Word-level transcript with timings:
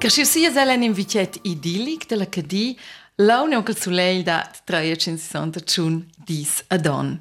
Ker 0.00 0.08
šir 0.08 0.24
si 0.24 0.40
je 0.46 0.48
zelenim 0.48 0.94
vitjet 0.96 1.34
idillik, 1.44 2.06
tela 2.08 2.24
kadi, 2.24 2.72
laune 3.20 3.58
onkel 3.58 3.76
sulej 3.76 4.22
dat 4.24 4.62
traječin 4.64 5.18
si 5.20 5.26
sonta 5.28 5.60
čun 5.60 5.98
dis 6.24 6.62
adon. 6.72 7.18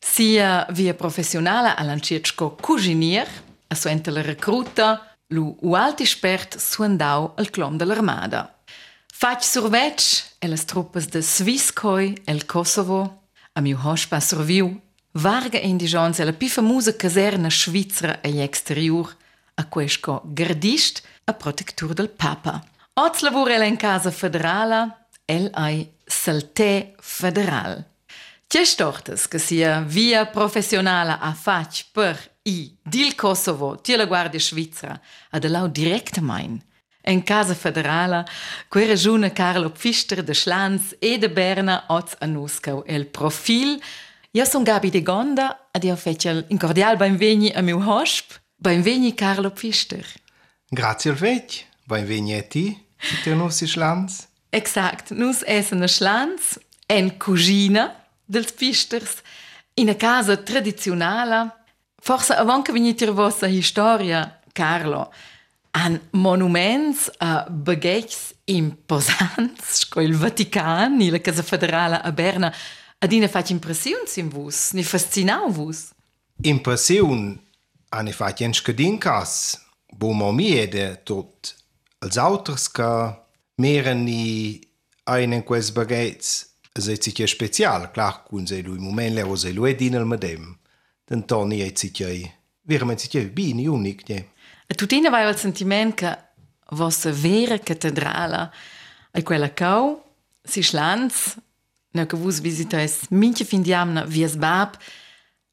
Sia 0.00 0.64
via 0.72 0.94
professionala 0.96 1.74
a 1.76 1.84
lanciečko 1.84 2.54
kužinir, 2.64 3.28
a 3.68 3.76
so 3.76 3.92
entela 3.92 4.24
recruta, 4.24 4.94
lu 5.28 5.52
u 5.60 5.76
alti 5.76 6.08
spert 6.08 6.56
suendau 6.56 7.34
al 7.36 7.52
clom 7.52 7.76
de 7.76 7.84
l'armada. 7.84 8.46
Fac 9.12 9.44
surveč 9.44 10.24
e 10.40 10.48
las 10.48 10.64
truppas 10.64 11.12
de 11.12 11.20
Sviskoj 11.20 12.16
el 12.24 12.46
Kosovo, 12.46 13.02
a 13.52 13.60
miu 13.60 13.76
hospa 13.76 14.24
surviu, 14.24 14.72
varga 15.12 15.60
indigens 15.60 16.18
e 16.18 16.24
la 16.24 16.32
pi 16.32 16.48
famusa 16.48 16.96
caserna 16.96 17.50
svizra 17.50 18.22
e 18.24 18.40
exterior, 18.40 19.12
a 19.54 19.68
quesco 19.68 20.22
gardist 20.24 21.02
a 21.32 21.34
protectur 21.34 21.94
del 21.94 22.08
Papa. 22.08 22.62
Oz 22.94 23.20
lavorela 23.20 23.64
in 23.64 23.76
casa 23.76 24.10
federala, 24.10 25.06
el 25.24 25.48
ai 25.52 25.90
salté 26.04 26.94
federal. 27.00 27.84
Tjestortes 28.46 29.28
che 29.28 29.38
sia 29.38 29.80
via 29.80 30.26
professionale 30.26 31.16
a 31.18 31.32
fac 31.32 31.86
per 31.92 32.16
i 32.42 32.76
dil 32.82 33.14
Kosovo, 33.14 33.80
tie 33.80 33.96
la 33.96 34.04
guardia 34.04 34.40
svizzera, 34.40 35.00
ad 35.30 35.48
lau 35.48 35.68
direct 35.68 36.18
mein. 36.20 36.62
In 37.04 37.22
casa 37.24 37.54
federala, 37.54 38.24
quei 38.68 38.86
regione 38.86 39.32
Carlo 39.32 39.70
Pfister 39.70 40.22
de 40.22 40.34
Schlanz 40.34 40.94
e 40.98 41.18
de 41.18 41.30
Berna 41.30 41.84
oz 41.88 42.14
anuscau 42.18 42.84
el 42.86 43.06
profil, 43.06 43.80
Io 44.34 44.46
sono 44.46 44.64
Gabi 44.64 44.88
de 44.88 45.02
Gonda 45.02 45.68
ad 45.70 45.84
io 45.84 45.94
fecel 45.94 46.46
in 46.48 46.56
cordial 46.56 46.96
benveni 46.96 47.50
a 47.50 47.60
mio 47.60 47.76
hosp, 47.76 48.32
benveni 48.56 49.12
Carlo 49.12 49.50
Pfister. 49.50 50.06
Grazie 50.74 51.10
al 51.10 51.16
vec, 51.16 51.66
benveni 51.84 52.32
a 52.32 52.42
ti, 52.42 52.86
te 53.22 53.34
nussi 53.34 53.66
Schlanz. 53.66 54.26
Exakt, 54.48 55.10
nus 55.10 55.42
essen 55.44 55.82
a 55.82 55.86
Schlanz, 55.86 56.56
en 56.86 57.18
cugina 57.18 58.06
dels 58.24 58.52
Pfisters, 58.52 59.20
in 59.74 59.90
a 59.90 59.94
casa 59.94 60.38
tradizionala. 60.38 61.64
Forse 62.00 62.34
avant 62.34 62.64
che 62.64 62.72
venite 62.72 63.04
a 63.04 63.12
vostra 63.12 63.50
storia, 63.60 64.40
Carlo, 64.54 65.12
an 65.72 66.00
monuments 66.12 67.10
a 67.18 67.44
baghecs 67.50 68.32
imposants, 68.44 69.80
sco 69.84 70.00
il 70.00 70.16
Vatican, 70.16 70.96
la 71.10 71.20
Casa 71.20 71.42
Federale 71.42 72.00
a 72.00 72.12
Berna, 72.12 72.50
ad 72.98 73.12
ina 73.12 73.28
fac 73.28 73.50
impressions 73.50 74.16
in 74.16 74.30
vus, 74.30 74.72
ni 74.72 74.82
fascinau 74.82 75.52
vus. 75.52 75.90
Impression 76.40 77.38
ane 77.90 78.12
fac 78.12 78.40
en 78.40 78.54
scadinkas, 78.54 79.60
bo 80.02 80.10
mo 80.12 80.32
miede 80.32 81.00
tot 81.04 81.54
als 82.02 82.16
auters 82.18 82.66
ca 82.74 82.90
meren 83.62 84.02
ni 84.02 84.58
einen 85.06 85.44
quels 85.46 85.70
baghecs 85.72 86.50
se 86.72 86.98
ci 86.98 87.26
special, 87.26 87.90
clar 87.90 88.22
cun 88.24 88.46
se 88.46 88.62
lui 88.62 88.78
moment 88.78 89.14
le 89.14 89.22
o 89.22 89.36
se 89.36 89.52
lui 89.52 89.74
din 89.76 89.96
al 89.96 90.06
medem. 90.06 90.58
Den 91.04 91.24
toni 91.24 91.60
e 91.62 91.72
ci 91.74 91.90
che 91.90 92.34
virament 92.62 92.98
ci 92.98 93.08
che 93.08 93.28
bini 93.28 93.66
unic, 93.66 94.08
ne. 94.08 94.30
E 94.66 94.74
tutina 94.74 95.10
vai 95.10 95.24
al 95.24 95.38
sentiment 95.38 95.94
che 95.94 96.18
vostra 96.70 97.12
vera 97.12 97.58
cattedrala 97.58 98.50
è 99.10 99.22
quella 99.22 99.52
cau, 99.52 100.02
si 100.42 100.62
schlanz, 100.62 101.36
ne 101.90 102.06
che 102.06 102.16
vus 102.16 102.40
visitais 102.40 103.06
minche 103.10 103.44
fin 103.44 103.62
diamna 103.62 104.04
vies 104.04 104.34
bab. 104.36 104.76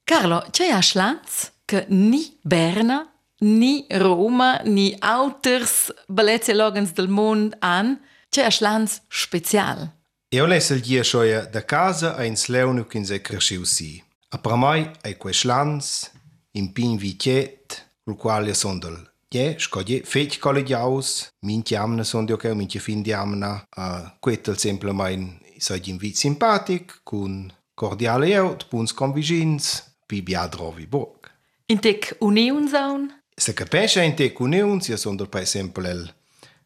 Carlo, 0.03 0.47
c'è 0.50 0.69
a 0.69 0.81
schlanz 0.81 1.52
che 1.66 1.86
ni 1.89 2.38
Berna, 2.41 3.19
ni 3.39 3.85
Roma, 3.89 4.61
ni 4.63 4.95
auters 4.99 5.91
bellezze 6.07 6.53
logens 6.53 6.93
del 6.93 7.07
mond 7.07 7.55
an, 7.59 8.00
c'è 8.29 8.44
a 8.44 8.50
schlanz 8.50 9.01
special. 9.07 9.91
Io 10.29 10.45
lesse 10.45 10.75
il 10.75 10.81
dia 10.81 11.03
schoia 11.03 11.45
da 11.45 11.66
casa 11.66 12.16
a 12.16 12.23
ins 12.23 12.47
leunu 12.47 12.85
kin 12.85 13.05
se 13.05 13.22
cresciu 13.22 13.63
si. 13.63 14.03
A 14.29 14.38
pramai 14.38 14.91
ai 15.01 15.17
quei 15.17 15.33
schlanz, 15.33 16.11
in 16.51 16.72
pin 16.72 16.97
viciet, 16.97 17.85
col 18.03 18.16
quale 18.16 18.53
son 18.53 18.79
del 18.79 19.07
Je, 19.31 19.55
scoglie 19.59 20.01
fech 20.03 20.39
collegiaus, 20.39 21.29
minti 21.41 21.75
amna 21.75 22.03
son 22.03 22.25
dio 22.25 22.35
che 22.35 22.53
minti 22.55 22.79
fin 22.79 23.03
di 23.03 23.13
amna, 23.13 23.63
a 23.69 24.16
quetel 24.19 24.57
semplemain 24.57 25.39
sai 25.57 25.81
in 25.85 25.97
vit 25.97 26.16
simpatic, 26.16 27.01
cun 27.03 27.51
cordiale 27.75 28.31
eut, 28.33 28.66
puns 28.67 28.94
convigins, 28.94 29.83
pi 30.05 30.23
biadrovi 30.23 30.88
burg. 30.88 31.29
In 31.67 31.79
tec 31.79 32.16
uniunsaun? 32.19 33.19
se 33.39 33.53
capisce 33.53 34.03
in 34.03 34.16
te 34.16 34.33
cununzia 34.33 34.97
sono 34.97 35.25
per 35.25 35.41
esempio 35.41 35.81
il 35.89 36.13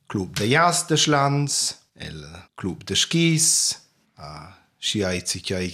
club 0.08 0.34
di 0.40 0.48
jazz 0.48 0.86
di 0.88 0.98
Schlanz, 0.98 1.78
il 2.00 2.50
club 2.56 2.84
di 2.84 2.96
skis, 2.96 3.80
a 4.16 4.58
Schiaizzi 4.78 5.40
che 5.40 5.72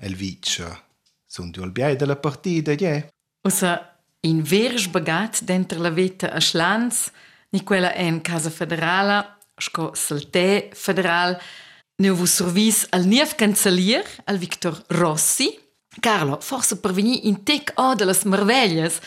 el 0.00 0.16
vice 0.16 0.82
sono 1.24 1.50
due 1.50 1.62
olbiai 1.62 1.94
della 1.94 2.16
partita, 2.16 2.72
yeah. 2.72 3.06
Ossa 3.42 4.00
in 4.20 4.42
verge 4.42 4.88
bagat 4.88 5.42
dentro 5.44 5.80
la 5.80 5.90
vita 5.90 6.32
a 6.32 6.40
Schlanz, 6.40 7.10
ni 7.50 7.62
quella 7.62 7.92
è 7.92 8.02
in 8.02 8.20
casa 8.20 8.50
federale, 8.50 9.38
sco 9.56 9.94
salte 9.94 10.70
federale, 10.72 11.40
ne 12.02 12.08
ho 12.08 12.26
servis 12.26 12.86
al 12.90 13.04
nief 13.06 13.36
cancellier, 13.36 14.04
al 14.24 14.38
Victor 14.38 14.82
Rossi. 14.88 15.56
Carlo, 16.00 16.40
forse 16.40 16.78
per 16.78 16.92
venire 16.92 17.26
in 17.28 17.44
tec 17.44 17.72
o 17.76 17.94
delle 17.94 18.18
merveglias, 18.24 18.98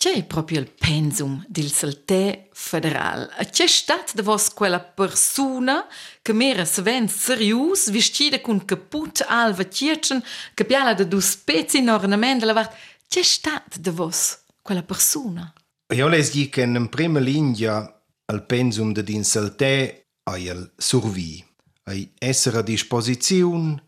c'è 0.00 0.24
proprio 0.24 0.60
il 0.60 0.70
pensum 0.70 1.44
del 1.46 1.70
salté 1.70 2.48
federal. 2.54 3.28
C'è 3.50 3.66
stat 3.66 4.14
de 4.14 4.22
vos 4.22 4.48
quella 4.48 4.80
persona 4.80 5.86
che 6.22 6.32
mera 6.32 6.64
sven 6.64 7.06
serius, 7.06 7.90
vestida 7.90 8.40
con 8.40 8.64
caput 8.64 9.22
alva 9.28 9.62
tietchen, 9.64 10.24
che 10.54 10.64
piala 10.64 10.94
de 10.94 11.06
dus 11.06 11.32
spezi 11.32 11.80
in 11.80 11.90
ornament 11.90 12.42
la 12.44 12.54
vart, 12.54 12.74
c'è 13.08 13.22
stat 13.22 13.76
de 13.76 13.90
vos 13.90 14.38
quella 14.62 14.82
persona? 14.82 15.52
Io 15.92 16.08
les 16.08 16.30
di 16.30 16.48
che 16.48 16.62
in 16.62 16.88
prima 16.88 17.18
linea 17.18 18.02
al 18.24 18.46
pensum 18.46 18.92
de 18.92 19.02
din 19.02 19.22
salté 19.22 20.12
ai 20.30 20.46
el 20.46 20.72
survi, 20.78 21.44
ai 21.84 22.10
essere 22.18 22.56
a 22.56 22.62
disposizione, 22.62 23.82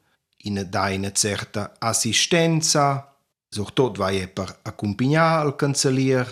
in 0.44 0.66
da 0.68 0.90
una 0.92 1.12
certa 1.12 1.72
assistenza, 1.78 3.11
Sotot 3.52 3.98
war 4.00 4.12
je 4.12 4.28
per 4.28 4.48
accompagnat 4.64 5.44
al 5.44 5.56
Kanzelier, 5.60 6.28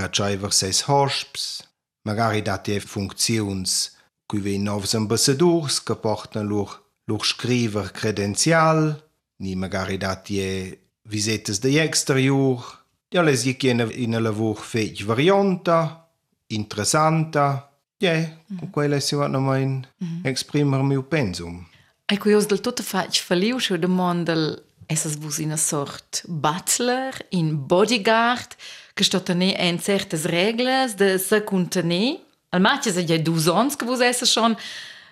Ratscheiver 0.00 0.52
seis 0.52 0.80
Horps, 0.88 1.60
magari 2.08 2.42
dat 2.42 2.66
je 2.66 2.80
funktiuns 2.80 3.96
kuve 4.26 4.56
novs 4.56 4.94
ambassadors 4.94 5.82
kaportna 5.82 6.42
lor 6.42 6.72
lor 7.04 7.24
skriver 7.24 7.90
credenzial, 7.92 9.02
ni 9.36 9.56
magari 9.56 9.96
dat 9.96 10.28
je 10.28 10.78
visetes 11.02 11.60
de 11.60 11.80
exterior, 11.80 12.84
ja 13.08 13.22
les 13.22 13.44
je 13.44 13.54
kenne 13.56 13.92
in 13.92 14.20
lavor 14.20 14.56
fech 14.56 15.04
varianta, 15.04 16.08
interessanta, 16.46 17.70
je, 17.96 18.28
con 18.58 18.70
quella 18.70 19.00
si 19.00 19.16
wat 19.16 19.30
no 19.30 19.40
mein 19.40 19.86
exprimer 20.24 20.82
mio 20.82 21.02
pensum. 21.02 21.66
Ecco, 22.04 22.28
io 22.28 22.40
del 22.40 22.60
tutto 22.60 22.82
faccio 22.82 23.24
falliu 23.24 23.58
su 23.58 23.76
de 23.76 23.86
mondel 23.86 24.67
essas 24.88 25.16
vus 25.16 25.38
in 25.38 25.52
a 25.52 25.56
sort 25.56 26.24
butler, 26.26 27.14
in 27.30 27.66
bodyguard, 27.66 28.56
che 28.94 29.04
sto 29.04 29.22
tene 29.22 29.54
en 29.56 29.78
certes 29.78 30.24
regles 30.24 30.94
de 30.94 31.18
se 31.18 31.44
contene. 31.44 32.18
Al 32.50 32.60
matches 32.60 32.96
ja 32.96 33.18
dus 33.18 33.46
ons 33.46 33.76
che 33.76 33.84
vus 33.84 34.00
essa 34.00 34.24
schon 34.24 34.56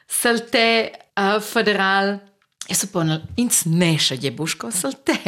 salte 0.06 0.90
uh, 1.14 1.40
federal 1.40 2.20
E 2.68 2.74
suppone 2.74 3.28
ins 3.34 3.62
nesce 3.64 4.16
je 4.18 4.32
busco 4.32 4.70
salté. 4.70 5.20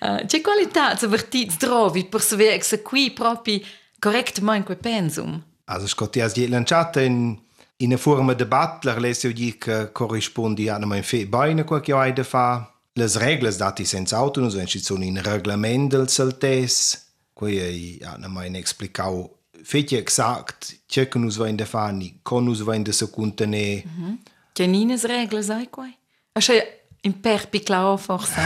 Uh, 0.00 0.24
c'è 0.26 0.40
qualità 0.40 0.96
se 0.96 1.06
vertits 1.06 1.56
trovi 1.56 2.04
per 2.04 2.20
saver 2.20 2.58
che 2.58 2.82
qui 2.82 3.12
proprio 3.12 3.60
correctamente 4.00 4.64
quel 4.64 4.78
pensum. 4.78 5.40
Also 5.66 5.86
scotti 5.86 6.20
as 6.20 6.32
je 6.32 6.48
lanciata 6.48 7.00
in 7.00 7.38
in 7.78 7.90
una 7.90 7.96
forma 7.96 8.34
de 8.34 8.46
battler 8.46 9.00
lesio 9.00 9.32
di 9.32 9.56
che 9.58 9.90
corrispondi 9.92 10.68
a 10.68 10.76
una 10.76 11.02
fe 11.02 11.26
beine 11.26 11.64
qualche 11.64 11.92
aide 11.92 12.24
fa. 12.24 12.73
Las 12.96 13.16
reglas 13.16 13.56
dati 13.56 13.84
senza 13.84 14.16
auto 14.16 14.38
ah, 14.38 14.42
non 14.42 14.50
sono 14.52 14.66
ci 14.66 14.78
sono 14.78 15.02
in 15.02 15.20
regolamento 15.20 15.96
del 15.96 16.08
saltes, 16.08 17.14
qui 17.32 17.98
hanno 18.02 18.28
mai 18.28 18.54
explicau 18.56 19.28
fetje 19.64 19.98
exakt 19.98 20.82
che 20.86 21.08
che 21.08 21.18
nus 21.18 21.36
vain 21.36 21.56
da 21.56 21.64
fani, 21.64 22.20
con 22.22 22.44
nus 22.44 22.62
vain 22.62 22.84
da 22.84 22.92
se 22.92 23.10
contene. 23.10 23.82
Mm 23.84 24.04
-hmm. 24.04 24.16
Che 24.52 24.66
nines 24.66 25.04
regle 25.04 25.42
sai 25.42 25.68
quai? 25.70 25.96
Asche 26.32 26.86
in 27.00 27.20
perpiclao 27.20 27.96
forse. 27.96 28.40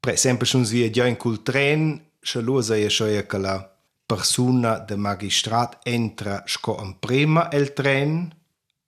per 0.00 0.12
esempio, 0.12 0.44
schon 0.44 0.66
sie 0.66 0.90
ja 0.90 1.06
in 1.06 1.16
cul 1.16 1.42
tren, 1.42 2.10
che 2.20 2.40
lo 2.40 2.60
sai 2.60 2.86
ja 2.86 3.22
che 3.26 3.38
la 3.38 3.76
persona 4.04 4.78
de 4.78 4.96
magistrat 4.96 5.78
entra 5.84 6.42
sco 6.46 6.78
en 6.82 6.98
prima 6.98 7.50
el 7.50 7.72
tren, 7.72 8.30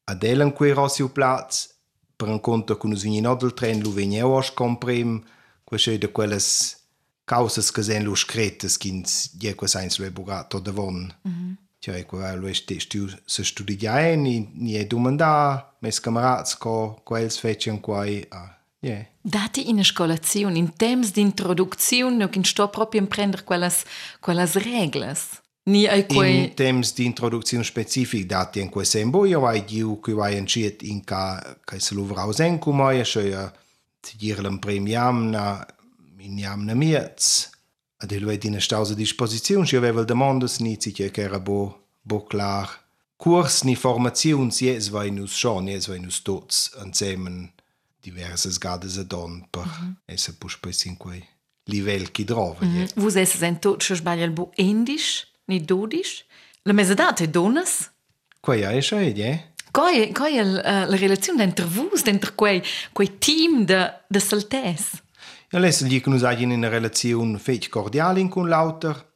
ad 0.05 0.23
elen 0.23 0.53
qui 0.53 0.73
rosio 0.73 1.09
platz 1.09 1.78
per 2.19 2.29
encontro 2.29 2.77
con 2.77 2.93
us 2.93 3.05
vinin 3.07 3.31
odel 3.31 3.55
tren 3.55 3.81
lu 3.81 3.93
vegn 3.95 4.13
eu 4.19 4.35
os 4.35 4.51
comprem, 4.51 5.23
quas 5.65 5.87
ei 5.87 5.99
de 6.03 6.11
quelles 6.11 6.49
causas 7.25 7.71
che 7.71 7.83
sen 7.83 8.03
lu 8.05 8.17
scretes 8.17 8.77
quins 8.77 9.31
die 9.39 9.55
quas 9.55 9.77
eins 9.79 9.99
lu 9.99 10.05
ebugat 10.05 10.55
o 10.55 10.61
devon. 10.61 10.99
Mm 11.23 11.33
-hmm. 11.33 11.57
Cioè, 11.81 12.05
qua 12.07 12.35
lu 12.35 12.49
este 12.49 12.81
stiu 12.81 13.07
se 13.25 13.45
studia 13.45 14.01
e 14.01 14.17
ni, 14.17 14.51
ni 14.55 14.77
e 14.77 14.85
domanda 14.87 15.77
mes 15.79 16.01
camarats 16.01 16.57
co 16.57 17.01
quels 17.05 17.39
fecen 17.39 17.81
quai 17.81 18.27
a... 18.29 18.37
Ah, 18.37 18.59
yeah. 18.81 19.07
Date 19.21 19.61
in 19.61 19.85
scolazione, 19.85 20.59
in 20.59 20.73
temps 20.77 21.13
di 21.13 21.21
introduzione, 21.21 22.29
che 22.29 22.45
sto 22.45 22.69
proprio 22.69 23.01
imprendere 23.01 23.45
quelles, 23.45 23.85
quelles 24.19 24.55
reglas. 24.55 25.41
Ni 25.69 25.87
ai 25.87 26.07
quei 26.07 26.45
In 26.45 26.55
temps 26.55 26.95
di 26.95 27.05
introduzione 27.05 27.63
specific 27.63 28.25
dati 28.25 28.61
in 28.61 28.71
quel 28.71 28.87
sembo, 28.87 29.27
io 29.27 29.41
vai 29.41 29.65
diu 29.65 30.01
che 30.01 30.15
vai 30.15 30.35
enciet 30.35 30.83
in 30.83 31.05
ca 31.05 31.59
ca 31.65 31.79
se 31.79 31.95
lo 31.95 32.05
vrausen 32.05 32.59
cum 32.59 32.81
ai, 32.81 33.05
so 33.05 33.21
ja 33.21 33.53
ti 34.01 34.17
dir 34.17 34.41
l'em 34.41 34.59
premiamna 34.59 35.67
in 36.19 36.37
jamna 36.37 36.75
miets. 36.75 37.51
Ad 37.99 38.11
il 38.13 38.25
vedi 38.25 38.47
in 38.47 38.61
stause 38.61 38.95
disposizione, 38.95 39.69
io 39.71 39.79
avevo 39.79 40.05
demandas 40.05 40.61
ni 40.61 40.77
si 40.81 40.93
che 40.93 41.11
era 41.15 41.39
bo 41.39 41.89
bo 42.01 42.25
klar. 42.25 42.87
Kurs 43.17 43.63
ni 43.63 43.75
formazions 43.75 44.61
jes 44.61 44.89
vai 44.89 45.11
nus 45.11 45.37
schon, 45.37 45.67
jes 45.67 45.87
vai 45.87 45.99
nus 45.99 46.23
tots 46.23 46.71
insieme 46.85 47.53
diverses 48.01 48.59
gades 48.59 48.97
a 48.97 49.03
don 49.03 49.47
per 49.51 49.67
mm 49.67 49.73
-hmm. 49.73 49.95
esse 50.05 50.33
pus 50.39 50.57
poi 50.57 50.73
in 50.85 50.97
quei 50.97 51.23
livel 51.65 52.11
chi 52.11 52.25
drova. 52.25 52.65
Mm 52.65 52.75
-hmm. 52.75 52.89
Vus 52.95 53.15
esse 53.15 53.37
sen 53.37 53.59
tot 53.59 53.83
scho 53.83 53.95
sbaglia 53.95 54.31
bu 54.31 54.51
endisch, 54.55 55.28
ni 55.49 55.61
dodisch. 55.65 56.25
La 56.63 56.73
mesedate 56.73 57.27
donas? 57.27 57.91
Quei 58.41 58.61
ja 58.61 58.71
ist 58.71 58.91
ja, 58.91 59.01
ja. 59.01 59.39
Coi 59.73 60.13
coi 60.13 60.39
uh, 60.39 60.63
la 60.63 60.97
relazione 60.97 61.43
entre 61.43 61.67
vus, 61.67 62.03
entre 62.07 62.35
quei 62.35 62.63
quei 62.93 63.19
team 63.19 63.65
de 63.65 63.91
de 64.09 64.21
saltes. 64.21 65.03
Ja, 65.51 65.59
lesse 65.59 65.87
gli 65.87 66.01
che 66.01 66.11
nus 66.11 66.23
agin 66.23 66.51
in 66.51 66.69
relazione 66.69 67.39
fech 67.39 67.69
cordiale 67.69 68.27
con 68.29 68.49
l'auter. 68.49 69.07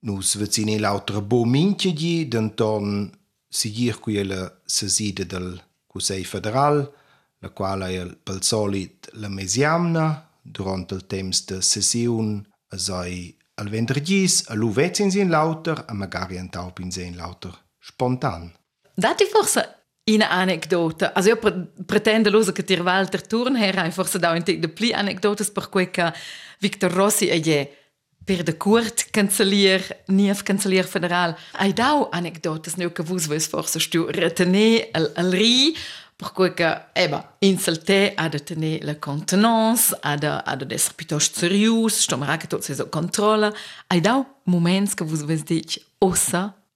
Nus 0.00 0.36
vecini 0.36 0.78
l'auter 0.78 1.22
bo 1.22 1.44
minche 1.44 1.92
di 1.92 2.28
denton 2.28 3.10
seguir 3.48 3.98
qui 3.98 4.22
la 4.22 4.60
seside 4.64 5.26
del 5.26 5.60
Consiglio 5.86 6.24
federal, 6.24 6.92
la 7.38 7.48
quale 7.50 7.88
è 7.88 8.06
pel 8.22 8.42
solit 8.42 9.08
la 9.14 9.28
mesiamna 9.28 10.28
durant 10.42 10.90
il 10.92 11.06
temps 11.06 11.44
de 11.46 11.60
session 11.60 12.46
asai 12.68 13.37
al 13.58 13.68
vendredis 13.68 14.44
a 14.48 14.54
lu 14.54 14.70
vecins 14.72 15.14
in 15.14 15.30
lauter 15.30 15.84
a 15.86 15.92
magari 15.92 16.38
an 16.38 16.48
taupins 16.48 16.96
in 16.96 17.16
lauter 17.16 17.54
spontan. 17.78 18.52
Dati 18.94 19.24
forse 19.24 19.78
in 20.04 20.22
anekdota. 20.22 21.12
Also 21.12 21.28
io 21.28 21.36
pre 21.36 21.72
pretendo 21.84 22.30
lo 22.30 22.40
che 22.52 22.64
tir 22.64 22.82
Walter 22.82 23.26
Turnher 23.26 23.78
hai 23.78 23.90
forse 23.90 24.18
da 24.18 24.30
un 24.30 24.42
tic 24.42 24.58
de 24.58 24.68
pli 24.68 24.92
anekdotas 24.92 25.50
per 25.50 25.68
quei 25.68 25.90
che 25.90 26.12
Victor 26.58 26.90
Rossi 26.90 27.28
e 27.28 27.40
je 27.40 27.76
per 28.24 28.42
de 28.42 28.56
Kurt 28.56 29.08
Kanzelier, 29.10 29.80
nief 30.06 30.42
Kanzelier 30.42 30.84
federal. 30.84 31.36
Ai 31.52 31.72
dau 31.72 32.08
anekdotas 32.10 32.76
ne 32.76 32.92
che 32.92 33.02
vus 33.02 33.26
ves 33.26 33.46
forse 33.48 33.80
stu 33.80 34.06
retener 34.10 34.88
al, 34.92 35.12
al 35.16 35.30
ri 35.32 35.74
Pourquoi 36.18 36.50
que, 36.50 36.68
eh 36.96 37.06
ben, 37.06 37.22
insulté 37.40 38.12
a 38.16 38.28
de 38.28 38.38
tenir 38.38 38.80
la 38.82 38.96
contenance, 38.96 39.94
a 40.02 40.16
de, 40.16 40.26
a 40.26 40.56
de 40.56 40.64
d'être 40.64 40.94
plutôt 40.94 41.20
sérieux, 41.20 41.88
je 41.88 42.08
tomberai 42.08 42.38
que 42.38 42.48
tout 42.48 42.58
c'est 42.60 42.80
au 42.80 42.86
contrôle. 42.86 43.52
Ai 43.88 44.00
dau 44.00 44.26
moments 44.44 44.92
que 44.96 45.04
vous 45.04 45.22
avez 45.22 45.36
dit, 45.36 45.78
oh 46.00 46.14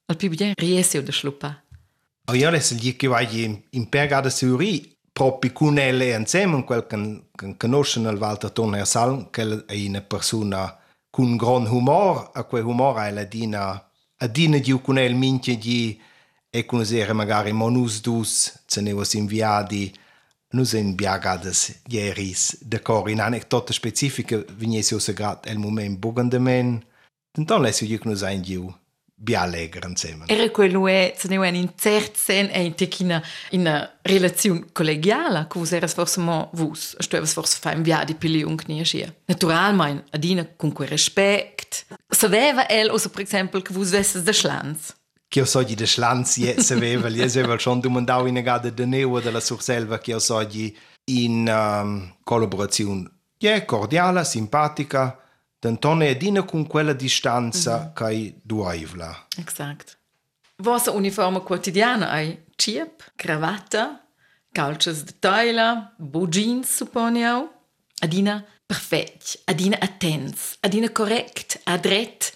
al 0.07 0.15
più 0.15 0.29
bien 0.29 0.53
riesce 0.57 0.95
de 0.95 1.11
schlupa. 1.11 1.61
Oh, 2.29 2.35
io 2.35 2.47
adesso 2.47 2.75
gli 2.75 2.95
che 2.95 3.07
vai 3.07 3.61
in 3.71 3.89
pegada 3.89 4.29
seuri 4.29 4.95
proprio 5.11 5.51
con 5.51 5.77
elle 5.77 6.15
insieme, 6.15 6.63
quel 6.63 6.87
che, 6.87 7.23
che 7.35 7.57
conoscono 7.57 8.09
il 8.11 8.17
Walter 8.17 8.49
Toner 8.49 8.87
Salm, 8.87 9.29
che 9.29 9.65
è 9.65 9.87
una 9.87 10.01
persona 10.01 10.77
con 11.09 11.35
gran 11.35 11.67
humor, 11.67 12.31
a 12.33 12.45
quel 12.45 12.63
humor 12.63 12.97
è 13.01 13.11
la 13.11 13.25
dina, 13.25 13.89
a 14.17 14.27
dina 14.27 14.57
di 14.57 14.81
con 14.81 14.97
el 14.97 15.15
minchia 15.15 15.57
di... 15.57 15.99
e 16.55 16.65
conoscere 16.65 17.13
magari 17.13 17.51
monus 17.51 17.99
dus, 17.99 18.61
ce 18.67 18.79
ne 18.81 18.91
was 18.91 19.15
inviati, 19.15 19.91
nus 20.49 20.73
in 20.73 20.93
biagades 20.93 21.79
ieris, 21.89 22.57
de 22.61 22.79
cor 22.79 23.09
in 23.09 23.19
anecdote 23.19 23.73
specifiche, 23.73 24.45
vignesi 24.55 24.93
osa 24.93 25.13
grat 25.13 25.47
el 25.47 25.57
moment 25.57 25.97
bugandemen, 25.97 26.83
denton 27.31 27.65
gli 27.65 27.97
che 27.97 28.07
nus 28.07 28.21
ein 28.21 28.43
giu, 28.43 28.71
bia 29.15 29.41
allegre 29.41 29.87
insieme. 29.87 30.25
Era 30.27 30.47
quello 30.51 30.87
è, 30.87 31.15
se 31.17 31.27
ne 31.27 31.47
in 31.47 31.73
cert 31.75 32.15
sen 32.15 32.49
e 32.51 32.65
in 32.65 32.75
tic 32.75 32.99
in 32.99 33.89
relazione 34.03 34.65
collegiale, 34.71 35.47
che 35.49 35.57
vos 35.57 35.71
eras 35.71 35.93
forse 35.93 36.19
mo 36.19 36.51
vus, 36.53 36.95
stuevas 36.99 37.33
forse 37.33 37.57
fa 37.59 37.71
in 37.71 37.81
via 37.81 38.03
di 38.03 38.13
piliung 38.13 38.61
ni 38.67 38.85
schia. 38.85 39.11
Naturalmein, 39.25 40.03
adina 40.11 40.47
con 40.55 40.71
quel 40.71 40.89
rispect. 40.89 41.87
Saveva 42.07 42.67
el, 42.69 42.91
osa 42.91 43.09
per 43.09 43.23
esempio, 43.23 43.59
che 43.59 43.73
vos 43.73 43.89
vesses 43.89 44.21
de 44.21 44.33
schlanz. 44.33 44.93
Che 45.33 45.39
io 45.39 45.45
so 45.45 45.63
di 45.63 45.73
de 45.73 45.87
schlanz 45.87 46.37
jetzt 46.37 46.69
aveva, 46.69 47.09
gli 47.09 47.19
aveva 47.19 47.57
schon 47.57 47.79
domandau 47.79 48.27
in 48.27 48.39
gada 48.43 48.69
de 48.69 48.85
neu 48.85 49.19
della 49.19 49.39
surselva 49.39 49.97
che 49.97 50.11
io 50.11 50.19
so 50.19 50.43
di 50.43 50.77
in 51.05 51.47
um, 51.49 52.13
collaborazione. 52.23 53.09
Yeah, 53.39 53.65
cordiale, 53.65 54.25
simpatica, 54.25 55.19
d'antone 55.59 56.09
adina 56.09 56.43
con 56.43 56.67
quella 56.67 56.93
distanza 56.93 57.77
mm 57.77 57.81
-hmm. 57.81 57.93
che 57.93 58.35
duaivla. 58.43 59.27
Exakt. 59.37 59.97
Vossa 60.57 60.91
uniforme 60.91 61.41
quotidiana 61.41 62.11
ai 62.11 62.45
ciep, 62.55 63.13
cravatta, 63.15 64.05
calces 64.51 65.03
de 65.03 65.13
taila, 65.17 65.95
bo 65.97 66.27
jeans 66.27 66.75
supponio. 66.75 67.49
Adina 68.03 68.45
perfect, 68.67 69.41
adina 69.45 69.77
attens, 69.79 70.57
adina 70.59 70.91
correct, 70.91 71.59
adret. 71.63 72.33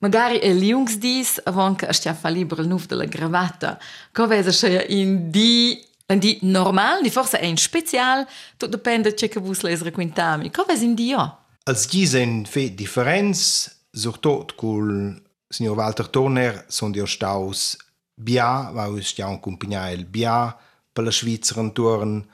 Magari 0.00 0.38
è 0.38 0.52
liungsdis, 0.52 1.42
avon 1.44 1.74
che 1.76 1.92
stia 1.92 2.14
fa 2.14 2.28
libero 2.30 2.62
il 2.62 2.68
nuf 2.68 2.86
della 2.86 3.04
gravata. 3.04 3.78
Covesa 4.12 4.50
c'è 4.50 4.86
in 4.88 5.30
di 5.30 5.86
in 6.06 6.18
di 6.18 6.38
normal, 6.42 7.02
di 7.02 7.10
forse 7.10 7.38
è 7.38 7.44
in 7.44 7.56
special, 7.56 8.26
tutto 8.56 8.76
dipende 8.76 9.14
da 9.14 9.26
che 9.26 9.40
vus 9.40 9.60
lesere 9.60 9.90
quintami. 9.90 10.50
Covesa 10.50 10.84
in 10.84 10.94
di 10.94 11.06
io? 11.06 11.38
Als 11.64 11.86
gisen 11.86 12.46
fe 12.46 12.74
differenz, 12.74 13.84
surtot 13.92 14.54
col 14.54 15.22
signor 15.46 15.76
Walter 15.76 16.08
Turner, 16.08 16.64
son 16.68 16.90
dio 16.90 17.04
staus 17.06 17.76
bia, 18.14 18.70
va 18.72 18.86
us 18.86 19.06
stiamo 19.06 19.34
accompagnare 19.34 19.92
il 19.92 20.06
bia 20.06 20.56
per 20.92 21.04
la 21.04 21.10
Svizzera 21.10 21.60
intorno, 21.60 22.26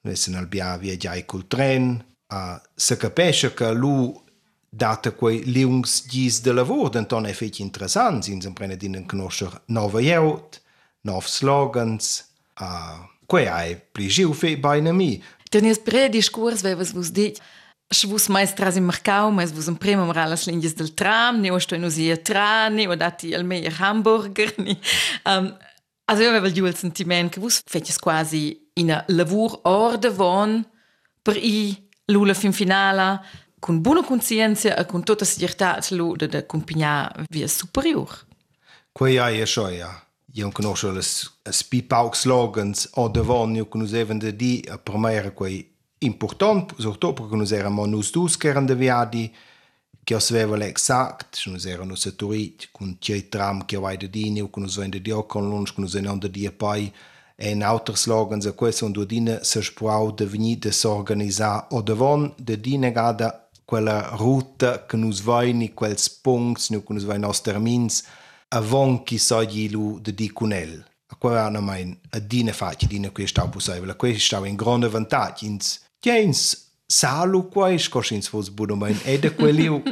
vessen 0.00 0.34
al 0.34 0.46
bia 0.46 0.76
via 0.78 0.96
giai 0.96 1.24
col 1.26 1.46
tren, 1.46 2.02
uh, 2.28 2.60
se 2.74 2.96
capisce 2.96 3.52
che 3.54 3.70
lui 3.72 4.12
data 4.74 5.12
quei 5.12 5.42
liungs 5.44 6.06
dis 6.08 6.40
de 6.40 6.52
lavor 6.52 6.88
denton 6.88 7.26
è 7.26 7.32
fetg 7.36 7.58
interessant 7.60 8.24
sin 8.24 8.40
sem 8.40 8.54
prene 8.56 8.76
din 8.80 9.04
knoscher 9.06 9.60
nova 9.66 10.00
jeut, 10.00 10.62
nov 11.04 11.26
slogans, 11.28 12.24
a 12.54 13.08
quei 13.26 13.48
ai 13.48 13.76
pligiu 13.76 14.32
fe 14.32 14.56
bainami. 14.56 15.22
Den 15.52 15.68
es 15.68 15.78
pre 15.78 16.08
discurs 16.08 16.64
wevas 16.64 16.92
vus 16.96 17.12
dit. 17.12 17.40
Schwus 17.92 18.30
maestras 18.32 18.78
im 18.80 18.86
Marcau, 18.88 19.30
mas 19.30 19.52
vus 19.52 19.68
un 19.68 19.76
premum 19.76 20.10
ralas 20.16 20.46
linjes 20.48 20.72
del 20.72 20.94
tram, 20.96 21.36
ne, 21.36 21.50
neo 21.50 21.58
sto 21.60 21.74
in 21.76 21.84
usia 21.84 22.16
ne, 22.16 22.70
neo 22.70 22.96
dati 22.96 23.34
al 23.34 23.44
meier 23.44 23.74
hamburger, 23.78 24.54
ne. 24.64 24.78
Um, 25.26 25.54
also 26.06 26.22
io 26.22 26.30
avevo 26.30 26.50
giù 26.50 26.64
il 26.64 26.74
sentiment 26.74 27.30
che 27.30 27.40
vus 27.40 27.60
feces 27.66 27.98
quasi 27.98 28.70
in 28.74 28.92
a 28.92 29.04
lavur 29.08 29.60
orde 29.64 30.08
von 30.08 30.66
per 31.22 31.36
i 31.36 31.76
lula 32.06 32.32
fin 32.34 32.52
finala, 32.52 33.22
com 33.62 33.78
boa 33.78 34.02
consciência 34.02 34.74
e 34.76 34.84
con 34.84 35.04
tutta 35.04 35.24
serietà 35.24 35.78
lo 35.92 36.16
de 36.16 36.26
de 36.26 36.42
compagnia 36.42 37.12
via 37.30 37.46
superior. 37.46 38.26
Quei 38.92 39.18
ai 39.18 39.40
e 39.40 39.46
shoia. 39.46 40.02
Io 40.34 40.50
conosco 40.50 40.90
le 40.90 41.02
spipaux 41.52 42.18
slogans 42.18 42.88
ou 42.94 43.08
devonio 43.08 43.66
que 43.66 43.78
nos 43.78 43.92
even 43.92 44.18
de 44.18 44.32
di 44.32 44.64
a 44.68 44.78
primeira 44.78 45.30
quei 45.30 45.70
importante, 46.00 46.74
sobretudo 46.78 47.14
porque 47.14 47.36
nos 47.36 47.52
erano 47.52 47.86
nus 47.86 48.10
dus 48.10 48.36
che 48.36 48.48
erano 48.48 48.66
de 48.66 48.74
viadi 48.74 49.32
che 50.04 50.16
osveva 50.16 50.56
l'exact, 50.56 51.40
que 51.44 51.50
nos 51.50 51.64
erano 51.64 51.94
saturit, 51.94 52.70
com 52.72 52.96
tjei 52.98 53.28
tram 53.28 53.64
que 53.64 53.78
vai 53.78 53.96
de 53.96 54.08
dini 54.08 54.40
que 54.40 54.50
che 54.50 54.60
nos 54.60 54.76
vende 54.76 55.00
di 55.00 55.12
o 55.12 55.22
con 55.22 55.48
lunch, 55.48 55.78
nos 55.78 55.92
vende 55.92 56.18
de 56.18 56.30
di 56.30 56.46
e 56.46 56.50
poi 56.50 56.92
en 57.36 57.62
auter 57.62 57.96
slogans 57.96 58.46
a 58.46 58.52
quei 58.52 58.72
sono 58.72 58.92
due 58.92 59.06
dine 59.06 59.44
se 59.44 59.62
sprau 59.62 60.10
de 60.12 60.26
veni 60.26 60.56
de 60.56 60.70
ou 60.84 61.04
o 61.70 61.82
devon 61.82 62.34
de 62.38 62.56
dine 62.56 62.90
gada 62.90 63.41
quella 63.72 64.10
ruta 64.16 64.84
che 64.84 64.98
nus 64.98 65.22
veini, 65.22 65.72
quel 65.72 65.96
punts, 66.20 66.68
nu 66.68 66.82
che 66.84 66.92
nus 66.92 67.04
veini 67.04 67.24
aus 67.24 67.40
termins, 67.40 68.02
avon 68.48 69.02
chi 69.02 69.16
sa 69.16 69.42
gli 69.44 69.70
lu 69.70 69.98
de 69.98 70.12
di 70.12 70.30
con 70.30 70.52
el. 70.52 70.84
A 71.06 71.16
qua 71.16 71.44
hanno 71.44 71.62
mai 71.62 71.98
a 72.10 72.18
dine 72.18 72.52
facci, 72.52 72.86
dine 72.86 73.10
qui 73.12 73.26
stau 73.26 73.48
possibile, 73.48 73.96
qui 73.96 74.18
stau 74.18 74.44
in 74.44 74.56
grande 74.56 74.90
vantaggio, 74.90 75.46
ins, 75.46 75.80
jens, 75.98 76.72
salu 76.86 77.48
qua 77.48 77.72
es 77.72 77.88
coscins 77.88 78.28
vos 78.28 78.50
budo 78.50 78.76
mein, 78.76 79.00
ed 79.04 79.24
a 79.24 79.32
quelli 79.32 79.82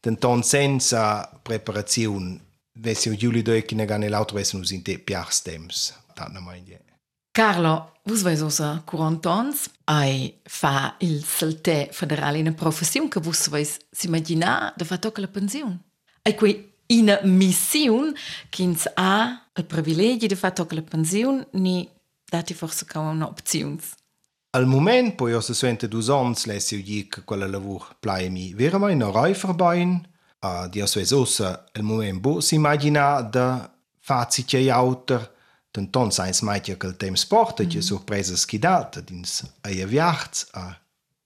tenton 0.00 0.42
senza 0.54 1.28
preparazione, 1.42 2.40
vessi 2.80 3.10
un 3.10 3.16
giulio 3.16 3.42
doi 3.42 3.62
che 3.62 3.74
ne 3.74 3.84
gane 3.84 4.08
l'auto, 4.08 4.36
vessi 4.36 4.56
nus 4.56 4.70
in 4.70 4.80
te 4.80 4.98
piars 4.98 5.42
temps, 5.42 5.92
tanto 6.14 6.40
mai 6.40 6.60
indietro. 6.60 6.87
Carlo, 7.38 7.92
vus 8.02 8.24
veis 8.26 8.40
osa 8.42 8.72
eh, 8.74 8.80
curantons, 8.82 9.68
ai 9.84 10.40
fa 10.42 10.96
il 10.98 11.22
saltè 11.22 11.88
federale 11.92 12.38
in 12.38 12.52
professiun 12.52 13.06
che 13.08 13.20
vus 13.20 13.48
veis 13.48 13.76
s'imaginar 13.92 14.72
de 14.74 14.84
fatto 14.84 15.12
che 15.12 15.20
la 15.20 15.28
pensiun. 15.28 15.78
Ai 16.22 16.34
qui 16.34 16.72
in 16.86 17.16
missiun 17.22 18.12
ch'ins 18.50 18.90
ha 18.94 19.46
il 19.54 19.64
privilegi 19.66 20.26
de 20.26 20.34
fatto 20.34 20.66
che 20.66 20.74
la 20.74 20.82
pensiun 20.82 21.46
ni 21.52 21.88
dati 22.28 22.54
forse 22.54 22.86
come 22.86 23.10
un'opziuns. 23.10 23.94
Al 24.56 24.66
moment 24.66 25.14
poi 25.14 25.32
ho 25.32 25.40
62 25.40 26.12
anni 26.12 26.34
lessi 26.46 26.74
io 26.74 26.82
dire 26.82 27.06
che 27.06 27.22
quella 27.22 27.46
lavoro 27.46 27.86
plaimi 28.00 28.52
veramente 28.52 29.04
non 29.04 29.12
rai 29.12 29.32
verbein, 29.32 30.04
a 30.40 30.64
eh, 30.64 30.68
di 30.70 30.80
a 30.80 30.86
sua 30.86 31.02
esosa 31.02 31.66
al 31.70 31.82
moment 31.84 32.18
bo 32.18 32.40
s'immagina 32.40 33.20
da 33.20 33.72
fazi 34.00 34.44
che 34.44 34.68
autor 34.68 35.36
den 35.70 35.90
ton 35.90 36.10
seins 36.12 36.42
meitjekel 36.42 36.96
dem 36.96 37.16
Sport 37.16 37.60
mm. 37.60 37.70
je 37.70 37.82
so 37.82 37.98
preises 37.98 38.46
Kidate 38.46 39.04
dins 39.04 39.42
eier 39.66 39.88
Wjacht 39.88 40.46
a 40.52 40.72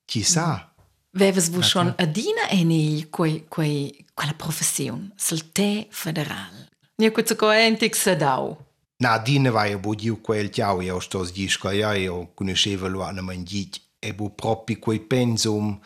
Kisa. 0.06 0.68
Veves 1.12 1.50
vu 1.52 1.62
schon 1.62 1.92
adina 1.98 2.48
eni 2.50 3.06
quei 3.10 3.44
quei 3.48 4.06
quella 4.14 4.34
professiun 4.34 5.12
sul 5.16 5.42
te 5.52 5.86
federal. 5.90 6.54
Nie 6.98 7.10
ku 7.12 7.22
co 7.22 7.50
entik 7.52 7.94
se 7.94 8.16
dau. 8.16 8.56
Na 9.00 9.12
adina 9.18 9.50
vai 9.50 9.76
bo 9.76 9.94
diu 9.94 10.20
quel 10.22 10.48
tiau 10.50 10.80
io 10.80 11.00
sto 11.00 11.24
sgisco 11.24 11.70
io 11.70 11.92
io 11.92 12.30
conoscevo 12.34 12.88
lo 12.88 13.02
anno 13.02 13.22
mangic 13.22 13.80
e 13.98 14.14
bu 14.14 14.34
propri 14.34 14.78
quei 14.78 15.00
pensum 15.00 15.80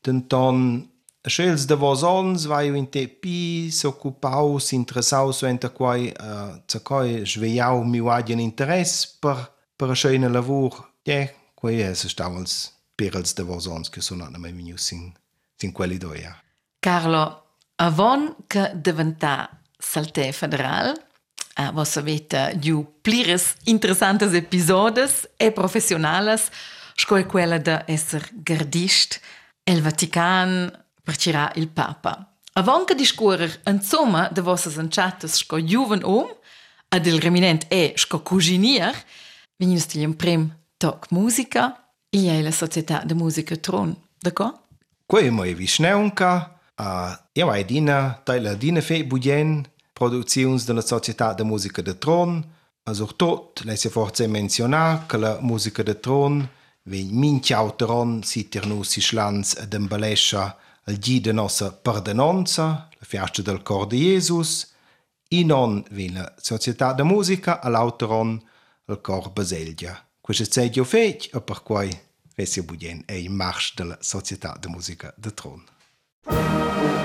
tenton 0.00 0.88
Schels 1.26 1.66
de 1.66 1.74
vos 1.74 2.02
ons 2.06 2.44
vai 2.46 2.68
in 2.70 2.86
te 2.86 3.02
pi 3.08 3.70
s'occupaus 3.74 4.70
interessaus 4.72 5.42
enta 5.42 5.72
quai 5.74 6.12
uh, 6.14 6.54
za 6.66 6.78
quai 6.80 7.24
sveiau 7.26 7.82
mi 7.84 7.98
vadien 8.00 8.38
interess 8.38 9.06
per 9.18 9.50
per 9.76 9.90
a 9.90 9.94
schöne 9.94 10.28
lavur. 10.28 10.74
Ja, 11.02 11.26
quai 11.54 11.82
es 11.82 12.06
stavals 12.06 12.72
perels 12.94 13.34
de 13.34 13.42
vos 13.42 13.66
ons 13.66 13.90
che 13.90 14.00
sono 14.00 14.28
na 14.28 14.38
mai 14.38 14.52
minu 14.52 14.76
sin 14.76 15.12
sin 15.56 15.72
quelli 15.72 15.98
doia. 15.98 16.36
Carlo, 16.78 17.56
avon 17.76 18.36
che 18.46 18.72
diventa 18.76 19.50
salte 19.76 20.30
federal, 20.32 20.94
uh, 21.56 21.72
vos 21.72 21.96
avete 21.96 22.56
giù 22.60 23.00
plires 23.02 23.56
interessantes 23.64 24.34
episodes 24.34 25.28
e 25.36 25.50
professionales, 25.50 26.48
scoe 26.94 27.26
quella 27.26 27.58
de 27.58 27.82
esser 27.86 28.22
gardist, 28.32 29.20
el 29.64 29.82
Vatican, 29.82 30.86
percerà 31.08 31.50
il 31.54 31.68
Papa. 31.68 32.34
Avant 32.52 32.86
che 32.86 32.94
discurer 32.94 33.62
insomma 33.64 34.28
de 34.30 34.42
vossas 34.42 34.76
enchattas 34.76 35.36
sco 35.36 35.56
juven 35.58 36.04
om, 36.04 36.28
ad 36.88 37.06
il 37.06 37.18
reminent 37.18 37.64
e 37.70 37.94
sco 37.96 38.20
cuginier, 38.20 38.94
vegnius 39.56 39.86
ti 39.86 40.04
un 40.04 40.14
prim 40.16 40.54
toc 40.76 41.06
musica, 41.10 41.88
e 42.10 42.28
è 42.28 42.42
la 42.42 42.50
società 42.50 43.04
de 43.06 43.14
musica 43.14 43.56
tron, 43.56 43.96
d'accordo? 44.20 44.66
Quei 45.06 45.30
mo 45.30 45.44
e 45.44 45.54
visneunca, 45.54 46.60
a 46.74 47.18
io 47.32 47.46
vai 47.46 47.64
dina, 47.64 48.20
dai 48.22 48.42
la 48.42 48.52
dina 48.52 48.82
fe 48.82 49.02
budien, 49.04 49.64
produziuns 49.94 50.66
de 50.66 50.74
la 50.74 50.82
società 50.82 51.32
de 51.32 51.44
musica 51.44 51.80
de 51.80 51.96
tron, 51.96 52.44
a 52.82 52.92
sur 52.92 53.14
tot, 53.16 53.64
lei 53.64 53.78
se 53.78 53.88
forse 53.88 54.26
menziona 54.26 55.06
che 55.06 55.16
la 55.16 55.38
musica 55.40 55.82
de 55.82 55.98
tron, 55.98 56.46
vegn 56.82 57.16
minchiauteron 57.16 58.22
si 58.22 58.48
ternus 58.48 58.90
si 58.90 59.00
schlanz 59.00 59.56
ad 59.56 59.72
embelescia, 59.72 60.54
il 60.88 60.98
di 60.98 61.20
de 61.20 61.32
nossa 61.32 61.72
pardonanza, 61.72 62.88
la 62.98 63.06
fiasta 63.06 63.42
del 63.42 63.62
cor 63.62 63.86
di 63.86 63.98
Jesus, 63.98 64.72
e 65.28 65.44
non 65.44 65.84
vi 65.90 66.10
la 66.10 66.34
società 66.38 66.94
de 66.94 67.02
musica 67.02 67.60
all'autoron 67.60 68.42
il 68.86 69.00
cor 69.00 69.30
baselgia. 69.30 70.02
Questo 70.20 70.60
è 70.60 70.64
il 70.64 70.84
fece 70.84 71.30
e 71.32 71.40
per 71.40 71.62
cui 71.62 71.90
Budien 72.64 73.02
è 73.04 73.12
in 73.12 73.34
marcia 73.34 73.74
della 73.76 73.98
società 74.00 74.56
de 74.58 74.68
musica 74.68 75.12
de 75.16 75.34
Tron. 75.34 76.97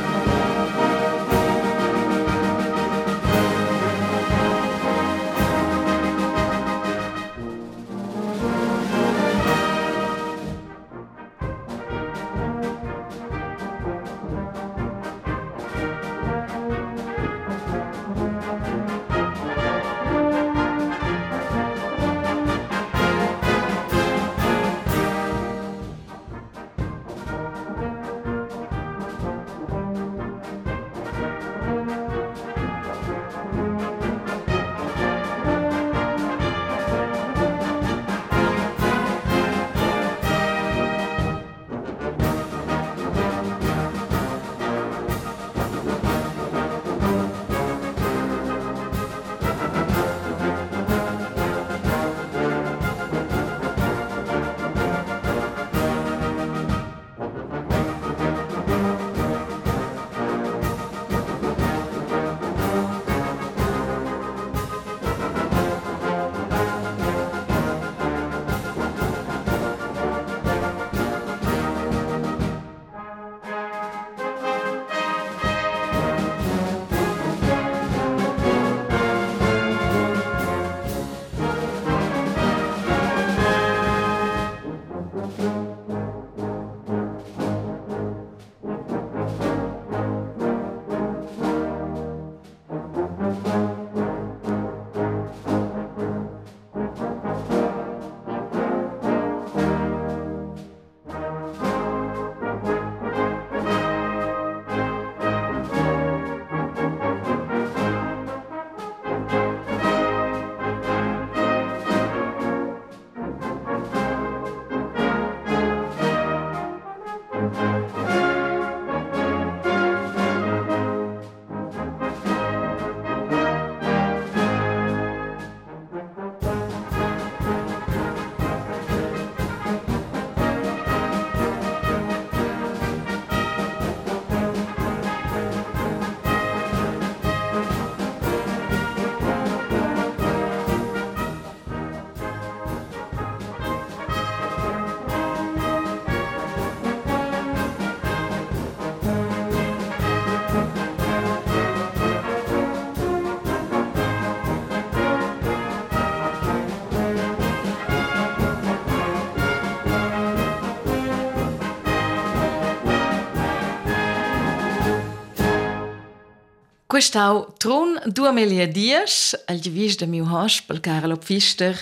está 167.04 167.34
o 167.34 167.44
trono 167.44 168.00
do 168.08 168.26
Amélia 168.26 168.68
Dias, 168.68 169.36
algivis 169.48 169.96
da 169.98 170.08
meu 170.08 170.26
hóspede, 170.26 170.80
Carlo 170.80 171.18
Pfister, 171.18 171.78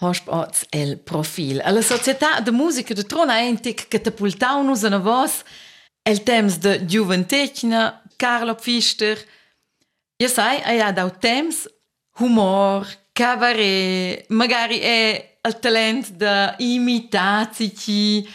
hóspede 0.00 0.66
el 0.72 0.98
profil. 0.98 1.60
A 1.62 1.82
sociedade 1.82 2.44
de 2.44 2.50
Música 2.50 2.94
de 2.94 3.04
trono 3.04 3.32
é 3.32 3.48
entic 3.48 3.86
catapultau-nos 3.88 4.84
a 4.84 4.90
nós 4.90 5.44
el 6.06 6.20
temps 6.20 6.58
de 6.58 6.78
juventecna, 6.86 8.02
Carlo 8.18 8.54
Pfister. 8.54 9.18
Eu 10.18 10.28
sei, 10.28 10.60
aí 10.64 10.80
há 10.80 10.90
dau 10.90 11.10
temps, 11.10 11.66
humor, 12.18 12.86
cabaret, 13.14 14.26
magari 14.28 14.80
é 14.82 15.38
o 15.46 15.52
talento 15.54 16.12
de 16.12 16.26
imitar-se 16.58 18.26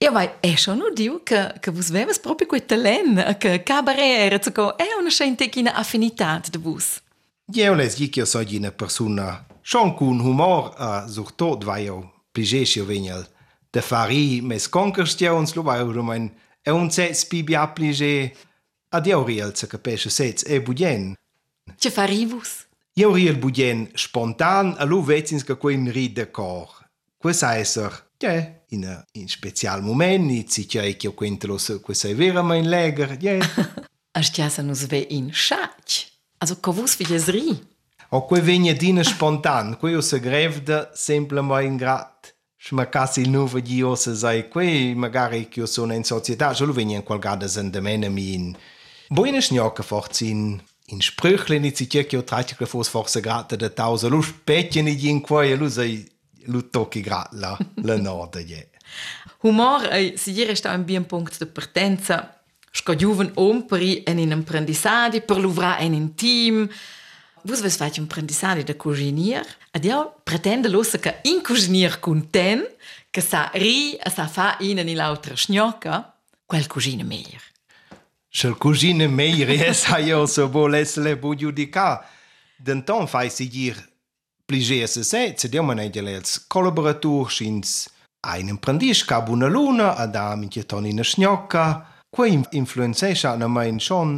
Io 0.00 0.12
vai, 0.12 0.30
è 0.38 0.54
schon 0.54 0.78
nur 0.78 0.92
diu 0.92 1.22
che 1.24 1.54
che 1.58 1.72
vos 1.72 1.90
vevas 1.90 2.20
proprio 2.20 2.46
quel 2.46 2.64
talent, 2.64 3.36
che 3.36 3.64
cabaret 3.64 4.30
era 4.30 4.40
so 4.40 4.76
è 4.76 4.94
una 4.96 5.10
scientifica 5.10 5.74
affinità 5.74 6.40
de 6.48 6.58
vos. 6.58 7.00
Io 7.54 7.74
les 7.74 7.96
dic 7.96 8.12
che 8.12 8.24
sono 8.24 8.46
una 8.48 8.70
persona 8.70 9.44
schon 9.60 9.94
con 9.94 10.20
humor 10.20 10.72
a 10.76 11.08
sur 11.08 11.32
tot 11.32 11.64
vai 11.64 11.84
io 11.84 12.12
pligesio 12.30 12.84
venial 12.84 13.26
de 13.72 13.80
fari 13.82 14.40
mes 14.40 14.68
conquestions 14.68 15.54
lo 15.54 15.62
vai 15.62 15.80
ro 15.80 16.02
mein 16.04 16.32
e 16.62 16.70
un 16.70 16.90
sets 16.90 17.26
bibi 17.26 17.56
aplige 17.56 18.36
ad 18.90 19.06
io 19.06 19.24
riel 19.24 19.56
se 19.56 19.66
capisce 19.66 20.10
sets 20.10 20.44
e 20.46 20.62
budien. 20.62 21.16
Che 21.76 21.90
farivus? 21.90 22.66
Io 22.94 23.12
riel 23.12 23.36
budien 23.36 23.90
spontan 23.94 24.76
a 24.78 24.84
lu 24.84 25.02
vezins 25.02 25.42
che 25.42 25.56
quin 25.56 25.90
ride 25.90 26.30
cor. 26.30 26.86
Questa 27.16 27.56
esser, 27.56 28.10
ja, 28.18 28.57
in, 28.68 29.04
in 29.12 29.28
special 29.28 29.82
moment, 29.82 30.48
si 30.48 30.66
c'è 30.66 30.96
che 30.96 31.12
quentelo 31.14 31.58
questa 31.80 32.08
è 32.08 32.14
vera 32.14 32.42
ma 32.42 32.54
in 32.54 32.68
leger, 32.68 33.16
yeah. 33.20 33.38
Ach 34.12 34.30
ja 34.36 34.48
se 34.48 34.62
nus 34.62 34.86
ve 34.86 35.06
in 35.10 35.30
schatch. 35.32 36.06
Also 36.38 36.56
covus 36.60 36.96
vi 36.96 37.14
es 37.14 37.28
ri. 37.28 37.58
O 38.10 38.24
quei 38.24 38.40
vegna 38.40 38.72
dina 38.72 39.02
spontan, 39.04 39.76
cui 39.76 39.94
o 39.94 40.00
se 40.00 40.18
grevda 40.20 40.90
sempre 40.94 41.40
mai 41.40 41.66
in 41.66 41.76
grat. 41.76 42.34
Schmacassi 42.56 43.20
il 43.20 43.30
nuovo 43.30 43.60
di 43.60 43.82
o 43.82 43.94
se 43.94 44.14
sai 44.14 44.48
quei, 44.48 44.94
magari 44.94 45.48
che 45.48 45.60
io 45.60 45.66
sono 45.66 45.94
in 45.94 46.02
società, 46.02 46.54
solo 46.54 46.72
vegna 46.72 46.96
in 46.96 47.04
qualgada 47.04 47.46
sendemene 47.46 48.08
mi 48.08 48.34
in... 48.34 48.56
Buona 49.08 49.40
schnocca 49.40 49.82
forza 49.82 50.24
in 50.24 50.60
in 50.90 51.00
Sprüchlen, 51.00 51.64
in 51.64 51.74
Zitierke, 51.74 52.16
o 52.16 52.24
tratiche 52.24 52.66
fos 52.66 52.88
forse 52.88 53.20
grata 53.20 53.56
da 53.56 53.68
tausa, 53.68 54.08
lu 54.08 54.22
specchini 54.22 54.94
di 54.94 55.08
in 55.08 55.20
quaia, 55.20 55.56
lu 55.56 55.68
sei 55.68 56.06
l'utoki 56.48 57.00
gratla 57.00 57.56
le 57.88 57.96
nord 57.96 58.38
je. 58.44 58.66
Humor 59.40 59.88
ei 59.92 60.16
si 60.16 60.32
ieri 60.32 60.56
sta 60.56 60.72
un 60.74 60.84
bien 60.84 61.06
punct 61.06 61.38
de 61.38 61.46
partenza. 61.46 62.34
Sco 62.70 62.94
juven 62.94 63.30
omperi 63.34 64.02
en 64.04 64.18
in 64.18 64.30
imprendissadi 64.30 65.20
per 65.20 65.38
l'uvra 65.38 65.78
en 65.78 65.94
in 65.94 66.14
team. 66.14 66.68
Vus 67.42 67.60
ves 67.60 67.76
fai 67.76 67.90
un 67.96 68.02
imprendissadi 68.02 68.64
de 68.64 68.76
cuginier? 68.76 69.46
Adio 69.70 70.20
pretende 70.22 70.68
losse 70.68 70.98
ca 70.98 71.14
in 71.22 71.40
cuginier 71.42 71.98
cun 72.00 72.30
ten, 72.30 72.66
ca 73.10 73.20
sa 73.20 73.50
ri 73.54 73.96
a 74.02 74.10
sa 74.10 74.26
fa 74.26 74.56
in 74.60 74.78
en 74.78 74.94
l'altra 74.94 75.36
schnocca, 75.36 76.14
quel 76.46 76.66
cugine 76.66 77.04
meier. 77.04 77.42
Schel 78.28 78.56
cugine 78.58 79.06
meier 79.08 79.50
es 79.70 79.84
ha 79.86 79.98
io 79.98 80.26
so 80.26 80.48
voles 80.48 80.96
le 80.96 81.16
bu 81.16 81.34
giudicar. 81.34 82.04
Denton 82.56 83.06
fai 83.06 83.30
si 83.30 83.48
dir 83.48 83.87
Pligjesese, 84.48 85.22
që 85.36 85.50
dhe 85.50 85.60
jo 85.60 85.64
më 85.68 85.76
nejgjelec 85.82 86.32
kolaboratur 86.48 87.28
shins 87.28 87.84
einen 88.24 88.58
prandish 88.58 89.04
ka 89.06 89.20
buna 89.26 89.48
luna, 89.52 89.92
a 89.94 90.06
dami 90.08 90.48
që 90.48 90.64
toni 90.70 90.94
në 90.96 91.04
shnjokka, 91.04 91.66
kue 92.14 92.32
influencesha 92.56 93.34
në 93.36 93.48
majnë 93.52 93.84
shon, 93.84 94.16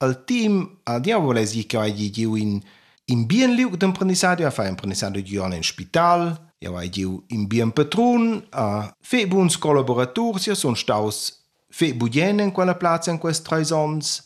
al 0.00 0.18
tim 0.28 0.62
a 0.88 0.98
djavoles 1.00 1.54
i 1.56 1.66
kjo 1.68 1.84
a 1.84 1.92
gjiu 1.92 2.36
in 2.40 2.58
in 3.06 3.22
bien 3.30 3.52
liu 3.54 3.70
të 3.70 3.92
mprandisadio, 3.92 4.48
a 4.48 4.50
fa 4.50 4.66
mprandisadio 4.72 5.22
gjion 5.22 5.52
në 5.54 5.62
shpital, 5.62 6.24
jo 6.58 6.66
ja 6.66 6.72
va 6.74 6.82
gjiu 6.82 7.20
in 7.30 7.44
bien 7.46 7.70
patrun, 7.70 8.40
a 8.50 8.90
fe 8.98 9.26
buns 9.30 9.54
kolaboratur, 9.62 10.40
si 10.40 10.50
jo 10.50 10.56
a 10.56 10.58
son 10.58 10.74
staus 10.74 11.20
fe 11.70 11.92
bujenen 11.94 12.50
quella 12.50 12.74
plaza 12.74 13.12
in 13.12 13.20
quest 13.22 13.44
traisons, 13.46 14.25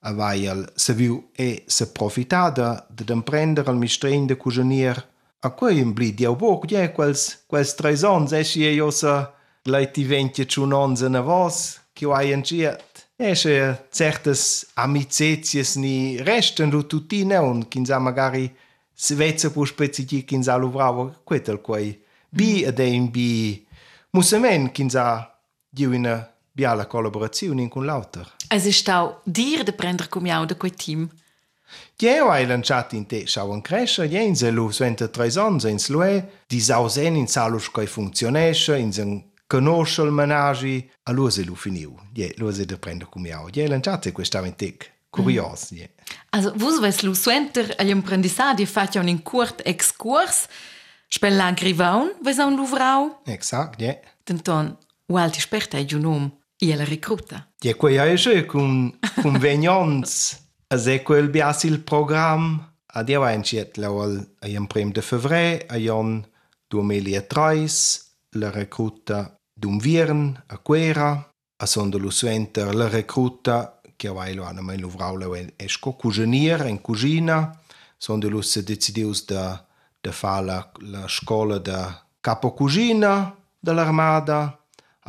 avail 0.00 0.64
se 0.76 0.94
viu 0.94 1.30
e 1.36 1.64
se 1.66 1.86
profitada 1.92 2.86
de 2.88 3.04
d'emprender 3.04 3.68
al 3.68 3.76
mistrein 3.76 4.26
de 4.26 4.36
cugenier. 4.36 4.96
A 5.40 5.50
quei 5.50 5.80
imbli 5.80 6.12
diau 6.14 6.36
boc, 6.36 6.66
die 6.68 6.90
quels, 6.92 7.44
quels 7.48 7.74
treis 7.74 8.02
ons, 8.04 8.32
esci 8.32 8.66
e 8.66 8.74
io 8.74 8.90
se 8.90 9.12
leiti 9.64 10.04
ventie 10.04 10.44
ciun 10.44 10.72
ons 10.72 11.02
a 11.02 11.20
vos, 11.20 11.80
che 11.92 12.06
o 12.06 12.12
hai 12.12 12.32
anciet. 12.32 13.06
Esce 13.16 13.86
certes 13.90 14.66
amicetias 14.74 15.76
ni 15.76 16.16
resten 16.22 16.70
lu 16.70 16.86
tutti 16.86 17.24
neon, 17.24 17.68
quinza 17.68 17.98
magari 17.98 18.50
se 18.94 19.14
vezza 19.14 19.50
pu 19.50 19.64
speziti 19.64 20.24
quinza 20.24 20.56
lu 20.56 20.70
bravo, 20.70 21.20
quetel 21.24 21.60
quei. 21.60 21.98
Bi 22.28 22.62
mm. 22.62 22.68
ed 22.68 22.78
ein 22.78 23.10
bi 23.10 23.66
musemen 24.10 24.72
quinza 24.72 25.38
diu 25.68 25.92
una 25.92 26.32
biala 26.52 26.86
collaborazione 26.86 27.62
in 27.62 27.68
cun 27.68 27.84
l'autor. 27.84 28.26
Es 28.52 28.66
ist 28.66 28.80
stau 28.80 29.20
dir 29.24 29.62
de 29.64 29.72
prender 29.72 30.08
come 30.08 30.32
au 30.32 30.44
de 30.44 30.56
quel 30.56 30.74
team. 30.74 31.08
Io 32.00 32.30
hai 32.30 32.46
lanciato 32.46 32.96
in 32.96 33.06
te 33.06 33.26
schau 33.26 33.52
un 33.52 33.60
cresce, 33.62 34.08
jense 34.08 34.50
lu 34.50 34.70
suente 34.72 35.08
tre 35.10 35.30
sons 35.30 35.64
ins 35.64 35.88
lue, 35.88 36.42
di 36.48 36.60
sausen 36.60 37.14
in 37.14 37.28
salus 37.28 37.70
coi 37.70 37.86
funzionesce, 37.86 38.76
in 38.76 38.92
sen 38.92 39.30
conosce 39.46 40.02
il 40.02 40.10
menagi, 40.10 40.90
a 41.04 41.12
lu 41.12 41.28
se 41.28 41.44
lu 41.44 41.54
finiu. 41.54 41.94
Je, 42.12 42.34
lu 42.38 42.50
se 42.52 42.64
de 42.64 42.76
prender 42.76 43.08
come 43.08 43.32
au. 43.32 43.48
Je 43.50 43.68
lanciato 43.68 44.10
questa 44.10 44.44
in 44.44 44.56
te. 44.56 44.76
Curios, 45.10 45.70
je. 45.70 45.88
Also, 46.30 46.52
vos 46.56 46.80
ves 46.80 47.02
lu 47.02 47.14
suenter 47.14 47.74
agli 47.78 47.90
apprendissadi 47.90 48.66
fatti 48.66 48.98
un 48.98 49.22
curt 49.22 49.60
excurs, 49.64 50.46
spella 51.08 51.52
grivaun, 51.52 52.12
ves 52.22 52.38
un 52.38 52.54
luvrau, 52.54 53.20
Exact, 53.26 53.80
je. 53.80 54.00
denton, 54.24 54.76
ualti 55.06 55.40
sperta 55.40 55.78
e 55.78 55.84
giunom, 55.84 56.30
i 56.60 56.74
la 56.74 56.84
recruta. 56.84 57.48
Je 57.58 57.74
quei 57.74 57.98
hai 57.98 58.16
sche 58.16 58.46
con 58.46 58.98
convenions. 59.22 60.36
A 60.68 60.76
se 60.78 61.02
quel 61.02 61.28
bias 61.28 61.64
il 61.64 61.80
program. 61.80 62.74
A 62.86 63.02
dia 63.02 63.18
vain 63.18 63.42
ciet 63.42 63.76
lawal 63.76 64.18
a 64.40 64.48
iam 64.48 64.66
prim 64.66 64.90
de 64.92 65.02
fevre, 65.02 65.64
a 65.68 65.76
ion 65.76 66.24
2003, 66.68 68.00
la 68.34 68.50
recruta 68.50 69.36
dum 69.54 69.78
viern 69.78 70.34
a 70.46 70.58
quera, 70.58 71.30
a 71.56 71.66
son 71.66 71.90
de 71.90 71.98
lu 71.98 72.10
suenter 72.10 72.74
la 72.74 72.88
recruta 72.88 73.80
che 73.96 74.08
vai 74.08 74.34
lo 74.34 74.44
ana 74.44 74.60
mai 74.60 74.78
luvrau 74.78 75.16
lo 75.16 75.36
esco 75.56 75.92
cugenier 75.92 76.62
en 76.66 76.80
cugina, 76.80 77.60
son 77.96 78.18
de 78.18 78.28
lu 78.28 78.40
se 78.40 78.62
decidius 78.62 79.24
da 79.24 79.64
da 80.02 80.12
fa 80.12 80.40
la, 80.40 80.72
la 80.80 81.06
scola 81.06 81.58
da 81.58 82.06
capo 82.20 82.52
cugina 82.54 83.36
dell'armada, 83.58 84.59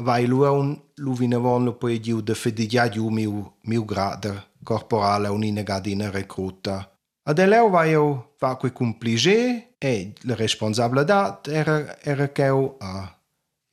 vajlujev 0.02 0.76
luvinevolno 0.98 1.74
pojedil, 1.74 2.22
da 2.22 2.36
fedidja 2.36 2.90
jumil 2.94 3.44
mil 3.64 3.84
grada 3.86 4.42
corporale 4.64 5.30
unine 5.30 5.64
gadine 5.64 6.12
recruta. 6.12 6.84
Adeleu 7.24 7.70
vajel 7.70 8.18
vacu 8.42 8.70
cumplije 8.70 9.62
e 9.80 10.14
la 10.24 10.36
responsabilidad 10.36 11.48
era, 11.48 11.96
era 12.04 12.28
cheu 12.28 12.78
a 12.80 13.22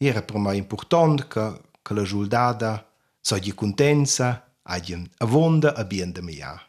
era 0.01 0.23
per 0.23 0.37
mai 0.37 0.57
important 0.57 1.27
che, 1.29 1.61
che 1.83 1.95
la 1.95 2.05
soldada 2.05 2.87
soggi 3.21 3.53
contenza, 3.55 4.45
agien 4.63 5.09
avonda 5.19 5.75
abien 5.75 6.13
de 6.13 6.23
mea. 6.23 6.63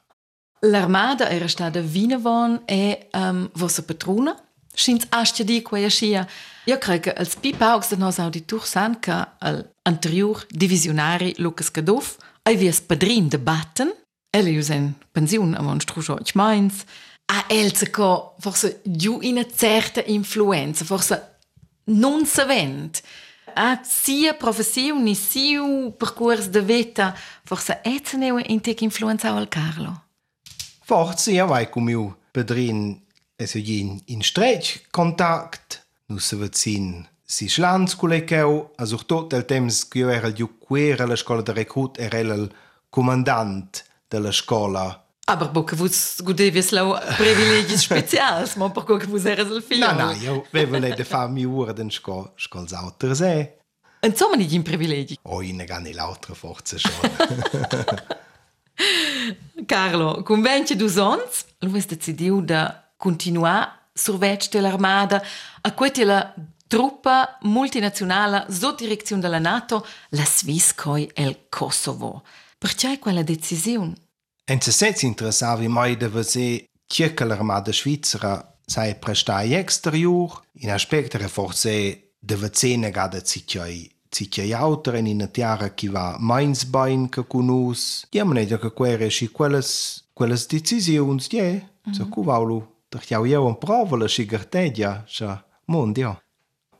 L'armada 0.61 1.29
era 1.29 1.47
stata 1.47 1.79
vinevon 1.79 2.61
e 2.65 3.07
um, 3.13 3.49
vossa 3.53 3.83
patrona? 3.83 4.35
Schins 4.79 5.05
astia 5.09 5.43
di 5.43 5.61
quella 5.61 5.89
scia. 5.89 6.27
Io 6.65 6.77
credo 6.77 7.01
che 7.01 7.13
als 7.13 7.35
pipaugs 7.35 7.89
de 7.89 7.97
nos 7.97 8.19
auditur 8.19 8.65
san 8.65 8.99
che 8.99 9.27
al 9.39 9.73
anterior 9.83 10.45
divisionari 10.49 11.33
Lucas 11.37 11.71
Cadoff 11.71 12.17
ai 12.43 12.55
vies 12.55 12.79
padrin 12.81 13.27
de 13.27 13.37
batten, 13.37 13.93
ele 14.29 14.51
ius 14.51 14.69
en 14.69 14.95
pensiun 15.11 15.55
a 15.55 15.61
mon 15.61 15.79
struscio 15.79 16.17
ich 16.21 16.35
meins, 16.35 16.85
a 17.25 17.45
elze 17.47 17.89
co 17.89 18.35
forse 18.39 18.81
giù 18.83 19.19
in 19.21 19.37
a 19.37 19.45
certa 19.45 20.01
influenza, 20.05 20.85
forse 20.85 21.39
non 21.85 22.25
savent. 22.25 23.01
A 23.55 23.81
sia 23.83 24.35
professione, 24.35 25.15
sia 25.15 25.91
percorso 25.97 26.49
de 26.49 26.61
vita, 26.61 27.15
forse 27.43 27.81
etze 27.83 28.15
neu 28.17 28.37
in 28.37 28.61
tec 28.61 28.81
influenza 28.81 29.33
al 29.33 29.47
Carlo. 29.47 30.03
Forse 30.85 31.31
ja 31.31 31.45
vai 31.45 31.67
cum 31.69 32.15
padrin 32.31 33.01
es 33.39 33.55
in 33.55 34.01
in 34.05 34.21
stretch 34.21 34.89
kontakt, 34.91 35.85
nu 36.05 36.19
se 36.19 36.35
vezin 36.35 37.07
si 37.25 37.47
schlanz 37.47 37.95
culeceu, 37.95 38.71
a 38.75 38.85
sur 38.85 39.05
tot 39.05 39.33
el 39.33 39.45
temps 39.45 39.87
che 39.87 39.99
io 39.99 40.09
era 40.09 40.31
giù 40.33 40.57
quera 40.57 41.05
la 41.05 41.15
scola 41.15 41.41
de 41.41 41.53
recrut 41.53 41.97
era 41.99 42.17
el 42.19 42.51
comandant 42.89 43.83
della 44.07 44.31
scola 44.31 45.03
Aber 45.29 45.51
bo 45.51 45.63
che 45.63 45.75
vos 45.75 46.21
gudevis 46.23 46.71
lau 46.71 46.97
privilegis 47.15 47.81
specials, 47.81 48.55
ma 48.55 48.71
per 48.71 48.83
che 48.83 49.05
vos 49.05 49.25
eres 49.25 49.47
il 49.51 49.61
figlio. 49.61 49.91
No, 49.91 50.05
no, 50.05 50.11
io 50.13 50.45
avevo 50.47 50.79
le 50.79 50.95
de 50.95 51.03
farmi 51.03 51.45
ora 51.45 51.71
den 51.71 51.91
sco, 51.91 52.33
scols 52.35 52.73
auter 52.73 53.15
se. 53.15 53.59
Insomma, 54.01 54.37
nicht 54.37 54.53
in 54.53 54.63
privilegi. 54.63 55.19
O 55.21 55.41
in 55.43 55.63
gani 55.67 55.93
l'altra 55.93 56.33
forza 56.33 56.79
schon. 56.79 57.11
Carlo, 59.67 60.23
convence 60.23 60.75
du 60.75 60.89
sons, 60.89 61.45
lu 61.59 61.75
es 61.75 61.85
decidiu 61.85 62.41
da 62.41 62.88
continuà 62.99 63.79
survetg 63.93 64.49
de 64.51 64.59
l'armada, 64.59 65.21
a 65.61 65.73
quei 65.73 65.91
te 65.91 66.03
la 66.03 66.33
truppa 66.67 67.37
multinazionala 67.41 68.45
sotto 68.49 68.83
direzione 68.83 69.21
della 69.21 69.39
NATO, 69.39 69.85
la 70.09 70.25
Sviscoi 70.25 71.09
el 71.15 71.47
Kosovo. 71.49 72.23
Perché 72.57 72.99
quella 72.99 73.23
decisione? 73.23 73.95
In 74.51 74.61
se 74.61 74.71
senso 74.71 75.05
interessava 75.05 75.67
mai 75.69 75.95
da 75.95 76.09
vedere 76.09 76.67
che 76.85 77.25
l'armada 77.25 77.71
svizzera 77.71 78.57
sai 78.65 78.95
prestai 78.95 79.53
exterior, 79.53 80.43
in 80.59 80.71
aspetto 80.71 81.17
forse 81.27 82.11
deve 82.19 82.51
negare 82.75 83.23
cicciai 83.23 83.97
Cicciai 84.11 84.51
autor 84.53 84.95
in 84.95 85.05
una 85.05 85.27
tiara 85.27 85.75
che 85.75 85.87
va 85.87 86.17
mains 86.19 86.65
bain 86.65 87.09
che 87.09 87.27
conosce. 87.27 88.07
Diamo 88.09 88.33
ne 88.33 88.47
che 88.47 88.73
quere 88.73 89.11
si 89.11 89.29
quelles, 89.29 90.03
quelles 90.13 90.47
decisioni, 90.47 91.23
yeah, 91.29 91.53
mm 91.53 91.91
-hmm. 91.91 91.93
se 91.93 92.07
cuvaulo. 92.09 92.78
Vaulu, 92.89 93.01
der 93.01 93.01
jau 93.07 93.25
jau 93.25 93.47
un 93.47 93.57
prova 93.57 93.97
la 93.97 94.07
schigertedia, 94.07 95.03
scha 95.07 95.43
mondia. 95.65 96.21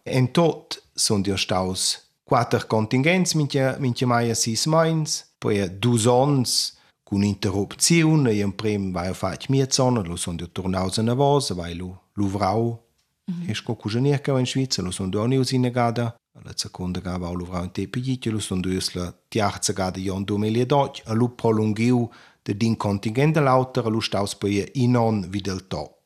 En 0.04 0.32
tot 0.32 0.84
sunt 0.96 1.26
dio 1.26 1.38
staus 1.38 2.10
quattro 2.24 2.66
contingents 2.68 3.34
mincha 3.36 3.78
mincha 3.80 4.06
mai 4.06 4.30
a 4.30 4.36
sis 4.36 4.66
mains, 4.66 5.26
poi 5.40 5.62
a 5.62 5.68
dus 5.68 6.06
ons, 6.06 6.78
con 7.04 7.24
interrupzione, 7.24 8.34
e 8.34 8.44
un 8.44 8.52
prim 8.52 8.92
vai 8.92 9.08
a 9.08 9.14
fac 9.14 9.50
miezon, 9.50 10.04
lo 10.04 10.16
son 10.16 10.36
dio 10.36 10.48
tornaus 10.48 10.98
a 10.98 11.02
navos, 11.02 11.54
vai 11.54 11.76
lu, 11.76 11.96
lu 12.14 12.28
vrau, 12.28 12.80
mm 13.26 13.34
-hmm. 13.34 13.50
esco 13.50 13.76
cujanieca 13.76 14.40
in 14.40 14.46
Schweiz, 14.46 14.78
lo 14.78 14.92
son 14.92 15.10
dio 15.10 15.26
nius 15.26 15.52
inegada, 15.52 16.16
la 16.44 16.52
seconda 16.56 17.00
gava 17.00 17.32
lu 17.32 17.46
vrau 17.46 17.64
in 17.64 17.72
tepigit, 17.72 18.26
lo 18.26 18.40
son 18.40 18.62
dio 18.62 18.80
la 18.94 19.14
tiarza 19.28 19.74
gada 19.74 20.00
jon 20.00 20.24
2012, 20.24 21.02
a 21.06 21.14
lu 21.14 21.30
prolungiu 21.30 22.10
de 22.44 22.54
din 22.54 22.76
contingent 22.76 23.34
dell'autor, 23.34 23.90
lu 23.90 24.02
staus 24.02 24.36
poi 24.36 24.70
inon 24.74 25.30
videl 25.30 25.68
toc. 25.68 25.99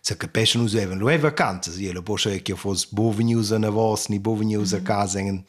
se 0.00 0.16
capisce 0.16 0.56
non 0.56 0.66
usava 0.66 0.94
lo 0.94 1.10
è 1.10 1.18
vacanza 1.18 1.70
e 1.72 1.92
lo 1.92 2.02
posso 2.02 2.30
che 2.42 2.54
fosse 2.54 2.88
boven 2.90 3.26
news 3.26 3.50
na 3.50 3.70
vos 3.70 4.08
ni 4.08 4.18
bovniu 4.18 4.58
news 4.58 4.72
a 4.72 4.80
casa 4.80 5.18
en 5.18 5.44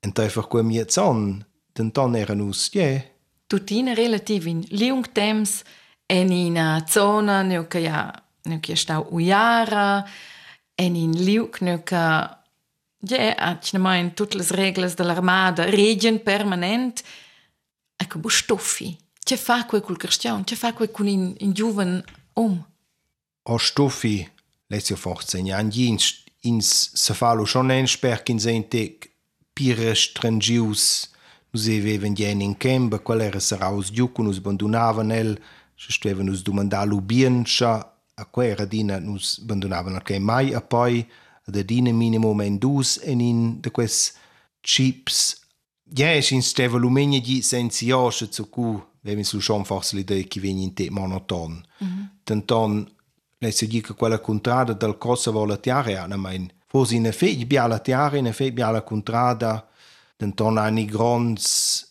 en 0.00 0.12
te 0.12 0.28
fa 0.28 0.42
zon, 0.42 0.70
jetzt 0.70 0.98
den 1.72 1.90
ton 1.90 2.14
era 2.14 2.34
nus 2.34 2.70
je. 2.70 3.02
Tutina 3.46 3.94
relativin 3.94 4.64
liung 4.70 5.06
temps 5.12 5.62
en 6.06 6.30
in 6.30 6.56
eh, 6.56 6.84
zona 6.86 7.42
ne 7.42 7.66
che 7.66 7.80
ja 7.80 8.12
ne 8.44 8.60
che 8.60 8.76
sta 8.76 9.04
uiara 9.10 10.04
en 10.74 10.94
in 10.94 11.12
liuk 11.24 11.60
eh, 11.60 11.64
ne 11.64 11.82
che 11.82 12.36
je 13.00 13.34
at 13.34 13.72
ne 13.72 13.78
mein 13.78 14.14
tutte 14.14 14.38
regles 14.50 14.94
de 14.94 15.04
l'armada, 15.04 15.64
regen 15.64 16.22
permanent. 16.22 17.02
Ecco 17.96 18.18
bustoffi 18.18 18.96
ce 19.28 19.36
fa 19.36 19.66
quel 19.66 19.82
col 19.82 19.98
cristiano? 19.98 20.42
Ce 20.44 20.56
fa 20.56 20.72
quel 20.72 20.90
con 20.90 21.06
in, 21.06 21.34
in 21.38 21.52
giovane 21.52 22.02
om? 22.34 22.64
O 23.48 23.58
stoffi 23.58 24.28
lezio 24.68 24.96
forza 24.96 25.38
in 25.38 25.48
ins 25.72 26.24
ins 26.42 26.90
se 26.94 27.14
falo 27.14 27.44
schon 27.44 27.70
en 27.70 27.86
sperk 27.86 28.28
in 28.28 28.40
sente 28.40 28.98
pire 29.52 29.94
strangius 29.94 31.08
Nus 31.50 31.66
avevan 31.66 32.14
gen 32.14 32.40
in 32.42 32.56
camp, 32.56 33.02
qual 33.02 33.20
era 33.20 33.40
saraus 33.40 33.90
giucu, 33.90 34.22
nus 34.22 34.38
abandonavan 34.38 35.10
el, 35.10 35.38
se 35.76 35.92
stevan 35.92 36.26
nus 36.26 36.42
domandalu 36.44 37.00
bienscha, 37.00 37.72
a 38.14 38.24
quella 38.26 38.52
era 38.52 38.66
dina 38.66 38.98
nus 39.00 39.38
abandonavan 39.42 39.96
al 39.96 40.02
camp 40.02 40.24
mai, 40.24 40.52
a 40.52 40.60
poi 40.60 41.06
da 41.46 41.62
dina 41.62 41.92
minimum 41.92 42.40
en 42.42 42.58
dus 42.58 42.98
en 43.00 43.20
in 43.20 43.60
de 43.60 43.70
quest 43.70 44.18
chips. 44.60 45.40
Ja, 45.96 46.12
es 46.12 46.30
in 46.30 46.42
steva 46.42 46.76
lumenia 46.76 47.20
di 47.20 47.40
senziosche 47.40 48.28
zu 48.28 48.50
cu, 48.50 48.84
vevin 49.00 49.24
su 49.24 49.40
schon 49.40 49.64
forse 49.64 49.96
l'idea 49.96 50.22
che 50.24 50.40
viene 50.40 50.60
in 50.60 50.74
te 50.74 50.90
monoton. 50.90 51.64
Mm 51.80 51.86
-hmm. 51.86 52.08
Tanton, 52.24 52.90
Lei 53.38 53.54
dice 53.56 53.94
quella 53.94 54.18
contrada 54.18 54.72
del 54.72 54.98
Kosovo 54.98 55.44
la 55.44 55.56
tiara, 55.56 56.06
ma 56.16 56.32
in 56.32 56.48
forse 56.66 56.96
in 56.96 57.06
effetti 57.06 57.42
abbia 57.42 57.66
la 57.66 57.78
tiara, 57.78 58.16
in 58.16 58.26
effetti 58.26 58.50
abbia 58.50 58.70
la 58.70 58.82
contrada, 58.82 59.66
intorno 60.18 60.60
a 60.60 60.70
grandi 60.70 61.40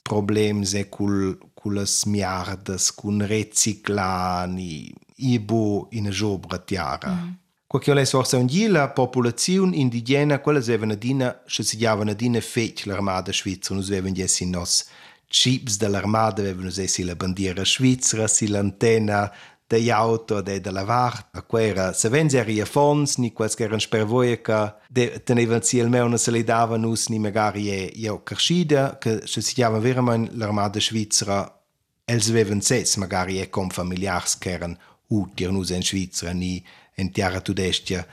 problemi 0.01 0.65
con, 0.89 1.37
con 1.53 1.73
le 1.73 1.85
smiardes, 1.85 2.93
con 2.93 3.25
riciclani, 3.25 4.93
ibo 5.15 5.87
in 5.91 6.09
giobra 6.09 6.59
tiara. 6.59 7.11
Mm. 7.11 7.29
Quello 7.65 7.95
che 7.95 8.05
forse 8.05 8.37
un 8.37 8.47
giorno 8.47 8.71
la 8.71 8.89
popolazione 8.89 9.75
indigena, 9.75 10.39
quella 10.39 10.61
si 10.61 10.71
aveva 10.71 10.95
dina, 10.95 11.41
che 11.45 11.63
si 11.63 11.75
chiama 11.75 12.03
una 12.03 12.13
dina 12.13 12.39
fece 12.39 12.87
l'armata 12.87 13.31
svizzera, 13.33 13.75
non 13.75 13.83
si 13.83 13.93
aveva 13.93 14.07
in 14.39 14.49
nos 14.49 14.85
chips 15.27 15.77
dell'armata, 15.77 16.41
avevano 16.41 16.69
la 17.03 17.15
bandiera 17.15 17.65
svizzera, 17.65 18.27
si 18.27 18.47
l'antenna, 18.47 19.31
de 19.67 19.91
auto 19.91 20.41
de 20.41 20.59
de 20.59 20.71
lavar 20.71 21.29
a 21.33 21.41
quera 21.41 21.93
se 21.93 22.09
venzeria 22.09 22.65
fons 22.65 23.17
ni 23.17 23.33
quels 23.33 23.55
che 23.55 23.63
erano 23.63 23.83
per 23.89 24.05
voi 24.05 24.41
che 24.41 24.73
de 24.89 25.21
tenevan 25.23 25.61
si 25.61 25.77
il 25.77 25.89
meu 25.89 26.15
se 26.17 26.31
li 26.31 26.43
dava 26.43 26.77
nus 26.77 27.09
ni 27.09 27.19
magari 27.19 27.69
e 27.69 27.91
io 27.95 28.23
crescida 28.23 28.97
che 28.97 29.21
se 29.25 29.41
si 29.41 29.53
chiama 29.53 29.79
veramente 29.79 30.31
l'armada 30.35 30.79
svizzera 30.79 31.57
els 32.05 32.29
vevan 32.29 32.61
sets 32.61 32.95
magari 32.95 33.41
e 33.41 33.49
com 33.49 33.69
familiars 33.69 34.37
che 34.37 34.51
erano 34.51 34.77
utir 35.07 35.51
nus 35.51 35.69
in 35.69 35.83
Svizzera 35.83 36.31
ni 36.31 36.63
in 36.95 37.11
terra 37.11 37.41
tudestia 37.41 38.07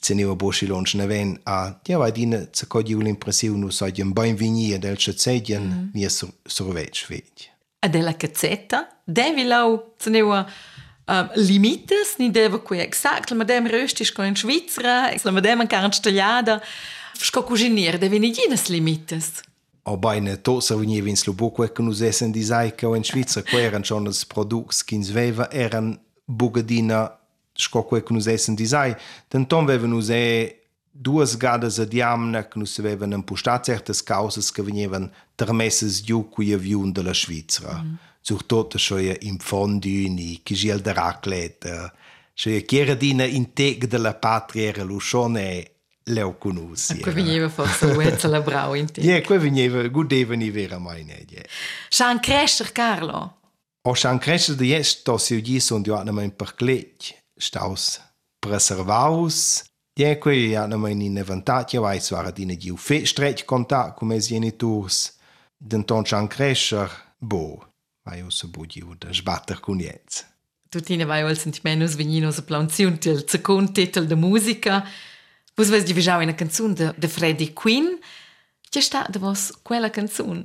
teneva 0.00 0.34
boschilon 0.34 0.84
schneven 0.84 1.40
a 1.44 1.80
ja 1.82 1.98
vai 1.98 2.12
dine 2.12 2.48
se 2.52 2.66
codi 2.66 2.94
l'impressione 2.94 3.58
nus 3.58 3.80
oggi 3.80 4.02
un 4.02 4.12
ben 4.12 4.34
vignie 4.34 4.78
del 4.78 4.96
cezedian 4.96 5.62
mm 5.62 5.70
-hmm. 5.70 5.90
ni 5.94 6.08
sur 6.08 6.30
survet 6.44 6.94
svegli 6.94 7.48
a 7.80 7.88
della 7.88 8.14
cazzetta 8.16 9.00
devi 9.04 9.44
lau 9.44 9.94
teneva 9.96 10.46
Uh, 11.08 11.24
limites, 11.36 12.18
ni 12.18 12.26
ideja, 12.28 12.58
ko 12.60 12.74
je 12.76 12.84
exakt, 12.84 13.32
ma 13.32 13.44
dem 13.48 13.64
röstiško 13.64 14.26
in 14.28 14.34
Švicra, 14.36 15.08
ma 15.32 15.40
dem 15.40 15.64
karan 15.64 15.94
šteljada, 15.96 16.58
ško 17.16 17.46
kužinir, 17.48 17.96
da 17.96 18.10
vi 18.12 18.20
ni 18.20 18.28
jenes 18.36 18.68
limites. 18.68 19.38
Obajne 19.88 20.36
to 20.44 20.58
se 20.60 20.76
v 20.76 20.84
njej 20.84 21.00
vin 21.06 21.16
slubo, 21.16 21.48
ko 21.48 21.64
je 21.64 21.72
knuzesen 21.80 22.32
dizajka 22.32 22.92
in 22.92 23.08
Švica, 23.08 23.40
ko 23.40 23.56
je 23.56 23.70
rančonas 23.72 24.20
produkt, 24.28 24.82
ki 24.84 25.00
zveva 25.08 25.48
eran 25.48 25.94
bogadina, 26.28 27.06
ško 27.56 27.86
ko 27.88 27.96
je 27.96 28.04
knuzesen 28.12 28.56
dizaj, 28.56 28.98
ten 29.32 29.48
tom 29.48 29.64
vevenu 29.66 30.02
ze 30.04 30.20
duas 30.92 31.36
gadas 31.36 31.78
adiamna 31.78 32.42
que 32.42 32.58
nos 32.58 32.74
sabevam 32.74 33.14
apostar 33.14 33.62
certas 33.62 34.00
causas 34.00 34.50
que 34.50 34.62
vinhavam 34.62 35.10
termessas 35.36 36.02
de 36.02 36.12
o 36.12 36.24
que 36.24 36.52
haviam 36.52 36.90
da 36.90 37.14
Suíça. 37.14 37.82
Mm. 37.82 38.07
zur 38.28 38.46
Totenscheue 38.46 39.14
in 39.22 39.40
Fondue, 39.40 40.10
ni 40.10 40.40
Kisiel 40.44 40.82
der 40.82 40.98
Raclette. 40.98 41.68
Äh, 41.68 41.90
cioè, 42.34 42.56
uh, 42.58 42.64
chieradina 42.66 43.24
integ 43.24 43.86
della 43.86 44.14
patria 44.14 44.68
era 44.68 44.84
l'uscione 44.84 45.70
leo 46.04 46.36
conosci. 46.36 46.98
E 46.98 47.00
qui 47.00 47.10
eh. 47.10 47.14
veniva 47.14 47.48
forse 47.48 47.86
Wetzel 47.86 48.30
la 48.30 48.42
brau 48.42 48.74
integ. 48.74 49.02
Yeah, 49.08 49.24
qui 49.24 49.38
veniva, 49.38 49.88
godeva 49.88 50.34
ni 50.34 50.50
vera 50.50 50.78
mai 50.78 51.04
ne. 51.04 51.14
Oh, 51.14 51.32
yeah. 51.32 51.44
San 51.88 52.20
Crescer, 52.20 52.70
Carlo. 52.72 53.38
O 53.88 53.94
San 53.94 54.18
Crescer 54.18 54.54
di 54.56 54.72
esto, 54.72 55.16
se 55.16 55.34
oggi 55.34 55.58
sono 55.58 55.80
di 55.80 55.90
anima 55.90 56.22
in 56.22 56.36
perclec, 56.36 57.22
staus 57.34 57.98
preservaus, 58.38 59.64
Ja, 59.98 60.14
qui 60.16 60.50
ja 60.52 60.66
na 60.66 60.76
mein 60.76 61.00
in 61.00 61.24
vantat 61.26 61.72
ja 61.72 61.80
weiß 61.80 62.12
war 62.12 62.30
dine 62.32 62.56
di 62.56 62.70
fe 62.76 63.04
strech 63.04 63.44
contact 63.44 63.96
cum 63.98 64.12
es 64.12 64.28
jene 64.28 64.52
tours. 64.56 65.16
Den 65.56 65.84
ton 65.84 66.04
bo. 67.18 67.67
Vai 68.08 68.22
o 68.22 68.30
se 68.30 68.46
budi 68.46 68.82
o 68.82 68.94
da 68.94 69.12
sbatter 69.12 69.60
con 69.60 69.78
jez. 69.78 70.24
Tutina 70.70 71.04
vai 71.06 71.24
o 71.24 71.34
sentimentos 71.36 71.94
veninos 71.94 72.38
a 72.38 72.42
planziun 72.42 72.98
til 72.98 73.24
second 73.28 73.68
titel 73.74 74.06
de 74.06 74.16
musica. 74.16 74.84
Vos 75.56 75.70
ves 75.70 75.84
divigiau 75.84 76.20
una 76.20 76.34
canzun 76.34 76.74
de, 76.74 76.92
de 76.96 77.08
Freddie 77.08 77.52
Quinn. 77.52 77.98
C'è 78.70 78.80
sta 78.80 79.06
de 79.08 79.18
vos 79.18 79.52
quella 79.62 79.90
canzun? 79.90 80.44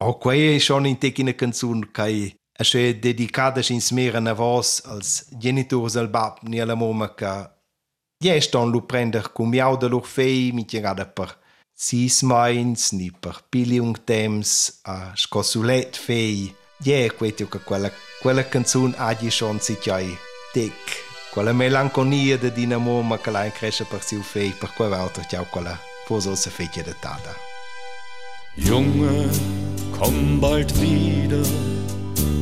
O 0.00 0.18
quei 0.18 0.56
è 0.56 0.58
schon 0.58 0.86
in 0.86 0.98
tec 0.98 1.18
una 1.18 1.34
canzun 1.34 1.90
kai 1.92 2.34
a 2.60 2.64
se 2.64 2.98
dedicada 2.98 3.60
in 3.68 3.80
smera 3.80 4.20
na 4.20 4.32
vos 4.32 4.82
als 4.84 5.26
genitors 5.38 5.96
al 5.96 6.08
bab 6.08 6.38
ni 6.42 6.60
alla 6.60 6.74
moma 6.74 7.14
ca 7.14 7.52
Ja, 8.20 8.40
ston 8.40 8.70
lu 8.70 8.80
prender 8.82 9.30
cum 9.32 9.48
miau 9.50 9.76
de 9.76 9.86
lor 9.88 10.06
fei 10.06 10.50
mi 10.52 10.64
tirada 10.64 11.06
per 11.06 11.36
sis 11.72 12.22
mains 12.22 12.90
ni 12.92 13.12
per 13.12 13.44
piliung 13.50 13.94
temps 14.04 14.80
a 14.82 15.14
scosulet 15.14 15.94
fei. 15.96 16.50
Yeah, 16.80 17.12
questo 17.12 17.48
che 17.48 17.58
quella, 17.58 17.90
quella 18.20 18.46
canzone 18.46 18.94
oggi 18.98 19.30
schon 19.30 19.58
si 19.58 19.76
chiai 19.78 20.16
tic. 20.52 21.06
Quella 21.28 21.52
melanconia 21.52 22.38
di 22.38 22.52
dinamo 22.52 23.18
che 23.18 23.30
la 23.32 23.50
cresce 23.50 23.84
per 23.84 24.00
si 24.00 24.16
fei 24.22 24.50
per 24.50 24.72
quella 24.74 24.98
volta 24.98 25.24
ciao 25.26 25.44
quella 25.50 25.76
forse 26.06 26.36
se 26.36 26.50
fece 26.50 26.84
de 26.84 26.94
tada. 27.00 27.34
Junge, 28.54 29.28
komm 29.90 30.38
bald 30.38 30.72
wieder, 30.80 31.44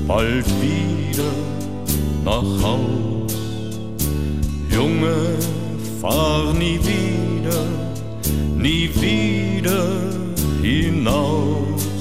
bald 0.06 0.46
wieder 0.60 1.32
nach 2.22 2.62
Haus. 2.62 3.32
Junge, 4.68 5.38
fahr 6.00 6.52
nie 6.52 6.78
wieder, 6.84 7.64
nie 8.54 8.90
wieder 9.00 10.12
hinaus. 10.60 11.95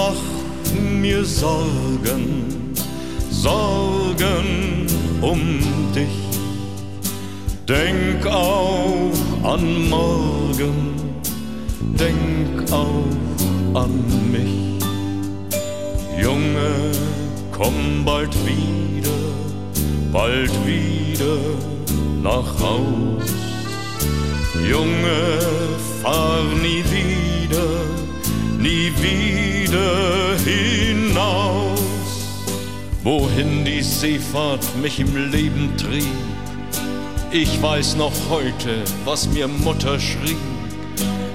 Ich 0.00 0.06
mach 0.06 0.80
mir 0.80 1.24
Sorgen, 1.26 2.72
Sorgen 3.30 4.86
um 5.20 5.60
dich. 5.94 6.18
Denk 7.68 8.26
auch 8.26 9.12
an 9.42 9.90
morgen, 9.90 10.94
denk 11.98 12.72
auch 12.72 13.78
an 13.78 13.92
mich. 14.32 14.80
Junge, 16.18 16.70
komm 17.52 18.02
bald 18.04 18.34
wieder, 18.46 19.18
bald 20.10 20.52
wieder 20.66 21.36
nach 22.22 22.58
Haus. 22.58 23.30
Junge, 24.66 25.38
fahr 26.02 26.44
nie 26.62 26.84
wieder, 26.90 27.68
nie 28.60 28.92
wieder 29.00 30.36
hinaus. 30.44 31.80
Wohin 33.02 33.64
die 33.64 33.82
Seefahrt 33.82 34.64
mich 34.82 35.00
im 35.00 35.30
Leben 35.30 35.74
trieb, 35.76 36.04
ich 37.32 37.62
weiß 37.62 37.96
noch 37.96 38.12
heute, 38.28 38.84
was 39.04 39.28
mir 39.28 39.48
Mutter 39.48 39.98
schrieb. 39.98 40.36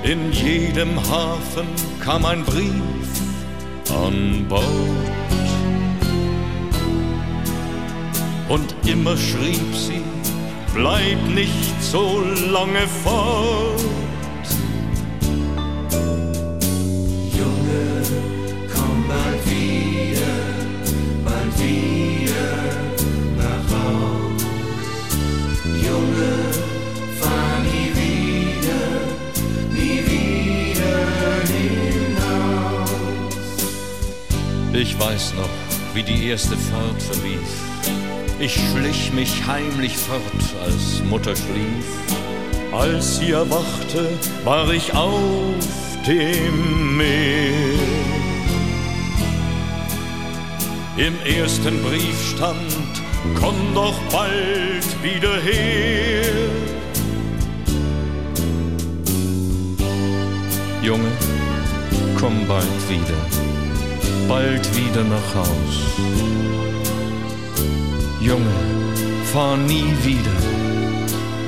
In 0.03 0.31
jedem 0.31 0.99
Hafen 1.09 1.65
kam 2.03 2.25
ein 2.25 2.43
Brief 2.43 2.71
an 3.89 4.45
Bord. 4.47 4.63
Und 8.49 8.75
immer 8.85 9.17
schrieb 9.17 9.73
sie, 9.73 10.03
bleib 10.75 11.17
nicht 11.33 11.81
so 11.81 12.21
lange 12.51 12.87
fort. 13.03 14.04
Ich 34.77 34.99
weiß 34.99 35.35
noch, 35.35 35.49
wie 35.93 36.03
die 36.03 36.27
erste 36.27 36.57
Fahrt 36.57 37.01
verlief. 37.01 37.39
Ich 38.41 38.53
schlich 38.53 39.13
mich 39.13 39.47
heimlich 39.47 39.95
fort, 39.95 40.21
als 40.65 41.01
Mutter 41.09 41.33
schlief. 41.33 41.85
Als 42.73 43.19
sie 43.19 43.31
erwachte, 43.31 44.09
war 44.43 44.69
ich 44.73 44.93
auf 44.93 45.55
dem 46.05 46.97
Meer. 46.97 47.55
Im 50.97 51.13
ersten 51.25 51.81
Brief 51.81 52.35
stand, 52.35 53.01
komm 53.39 53.55
doch 53.73 53.97
bald 54.11 54.85
wieder 55.01 55.39
her. 55.39 56.25
Junge, 60.81 61.11
komm 62.19 62.45
bald 62.45 62.89
wieder, 62.89 63.54
bald 64.27 64.75
wieder 64.75 65.03
nach 65.03 65.35
Haus. 65.35 65.75
Junge, 68.21 68.57
fahr 69.31 69.57
nie 69.57 69.91
wieder, 70.03 70.37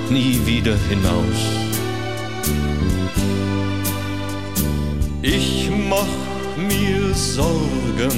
nie 0.10 0.40
wieder 0.46 0.76
hinaus. 0.90 1.40
Ich 5.22 5.70
mach 5.90 6.16
mir 6.58 7.14
Sorgen, 7.14 8.18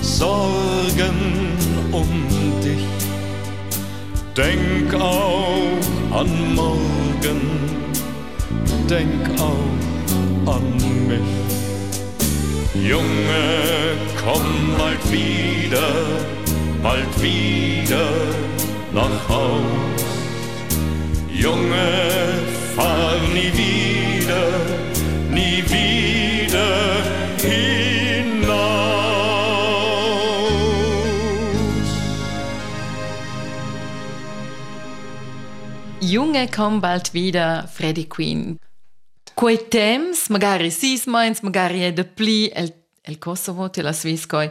Sorgen 0.00 1.18
um 1.90 2.08
dich. 2.64 2.86
Denk 4.36 4.94
auch 4.94 6.18
an 6.18 6.54
morgen, 6.54 7.40
denk 8.88 9.40
auch 9.40 10.54
an 10.54 10.76
mich. 11.08 11.61
Junge, 12.74 13.98
komm 14.24 14.74
bald 14.78 15.12
wieder, 15.12 15.92
bald 16.82 17.22
wieder 17.22 18.08
nach 18.94 19.28
Haus. 19.28 20.04
Junge, 21.30 22.40
fahr 22.74 23.18
nie 23.34 23.52
wieder, 23.52 24.48
nie 25.30 25.62
wieder 25.68 27.02
hinaus. 27.42 28.62
Junge 36.00 36.48
komm 36.48 36.80
bald 36.80 37.12
wieder, 37.12 37.68
Freddy 37.68 38.06
Queen. 38.06 38.58
Quei 39.42 39.58
temps, 39.58 40.28
magari 40.28 40.70
sis 40.70 41.06
meins, 41.06 41.40
magari 41.40 41.80
è 41.80 41.92
de 41.92 42.04
pli 42.04 42.46
el, 42.54 42.72
el 43.02 43.18
Kosovo, 43.18 43.68
te 43.70 43.82
la 43.82 43.92
Sviscoi. 43.92 44.48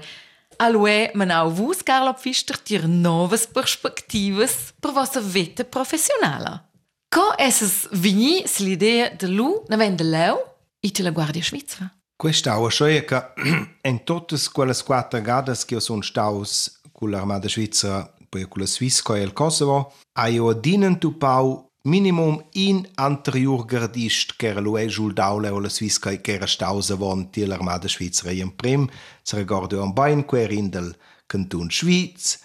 Alue, 0.57 1.11
man 1.13 1.31
au 1.31 1.49
vus, 1.49 1.79
Carlo 1.81 2.11
Pfister, 2.11 2.57
tir 2.59 2.89
novas 2.89 3.45
perspectivas 3.47 4.73
per 4.77 4.91
vossa 4.91 5.21
vita 5.21 5.63
professionala. 5.63 6.67
Co 7.07 7.31
esses 7.37 7.87
vini 7.93 8.43
l'idea 8.57 9.15
de 9.15 9.27
lu, 9.27 9.63
na 9.69 9.77
ven 9.77 9.95
de 9.95 10.03
leu, 10.03 10.43
e 10.81 10.91
te 10.91 11.03
la 11.03 11.11
Guardia 11.11 11.41
Svizzera. 11.41 11.89
Questa 12.13 12.57
è 12.57 12.69
cioè 12.69 13.05
che 13.05 13.31
in 13.87 14.03
tutte 14.03 14.35
quelle 14.51 14.75
quattro 14.83 15.21
gare 15.21 15.55
che 15.65 15.79
sono 15.79 16.01
state 16.01 16.81
con 16.91 17.11
l'armata 17.11 17.47
svizzera, 17.47 18.13
poi 18.27 18.45
con 18.45 18.59
la 18.59 18.67
Svizzera 18.67 19.17
e 19.19 19.21
il 19.21 19.31
Kosovo, 19.31 19.93
ho 20.19 20.53
dinantu 20.53 21.17
pau 21.17 21.70
minimum 21.83 22.43
in 22.51 22.87
anterior 22.95 23.65
gardist 23.65 24.35
che 24.35 24.47
era 24.47 24.59
lui 24.59 24.89
sul 24.89 25.13
daule 25.13 25.49
o 25.49 25.59
la 25.59 25.69
Svizzera 25.69 26.15
che 26.17 26.33
era 26.33 26.45
stausa 26.45 26.95
vonti 26.95 27.45
l'armata 27.45 27.87
svizzera 27.87 28.31
in 28.31 28.55
prim, 28.55 28.87
si 29.21 29.35
ricorda 29.35 29.81
un 29.81 29.93
bain 29.93 30.25
querin 30.25 30.69
del 30.69 30.95
canton 31.25 31.69
Schweiz, 31.69 32.39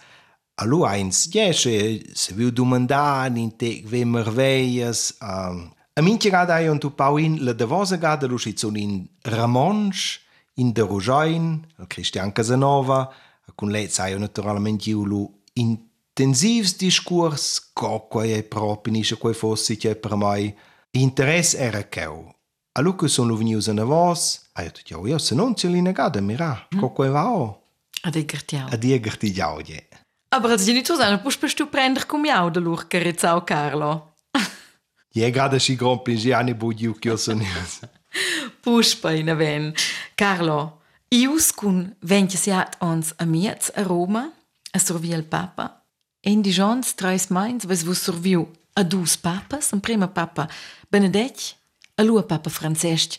Allo 0.59 0.87
eins, 0.87 1.29
jesce, 1.29 2.15
se 2.15 2.33
viu 2.33 2.51
domandar 2.51 3.31
in 3.37 3.57
te 3.57 3.83
ve 3.85 4.07
merveillas, 4.07 5.15
um, 5.21 5.71
a 5.93 6.01
minche 6.01 6.31
gada 6.31 6.55
ai 6.55 6.69
un 6.69 6.79
tu 6.79 6.95
pauin 6.95 7.45
la 7.45 7.53
davosa 7.53 7.99
gada 7.99 8.27
lu 8.27 8.39
schizun 8.39 8.77
in 8.77 9.07
Ramonsch, 9.21 10.19
in 10.55 10.73
de 10.73 10.81
Rojain, 10.81 11.67
al 11.77 11.87
Christian 11.87 12.33
Casanova, 12.33 13.13
con 13.55 13.69
lei 13.69 13.89
sai 13.89 14.19
naturalmente 14.19 14.85
giulu 14.85 15.31
intensivs 15.53 15.86
intensivsdiscurs 16.17 17.73
co 17.75 18.07
quei 18.09 18.43
propinisce 18.43 19.19
quei 19.19 19.35
fossi 19.35 19.77
che 19.77 19.97
per 19.97 20.15
mai 20.15 20.55
interesse 20.93 21.59
era 21.59 21.83
cheu. 21.83 22.33
A 22.73 22.81
lu 22.81 22.95
che 22.95 23.09
sono 23.09 23.37
venius 23.37 23.67
in 23.67 23.81
avos, 23.81 24.49
a 24.53 24.63
io 24.63 24.71
tutto 24.71 25.07
io 25.07 25.19
se 25.19 25.35
non 25.35 25.55
ce 25.55 25.69
li 25.69 25.83
negade 25.83 26.21
mira, 26.21 26.67
mhm. 26.71 26.81
co 26.81 26.91
quei 26.91 27.11
vao. 27.11 27.63
A 28.03 28.11
di 28.11 28.25
gertiau. 28.25 28.69
A 28.71 28.77
di 28.77 28.99
gertiau 29.01 29.61
je. 29.61 29.87
Aber 30.29 30.51
als 30.51 30.65
genitor 30.65 30.97
sana 30.97 31.19
pus 31.19 31.37
pus 31.37 31.55
tu 31.55 31.67
prender 31.67 32.07
cum 32.07 32.25
iau 32.25 32.51
de 32.51 32.61
lur 32.61 32.87
carezau 32.89 33.45
Carlo. 33.45 34.15
Je 35.15 35.31
grada 35.31 35.59
si 35.59 35.77
grompi 35.77 36.17
giani 36.17 36.55
budiu 36.55 36.99
che 36.99 37.09
io 37.09 37.17
sono. 37.17 37.45
Puspa 38.61 39.13
in 39.13 39.31
aven. 39.31 39.75
Carlo, 40.15 40.83
ius 41.09 41.53
cun 41.53 41.97
ventiasiat 42.01 42.77
ons 42.81 43.13
amiets 43.17 43.71
a 43.75 43.83
Roma, 43.83 44.33
a 44.73 44.79
survi 44.79 45.13
il 45.13 45.25
Papa, 45.25 45.76
indigens 46.27 46.93
trais 46.95 47.29
mains 47.29 47.65
vos 47.65 47.83
vos 47.83 47.99
surviu 47.99 48.49
a 48.75 48.83
dus 48.83 49.17
papas, 49.17 49.73
un 49.73 49.81
prima 49.81 50.09
papa 50.09 50.49
Benedec, 50.91 51.55
a 51.97 52.03
lua 52.03 52.23
papa 52.23 52.51
Francesc. 52.51 53.19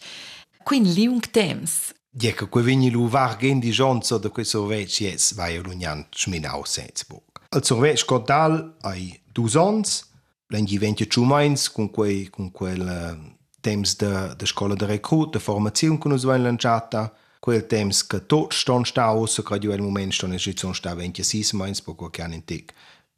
Quin 0.63 0.83
liung 0.83 1.21
temps. 1.31 1.93
Dieca 2.11 2.47
que 2.47 2.61
vini 2.61 2.89
lu 2.91 3.07
varg 3.07 3.43
indigenza 3.43 4.19
de 4.19 4.29
quei 4.29 4.45
sorvec 4.45 5.01
yes 5.01 5.33
vai 5.33 5.57
l'unian 5.57 6.05
schminau 6.11 6.65
Salzburg. 6.65 7.23
Al 7.49 7.63
sorvec 7.63 8.03
cordal 8.05 8.75
ai 8.81 9.21
dus 9.33 9.55
ons, 9.55 10.03
l'angi 10.51 10.77
venti 10.77 11.07
ciu 11.07 11.23
mains 11.23 11.69
con 11.71 11.89
quei 11.89 12.27
con 12.29 12.51
quel 12.51 12.81
uh, 12.81 13.15
temps 13.61 13.95
de, 13.95 14.35
de 14.35 14.45
scola 14.45 14.75
de 14.75 14.85
recrut, 14.85 15.31
de 15.31 15.39
formaziun 15.39 15.97
che 15.97 16.09
noi 16.09 16.17
abbiamo 16.17 16.43
lanciato, 16.43 17.11
quel 17.39 17.65
temps 17.65 18.05
che 18.05 18.25
tutti 18.25 18.55
stanno 18.55 18.83
stati, 18.83 19.27
se 19.27 19.43
credo 19.43 19.73
il 19.73 19.81
momento 19.81 20.13
stanno 20.13 20.33
in 20.33 20.39
scienza, 20.39 20.73
stanno 20.73 20.95
26 20.97 21.49
mesi, 21.53 21.83
poco 21.83 22.09
che 22.09 22.21
hanno 22.21 22.33
in 22.33 22.43
tic 22.43 22.73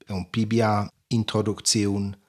în 0.09 0.27
Biblia 0.29 0.93
introducțiun 1.07 2.19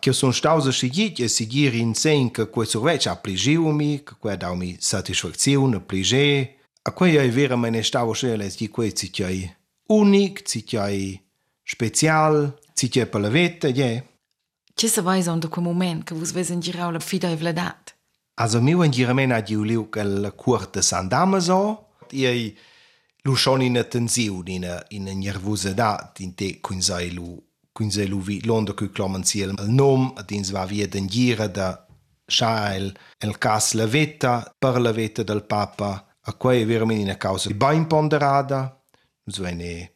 că 0.00 0.10
sunt 0.12 0.34
stauze 0.34 0.70
și 0.70 0.90
gite 0.90 1.26
seguir 1.26 1.72
în 1.72 1.94
sen 1.94 2.28
că 2.28 2.44
cu 2.44 2.64
survece 2.64 3.08
apligiumi, 3.08 4.00
că 4.02 4.14
cu 4.18 4.28
dau 4.28 4.54
mi 4.54 4.76
satisfacțiune, 4.78 5.78
plije, 5.78 6.56
a 6.82 6.90
cu 6.90 7.04
ei 7.04 7.28
vera 7.28 7.54
mai 7.54 7.70
ne 7.70 7.80
stau 7.80 8.12
și 8.12 8.26
ele 8.26 8.46
zic 8.46 8.70
cu 8.70 8.82
ei 8.82 9.56
unic, 9.86 10.42
ți 10.42 10.64
special, 11.64 12.58
ți 12.74 12.86
te 12.86 13.04
pălăvete, 13.04 13.68
e. 13.68 14.04
Ce 14.74 14.86
să 14.86 15.00
vai 15.00 15.20
zonde 15.20 15.46
cu 15.46 15.60
moment 15.60 16.04
că 16.04 16.14
vă 16.14 16.28
vezi 16.32 16.52
în 16.52 16.60
girau 16.60 16.90
la 16.90 16.98
fidoi 16.98 17.36
vledat? 17.36 17.98
Azo 18.34 18.60
miu 18.60 18.80
în 18.80 18.90
giramena 18.90 19.40
diuliu 19.40 19.82
că 19.82 20.02
la 20.02 20.30
curte 20.30 20.80
s-andamă 20.80 21.38
zo, 21.38 21.86
ei 22.10 22.56
lu 23.28 23.34
schon 23.34 23.60
in 23.60 23.86
tensione, 23.90 24.52
in 24.88 25.06
in 25.06 25.18
nervosità, 25.18 26.12
in 26.18 26.34
te 26.34 26.60
sai 26.78 27.12
lu 27.12 27.38
sai 27.88 28.06
lu 28.06 28.20
vi 28.20 28.42
londo 28.44 28.72
che 28.74 28.90
cloman 28.90 29.22
sia 29.22 29.44
il 29.46 29.54
nom, 29.66 30.12
dins 30.24 30.50
va 30.50 30.64
via 30.64 30.88
den 30.88 31.06
gira 31.06 31.46
da 31.46 31.86
Schael, 32.26 32.94
el 33.18 33.38
cas 33.38 33.72
la 33.72 33.86
vetta 33.86 34.54
per 34.58 34.80
la 34.80 34.92
vetta 34.92 35.22
del 35.22 35.44
Papa, 35.44 36.06
a 36.20 36.32
quei 36.34 36.64
veramente 36.64 37.04
una 37.04 37.16
causa 37.16 37.50
ben 37.50 37.86
ponderata, 37.86 38.78
nus 39.24 39.38
vene 39.38 39.92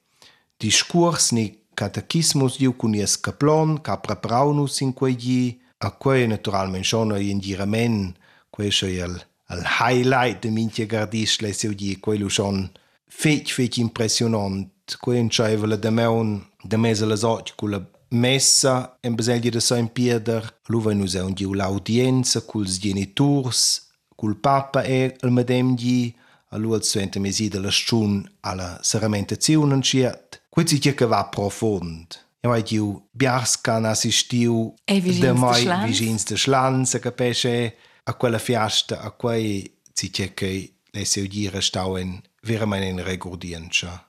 discurs 0.56 1.32
ni 1.32 1.64
catechismus 1.74 2.58
io 2.60 2.76
con 2.76 2.94
ies 2.94 3.18
caplon 3.18 3.80
ca 3.80 3.96
preparanus 3.96 4.80
in 4.80 4.92
quei 4.92 5.16
gi 5.16 5.60
a 5.78 5.90
quei 5.92 6.26
naturalmente 6.26 6.86
schon 6.86 7.16
in 7.18 7.40
giramen 7.40 8.14
quei 8.50 8.70
scho 8.70 8.86
il 8.86 9.14
il 9.48 9.64
highlight 9.80 10.42
de 10.42 10.50
minche 10.50 10.86
gardis 10.86 11.40
le 11.40 11.52
seu 11.52 11.72
gi 11.74 11.98
quei 11.98 12.18
lu 12.18 12.28
schon 12.28 12.70
fech 13.18 13.52
fech 13.52 13.78
impressionant. 13.78 14.70
Quei 15.00 15.18
in 15.18 15.30
cioè 15.30 15.56
da 15.56 15.90
me 15.90 16.04
un 16.04 16.42
da 16.62 16.76
mesa 16.76 17.06
la 17.06 17.16
soci 17.16 17.52
con 17.54 17.70
la 17.70 17.82
messa 18.08 18.98
e 19.00 19.10
bisogna 19.10 19.50
da 19.50 19.60
San 19.60 19.92
Pieder. 19.92 20.60
Luva 20.66 20.92
nous 20.92 21.14
è 21.14 21.22
un 21.22 21.34
giu 21.34 21.52
l'audienza 21.52 22.42
col 22.42 22.66
genitors, 22.66 23.90
col 24.14 24.36
papa 24.36 24.82
e 24.82 25.16
il 25.20 25.30
medem 25.30 25.74
gi 25.74 26.14
allora 26.48 26.76
il 26.76 26.84
suente 26.84 27.18
mesi 27.18 27.50
la 27.50 27.70
stun 27.70 28.28
alla 28.40 28.78
serramentazione 28.82 29.80
ciert. 29.80 30.42
Quei 30.48 30.66
si 30.66 30.78
che 30.78 31.06
va 31.06 31.24
profond. 31.26 32.06
E 32.40 32.48
mai 32.48 32.64
giu 32.64 33.08
biarscan 33.12 33.84
assistiu 33.84 34.74
da 34.84 35.32
mai 35.32 35.64
vicins 35.86 36.24
de 36.24 36.36
Schlanz, 36.36 36.98
capisce 37.00 37.76
a 38.02 38.14
quella 38.14 38.38
fiasta, 38.38 39.00
a 39.00 39.12
quei 39.12 39.78
si 39.92 40.10
che 40.10 40.34
che 40.34 40.74
le 40.90 41.04
seu 41.04 41.26
dire 41.26 41.60
stauen 41.60 42.20
veramente 42.42 42.86
in 42.86 43.02
regordienza. 43.02 44.06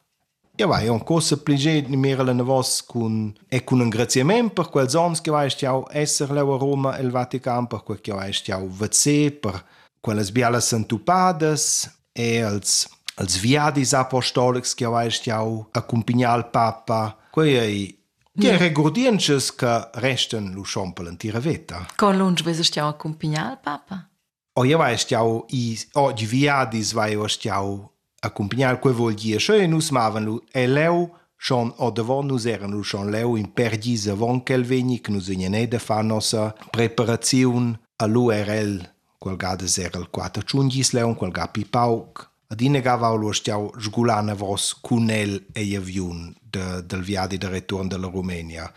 Ja, 0.56 0.68
vai, 0.68 0.88
un 0.88 1.04
cosa 1.04 1.38
pligé 1.38 1.82
ni 1.88 1.98
mera 1.98 2.22
la 2.22 2.32
navos 2.32 2.84
con 2.86 3.36
e 3.50 3.64
con 3.64 3.80
un 3.80 3.90
graziament 3.90 4.54
per 4.54 4.70
quel 4.70 4.88
zons 4.88 5.20
che 5.20 5.32
vai 5.32 5.50
stiau 5.50 5.88
esser 5.90 6.30
leu 6.30 6.54
a 6.54 6.58
Roma 6.58 6.96
e 6.96 7.02
il 7.02 7.10
Vatican 7.10 7.66
per 7.66 7.82
quel 7.82 8.00
che 8.00 8.14
vai 8.14 8.32
stiau 8.32 8.68
vazé 8.70 9.32
per 9.32 9.66
quelles 10.00 10.30
bialas 10.30 10.68
santupades 10.68 11.90
e 12.12 12.42
als 12.42 12.88
als 13.16 13.40
viadis 13.40 13.94
apostolics 13.94 14.76
che 14.76 14.86
vai 14.86 15.10
stiau 15.10 15.68
accompagnar 15.72 16.38
il 16.38 16.46
Papa. 16.46 17.18
Quei 17.32 17.58
ei 17.58 18.02
Die 18.36 18.58
regordiences 18.58 19.54
che 19.54 19.90
resten 19.94 20.54
lu 20.54 20.64
schompel 20.64 21.08
in 21.08 21.18
tira 21.18 21.40
veta. 21.40 21.86
Con 21.96 22.18
lunch 22.18 22.42
vese 22.42 22.64
stiamo 22.64 22.90
accompagnare 22.90 23.60
papa. 23.62 24.10
O 24.54 24.66
io 24.66 24.78
vai 24.78 24.98
stiau 24.98 25.46
i 25.50 25.80
oggi 25.94 26.26
viadis 26.26 26.94
vai 26.94 27.16
o 27.16 27.28
stiau 27.28 27.93
accompagnar 28.24 28.80
quei 28.80 28.96
vol 28.96 29.14
dia 29.14 29.40
schön 29.40 29.70
nus 29.70 29.92
maven 29.92 30.24
lu 30.28 30.36
e 30.52 30.66
leu 30.68 31.12
schon 31.38 31.74
o 31.78 31.92
devon 31.92 32.26
nus 32.28 32.46
eran 32.46 32.72
lu 32.72 32.84
schon 32.84 33.12
leu 33.12 33.36
in 33.36 33.52
perdis 33.58 34.08
avon 34.08 34.44
quel 34.48 34.64
vegni 34.64 35.02
che 35.02 35.12
nus 35.12 35.28
in 35.28 35.44
ne 35.52 35.68
de 35.68 35.80
fa 35.80 36.02
nossa 36.02 36.56
preparazione 36.72 37.80
a 38.04 38.06
lu 38.06 38.32
RL 38.32 38.76
quel 39.20 39.38
gades 39.38 39.78
era 39.78 40.00
il 40.00 40.10
4 40.10 40.44
chungis 40.50 40.94
leu 40.94 41.16
quel 41.16 41.32
gapi 41.32 41.66
pauk 41.66 42.32
ad 42.54 42.62
ine 42.62 42.82
gava 42.82 43.10
lu 43.18 43.34
stiau 43.34 43.72
sgulana 43.82 44.36
vos 44.36 44.74
cunel 44.86 45.42
e 45.54 45.76
avion 45.76 46.34
de 46.54 46.84
del 46.86 47.02
viadi 47.02 47.38
de 47.38 47.50
return 47.50 47.88
della 47.88 48.08
Romania. 48.08 48.72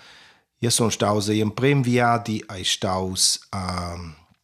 Io 0.58 0.70
sono 0.70 0.90
staus 0.90 1.28
in 1.28 1.52
prim 1.52 1.82
viadi 1.82 2.42
ai 2.46 2.64
staus 2.64 3.46
a 3.50 3.94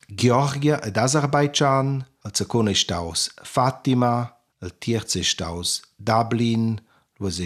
Georgia 0.07 0.83
ed 0.83 0.97
Aserbaidschan, 0.97 2.07
al 2.23 2.35
secondo 2.35 2.75
staus 2.75 3.33
Fatima, 3.43 4.37
al 4.63 4.79
terzo 4.79 5.23
staus 5.23 5.83
Dublin, 5.97 6.81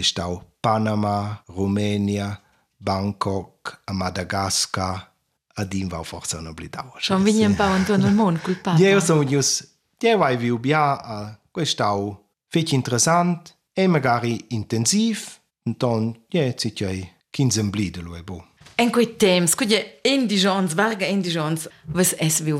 stau 0.01 0.43
Panama, 0.59 1.43
Romania, 1.47 2.41
Bangkok, 2.77 3.81
a 3.85 3.93
Madagascar, 3.93 5.11
ad 5.53 5.73
in 5.73 5.87
va 5.87 6.03
forza 6.03 6.39
non 6.39 6.53
blidau. 6.53 6.93
Schon 6.97 7.23
vini 7.23 7.45
un 7.45 7.55
po' 7.55 7.75
intorno 7.75 8.07
al 8.07 8.13
mondo 8.13 8.39
col 8.41 8.55
papa. 8.55 8.77
Ja, 8.77 8.99
sono 8.99 9.23
gius, 9.23 9.67
ja 9.99 10.17
vai 10.17 10.37
viu 10.37 10.59
bia 10.59 11.01
a 11.01 11.39
questau 11.51 12.25
fec 12.47 12.71
interessant 12.71 13.55
e 13.73 13.87
magari 13.87 14.45
intensiv, 14.49 15.39
Enton, 15.63 16.23
ja, 16.29 16.53
zit 16.55 16.77
jij 16.77 17.13
15 17.29 17.69
blide 17.69 18.01
lo 18.01 18.15
e 18.15 18.23
bo. 18.23 18.45
En 18.75 18.91
quei 18.91 19.15
temps, 19.15 19.55
quei 19.55 19.99
indigents, 20.01 20.73
varga 20.73 21.05
indigents, 21.05 21.67
was 21.93 22.15
es 22.15 22.39
viu 22.39 22.59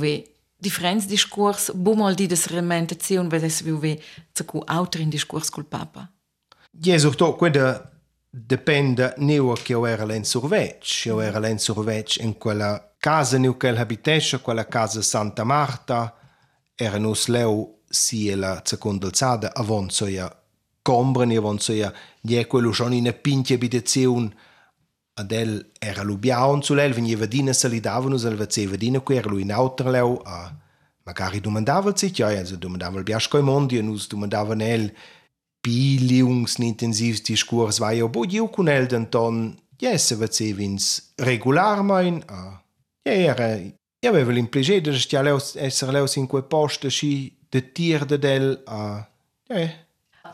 differents 0.57 1.05
discurs, 1.05 1.71
bu 1.73 1.95
mal 1.95 2.15
di 2.15 2.27
des 2.27 2.45
rementazion, 2.45 3.29
was 3.31 3.43
es 3.43 3.61
viu 3.61 3.79
zu 4.33 4.45
cu 4.45 4.61
autor 4.65 5.01
in 5.01 5.09
discurs 5.09 5.49
col 5.49 5.65
papa. 5.65 6.11
Ja, 6.71 6.97
surtot 6.97 7.37
quella 7.37 7.91
depende 8.29 9.13
neu 9.17 9.53
che 9.53 9.71
io 9.71 9.85
era 9.85 10.05
len 10.05 10.23
survec. 10.23 11.05
Io 11.05 11.19
era 11.21 11.39
len 11.39 11.59
survec 11.59 12.17
in 12.17 12.37
quella 12.37 12.93
casa 12.99 13.37
neu 13.37 13.57
che 13.57 13.69
habitesce, 13.69 14.41
quella 14.41 14.67
casa 14.67 15.01
Santa 15.01 15.43
Marta, 15.43 16.13
era 16.75 16.99
nus 16.99 17.27
leu 17.27 17.81
si 17.89 18.33
la 18.35 18.61
seconda 18.63 19.07
alzada 19.07 19.53
avon 19.53 19.89
soia 19.89 20.29
combren 20.81 21.31
avon 21.31 21.59
soia 21.59 21.91
je 22.21 22.45
quello 22.45 22.71
schon 22.71 22.93
in 22.93 23.07
a 23.07 23.13
pinche 23.13 23.55
abitazione 23.55 24.31
del 25.23 25.71
era 25.79 26.03
lo 26.03 26.17
bianco 26.17 26.73
lel 26.73 26.93
veniva 26.93 27.25
dina 27.25 27.53
salidavano 27.53 28.15
al 28.15 28.35
vaceva 28.35 28.75
dina 28.75 28.99
qui 28.99 29.15
era 29.15 29.29
lo 29.29 29.37
in 29.37 29.51
autreleu 29.51 30.21
a 30.23 30.55
magari 31.03 31.39
domandava 31.39 31.95
si 31.95 32.11
ja 32.11 32.27
also 32.27 32.55
domandava 32.55 32.97
il 32.97 33.03
biasco 33.03 33.41
mondi 33.41 33.77
e 33.77 33.81
nus 33.81 34.07
domandava 34.07 34.53
nel 34.53 34.93
biliungs 35.61 36.57
intensivs 36.57 37.21
discurs 37.21 37.79
vai 37.79 38.01
obo 38.01 38.25
io 38.25 38.49
con 38.49 38.67
el 38.67 38.85
denton 38.87 39.57
jesse 39.77 40.15
vacevins 40.15 41.13
regular 41.15 41.81
mein 41.83 42.21
a 42.27 42.61
ja 43.05 43.13
era 43.13 43.57
ja 44.01 44.09
aveva 44.09 44.31
l'implice 44.31 44.81
de 44.81 44.93
stialeus 44.93 45.55
esser 45.55 45.91
leus 45.91 46.15
in 46.15 46.27
quel 46.27 46.43
posto 46.43 46.89
si 46.89 47.35
de 47.49 47.71
tierde 47.71 48.17
del 48.19 48.61
a 48.65 49.07
ja 49.49 49.86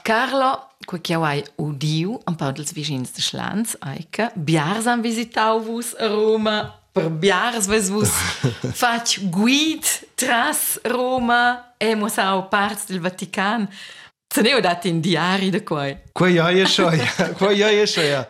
Carlo 0.04 0.70
quei 0.86 1.02
chiauai 1.02 1.44
udiu 1.58 2.20
an 2.26 2.36
paudels 2.36 2.74
vicins 2.74 3.12
de 3.16 3.22
Schlanz 3.22 3.76
aica 3.80 4.32
biars 4.36 4.88
an 4.88 5.02
visitauvus 5.02 5.94
a 6.00 6.08
Roma 6.08 6.58
per 6.94 7.10
biars 7.10 7.68
vesvus 7.68 8.12
fac 8.82 9.18
guid 9.32 9.86
tras 10.16 10.80
Roma 10.84 11.74
emus 11.80 12.18
au 12.18 12.48
parts 12.50 12.86
del 12.86 13.02
Vatican. 13.02 13.70
Zeneo 14.34 14.60
dat 14.62 14.86
in 14.86 15.00
diari 15.02 15.50
de 15.52 15.62
quei 15.62 15.98
Quei 16.12 16.40
aie 16.40 16.66
schoia 16.66 17.06
Quei 17.38 17.64
aie 17.64 17.86
schoia 17.86 18.28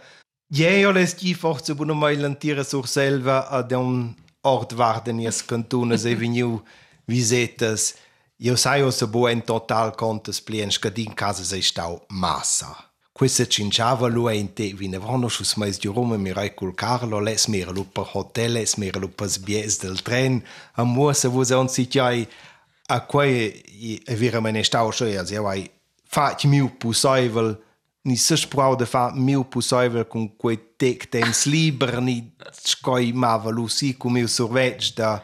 Jeo 0.52 0.92
les 0.92 1.16
gi 1.16 1.34
forz 1.34 1.72
bu 1.72 1.86
mai 1.94 2.18
lantire 2.18 2.64
sur 2.64 2.88
selva 2.88 3.48
ad 3.48 3.72
un 3.72 4.14
ort 4.44 4.74
warden 4.74 5.20
ies 5.20 5.42
cantunes 5.46 6.04
e 6.06 6.14
viniu 6.16 6.62
visetas. 7.08 7.96
Eu 8.46 8.58
saio 8.58 8.92
se 8.92 9.06
boa 9.06 9.32
em 9.32 9.40
total 9.40 9.94
contas 9.94 10.42
pliens 10.42 10.78
que 10.78 10.90
din 10.90 11.14
casas 11.14 11.54
estão 11.54 12.02
massa. 12.10 12.76
Questa 13.14 13.46
cinciava 13.50 14.10
lo 14.10 14.30
è 14.30 14.34
in 14.36 14.48
te 14.54 14.74
vinevano 14.74 15.30
sus 15.30 15.56
mais 15.56 15.80
di 15.80 15.88
Roma 15.88 16.18
Miracul 16.18 16.74
col 16.74 16.76
Carlo 16.76 17.20
le 17.22 17.38
smerlo 17.38 17.86
per 17.86 18.06
hotel 18.14 18.52
le 18.52 18.66
smerlo 18.66 19.08
per 19.08 19.30
sbies 19.30 19.80
del 19.80 20.02
tren 20.02 20.44
a 20.76 20.84
mo 20.84 21.14
se 21.14 21.30
vos 21.30 21.52
on 21.52 21.70
sitiai 21.70 22.28
a 22.90 23.00
quei 23.00 24.02
e 24.06 24.16
vira 24.16 24.42
mene 24.42 24.62
stau 24.64 24.92
so 24.92 25.06
ja 25.06 25.24
se 25.26 25.40
vai 25.40 25.72
fat 26.04 26.44
miu 26.44 26.68
pusaivel 26.68 27.56
ni 28.04 28.18
se 28.18 28.36
sprau 28.36 28.76
de 28.76 28.86
fat 28.86 29.16
miu 29.16 29.46
pusaivel 29.46 30.04
con 30.06 30.28
quei 30.36 30.58
tec 30.76 31.08
temps 31.10 31.46
liber 31.46 32.02
ni 32.02 32.34
scoi 32.52 33.14
mavalusi 33.14 33.96
cum 33.96 34.18
il 34.18 34.28
sorveg 34.28 34.94
da 34.96 35.24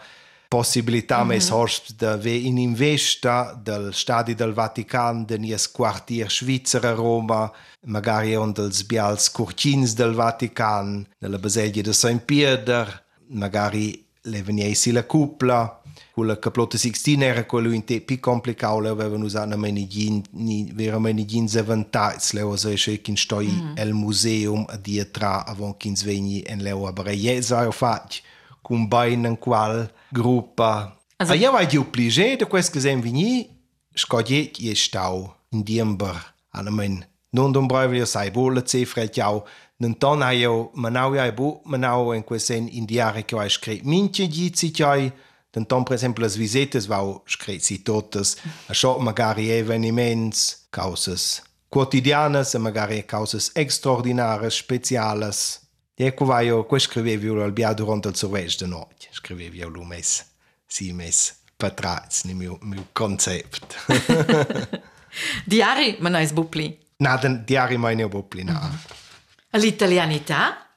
possibilità 0.49 1.17
mm 1.17 1.23
-hmm. 1.23 1.27
mes 1.27 1.49
hosp 1.49 1.89
da 1.95 2.17
ve 2.17 2.33
in 2.33 2.57
investa 2.57 3.59
del 3.63 3.93
stadi 3.93 4.33
del 4.33 4.53
Vatican 4.53 5.25
de 5.25 5.37
nies 5.37 5.71
quartier 5.71 6.31
Svizzer 6.31 6.85
a 6.85 6.93
Roma 6.93 7.51
magari 7.81 8.35
on 8.35 8.51
dels 8.51 8.85
bials 8.85 9.31
curcins 9.31 9.93
del 9.93 10.13
Vatican 10.13 11.07
nella 11.19 11.37
baselgia 11.37 11.83
de 11.83 11.93
Saint 11.93 12.23
Pieter 12.23 13.05
magari 13.27 14.05
le 14.21 14.41
veniesi 14.41 14.91
la 14.91 15.03
cupla 15.03 15.81
quella 16.13 16.39
caplota 16.39 16.77
Sixtina 16.77 17.25
era 17.25 17.45
quello 17.45 17.71
in 17.71 17.83
te 17.83 18.01
più 18.01 18.19
complicato 18.19 18.79
le 18.79 18.89
avevano 18.89 19.25
usato 19.25 19.55
meni 19.55 19.87
gin 19.87 20.21
ni 20.31 20.71
vera 20.73 20.99
meni 20.99 21.25
gin 21.27 21.47
avantage 21.55 22.33
le 22.33 22.41
osa 22.41 22.69
che 22.69 23.01
kin 23.01 23.15
stoi 23.15 23.47
mm. 23.47 23.73
el 23.77 23.93
museum 23.93 24.65
a 24.67 24.77
dietro 24.77 25.43
avon 25.45 25.77
kin 25.77 25.95
svegni 25.95 26.41
en 26.41 26.63
leo 26.63 26.91
jesa 27.13 27.67
ho 27.67 27.71
fatto 27.71 28.17
combina 28.61 29.27
in 29.27 29.37
qual 29.37 29.91
gruppa. 30.09 30.97
Also, 31.17 31.33
io 31.33 31.51
vado 31.51 31.67
più 31.67 31.89
pligé 31.89 32.35
di 32.35 32.45
questo 32.45 32.73
che 32.73 32.79
siamo 32.79 33.01
venuti, 33.01 33.49
scogliete 33.93 34.69
e 34.69 34.75
stau 34.75 35.33
in 35.49 35.63
diember, 35.63 36.35
almeno. 36.51 37.05
Non 37.31 37.51
don 37.51 37.67
bravo 37.67 37.93
io 37.93 38.05
sai 38.05 38.31
bolle 38.31 38.63
cifre 38.63 39.09
chiau, 39.09 39.43
non 39.77 39.97
ton 39.97 40.21
hai 40.21 40.39
io 40.39 40.71
manau 40.73 41.13
ai 41.13 41.31
bu, 41.31 41.61
manau 41.65 42.13
in 42.13 42.23
quel 42.23 42.39
sen 42.39 42.67
in 42.71 42.85
diare 42.85 43.23
che 43.23 43.35
hai 43.35 43.49
scritto 43.49 43.87
minche 43.87 44.27
di 44.27 44.51
cicai, 44.51 45.11
non 45.51 45.65
ton 45.65 45.83
per 45.83 45.93
esempio 45.93 46.25
le 46.25 46.31
visites 46.31 46.87
vau 46.87 47.21
scritto 47.25 47.63
si 47.63 47.81
totes, 47.83 48.35
a 48.67 48.97
magari 48.97 49.49
eveniments, 49.51 50.67
causes 50.69 51.43
quotidianas 51.69 52.55
e 52.55 52.57
magari 52.57 53.05
causes 53.05 53.51
extraordinare, 53.53 54.49
speciales. 54.49 55.67
E 56.01 56.05
ecco 56.05 56.23
va 56.23 56.39
io, 56.39 56.59
oh, 56.59 56.65
qua 56.65 56.79
scrivevo 56.79 57.33
l'albiato 57.33 57.83
rond 57.83 58.05
al 58.05 58.15
sorveglio 58.15 58.47
cioè, 58.47 58.67
di 58.69 58.73
notte, 58.73 59.07
scrivevo 59.11 59.53
io 59.53 59.67
l'ho 59.67 59.83
messo, 59.83 60.23
sì 60.65 60.93
messo, 60.93 61.33
nel 62.23 62.35
mio, 62.35 62.57
mio 62.61 62.87
concept. 62.93 63.75
diari, 65.43 65.97
ma 65.99 66.07
non 66.07 66.21
è 66.21 66.25
sbupli? 66.25 66.79
No, 66.99 67.19
diari 67.43 67.75
ma 67.75 67.89
non 67.89 67.99
è 67.99 68.03
sbupli, 68.05 68.43
no. 68.43 68.53
Mhm. 68.53 69.59
L'italianità? 69.59 70.69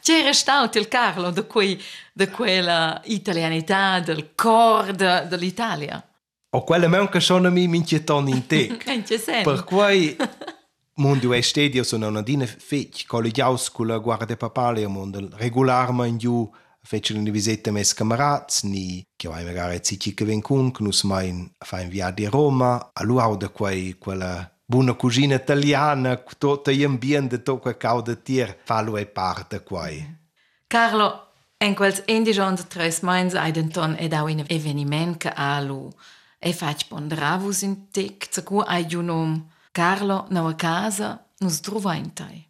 C'era 0.00 0.32
stato 0.32 0.78
il 0.78 0.88
Carlo 0.88 1.30
di, 1.32 1.46
quei, 1.46 1.78
di 2.10 2.28
quella 2.28 2.98
italianità, 3.04 4.00
del 4.00 4.34
core 4.34 4.94
de, 4.94 5.26
dell'Italia? 5.28 6.02
O 6.48 6.64
quelle 6.64 6.88
quella 6.88 7.10
che 7.10 7.20
sono 7.20 7.50
mi 7.50 7.68
minchieton 7.68 8.26
in 8.26 8.46
te. 8.46 8.78
per 9.44 9.64
cui... 9.64 10.16
mondo 10.94 11.32
è 11.32 11.40
Stadio 11.40 11.84
sono 11.84 12.08
una 12.08 12.22
dina 12.22 12.46
fec, 12.46 13.06
con 13.06 13.22
le 13.22 13.30
giauscula 13.30 13.98
guarda 13.98 14.36
papale 14.36 14.84
a 14.84 14.88
mondo, 14.88 15.26
regolarma 15.32 16.06
in 16.06 16.18
giù, 16.18 16.50
fece 16.82 17.14
una 17.14 17.30
visita 17.30 17.70
a 17.70 17.72
mes 17.72 17.94
camarats, 17.94 18.64
ni, 18.64 19.02
che 19.16 19.28
vai 19.28 19.44
magari 19.44 19.76
a 19.76 19.82
zici 19.82 20.12
che 20.14 20.24
vencun, 20.24 20.70
che 20.70 20.82
nus 20.82 21.02
mai 21.04 21.50
fa 21.58 21.80
in 21.80 21.88
via 21.88 22.10
di 22.10 22.26
Roma, 22.26 22.90
a 22.92 23.02
luauda 23.04 23.48
quei, 23.48 23.96
quella 23.98 24.50
buona 24.64 24.94
cugina 24.94 25.36
italiana, 25.36 26.16
tutto 26.16 26.70
l'ambiente, 26.70 27.38
tutto 27.38 27.58
quel 27.58 27.76
cauda 27.76 28.14
tier, 28.14 28.58
fa 28.64 28.82
lui 28.82 29.06
parte 29.06 29.62
quei. 29.62 30.20
Carlo, 30.66 31.28
in 31.58 31.74
quel 31.74 32.04
11 32.06 32.40
anni, 32.40 32.66
3 32.66 32.98
mesi, 33.02 33.36
hai 33.36 33.52
detto 33.52 33.80
che 33.80 34.08
è 34.08 34.20
un 34.20 34.44
evento 34.48 35.16
che 35.18 35.28
ha 35.28 35.60
lui, 35.60 35.90
e 36.38 36.52
fac 36.52 36.88
pondravus 36.88 37.62
in 37.62 37.90
tec, 37.90 38.26
zu 38.30 38.42
cui 38.42 38.64
hai 38.66 38.92
un 38.94 39.04
nome 39.04 39.51
Carlo, 39.72 40.26
nella 40.28 40.54
casa, 40.54 41.26
non 41.38 41.60
trova 41.62 41.94
in 41.94 42.12
te. 42.12 42.44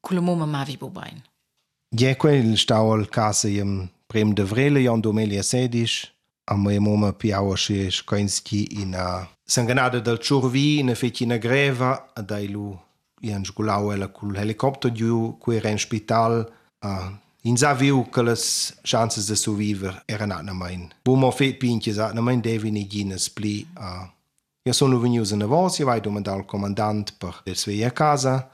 Con 0.00 0.16
la 0.16 0.22
mamma 0.22 0.44
ma 0.44 0.64
vivo 0.64 0.88
bene. 0.88 1.22
Je 1.88 2.16
quel 2.16 2.56
stau 2.56 2.90
al 2.90 3.08
casa 3.08 3.48
im 3.48 3.88
prem 4.06 4.32
de 4.34 4.42
vrele 4.42 4.80
ion 4.80 5.00
2016, 5.00 6.12
a 6.44 6.54
moje 6.54 6.78
mama 6.78 7.12
piaua 7.12 7.54
și 7.56 7.90
Școinski 7.90 8.66
in 8.80 8.94
a 8.94 9.30
sanganada 9.44 9.98
del 9.98 10.16
Ciurvi, 10.16 10.78
in 10.78 10.90
a 10.90 10.94
fecina 10.94 11.36
greva, 11.36 12.10
a 12.14 12.20
dai 12.20 12.48
lu 12.48 12.82
ian 13.20 13.44
sgulau 13.44 13.92
ela 13.92 14.08
cu 14.08 14.30
helicopter 14.34 14.90
diu 14.90 15.30
cui 15.38 15.56
era 15.56 15.68
in 15.68 15.78
spital, 15.78 16.52
a 16.78 17.20
in 17.42 17.56
sa 17.56 17.72
viu 17.72 18.08
che 18.10 18.22
le 18.22 18.34
chances 18.82 19.26
de 19.26 19.34
survivere 19.34 20.02
erano 20.06 20.34
atna 20.34 20.52
main. 20.52 20.92
Bumo 21.02 21.30
fe 21.30 21.54
pinches 21.54 21.98
atna 21.98 22.20
main 22.20 22.40
devi 22.40 22.70
ne 22.70 22.86
gines 22.86 23.22
spli 23.22 23.66
a 23.74 24.12
Ja 24.64 24.72
sono 24.72 24.98
veniu 24.98 25.24
za 25.24 25.36
navos, 25.36 25.78
ja 25.78 25.84
vai 25.86 26.00
o 26.00 26.30
al 26.30 26.46
comandant 26.46 27.18
para 27.18 27.42
der 27.44 27.56
sua 27.56 27.90
casa. 27.90 28.50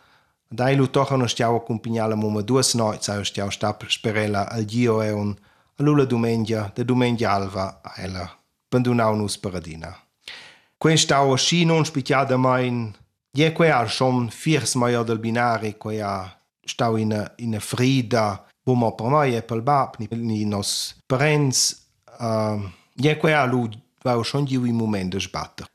Daí 0.51 0.77
lu 0.77 0.89
tocha 0.89 1.17
non 1.17 1.29
stiau 1.29 1.57
accompagnala 1.57 2.17
moma 2.17 2.43
duas 2.43 2.75
noites, 2.75 3.09
eu 3.09 3.25
stiau 3.25 3.51
sta 3.51 3.71
o 3.71 3.89
sperela 3.89 4.49
al 4.51 4.65
gio 4.65 5.03
e 5.03 5.13
un 5.13 5.37
a 5.79 5.83
lula 5.83 6.05
domengia, 6.05 6.73
de 6.75 6.85
domengia 6.85 7.31
alva 7.31 7.81
a 7.83 8.03
ella, 8.03 8.29
pendunau 8.69 9.15
nus 9.15 9.39
paradina. 9.39 9.97
Quen 10.77 10.99
stau 10.99 11.33
a 11.33 11.37
sci 11.37 11.65
non 11.65 11.85
spicciada 11.85 12.37
main, 12.37 12.93
je 13.33 13.53
que 13.53 13.71
ar 13.71 13.89
som 13.89 14.29
o 14.29 14.79
maior 14.79 15.05
do 15.05 15.17
binário 15.17 15.79
que 15.79 16.03
a 16.03 16.37
stau 16.67 16.97
in 16.97 17.13
a, 17.13 17.61
frida, 17.61 18.45
bomo 18.65 18.97
per 18.97 19.11
mai 19.11 19.37
é 19.37 19.43
pel 19.43 19.63
bab, 19.63 19.95
ni, 19.99 20.09
ni 20.11 20.45
nos 20.45 20.97
e 21.07 21.77
uh, 22.19 22.61
je 22.97 23.19
o 23.23 23.27
a 23.29 23.47
vai 24.03 24.17
o 24.17 24.25
schon 24.25 24.45
de 24.45 24.57
in 24.57 24.75
momento 24.75 25.21
sbatter. 25.21 25.67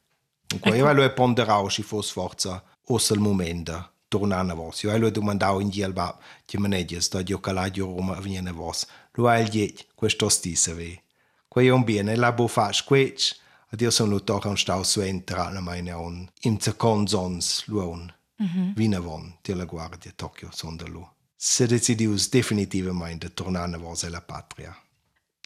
Dunque, 0.55 0.77
ecco. 0.77 1.01
io 1.01 1.13
ponderavo 1.13 1.69
se 1.69 1.83
fosse 1.83 2.11
forza, 2.11 2.63
o 2.87 2.99
al 3.09 3.19
momento, 3.19 3.91
tornare 4.07 4.51
a 4.51 4.53
voi. 4.53 4.71
Io 4.83 4.97
lo 4.97 5.09
domandavo 5.09 5.59
in 5.59 5.69
giro, 5.69 5.91
ma 5.93 6.17
che 6.45 6.57
maneggia, 6.57 6.99
sto 7.01 7.21
giocando 7.23 7.59
a 7.59 7.71
Roma, 7.75 8.19
viene 8.19 8.49
a 8.49 8.53
voi. 8.53 8.73
Lo 9.13 9.27
ha 9.27 9.37
il 9.39 9.73
questo 9.93 10.29
stesso, 10.29 10.73
Quello 10.73 11.01
Qui 11.47 11.67
è 11.67 11.71
un 11.71 11.83
bene, 11.83 12.15
la 12.15 12.33
può 12.33 12.47
fare, 12.47 12.75
questo, 12.85 13.35
a 13.69 13.75
Dio 13.75 13.89
sono 13.89 14.11
lo 14.11 14.23
tocca 14.23 14.49
un 14.49 14.57
stau 14.57 14.83
su 14.83 15.01
entra, 15.01 15.49
la 15.49 15.61
mia 15.61 15.97
on, 15.99 16.29
in 16.41 16.59
secondo 16.59 17.09
zons, 17.09 17.65
lo 17.67 17.89
on. 17.89 18.13
Mm-hmm. 18.41 18.73
Vina 18.73 18.99
von, 18.99 19.37
te 19.41 19.53
la 19.53 19.63
guardia, 19.63 20.11
Tokyo, 20.13 20.49
sono 20.51 20.75
da 20.75 20.85
lui. 20.87 21.07
Se 21.37 21.65
decidius 21.67 22.29
definitivamente 22.29 23.33
tornare 23.33 23.75
a 23.75 23.77
voi 23.77 23.97
la 24.09 24.21
patria. 24.21 24.75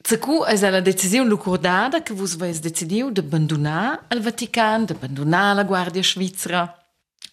Țăcu 0.04 0.46
este 0.48 0.70
la 0.70 0.80
deciziu 0.80 1.24
lucurdada 1.24 2.02
că 2.02 2.14
vos 2.14 2.36
veți 2.36 2.62
decidiu 2.62 3.10
de 3.10 3.20
abandona 3.20 4.06
al 4.08 4.20
Vatican, 4.20 4.86
de 4.86 4.94
abandona 4.94 5.54
la 5.54 5.64
Guardia 5.64 6.02
Svizzera. 6.02 6.74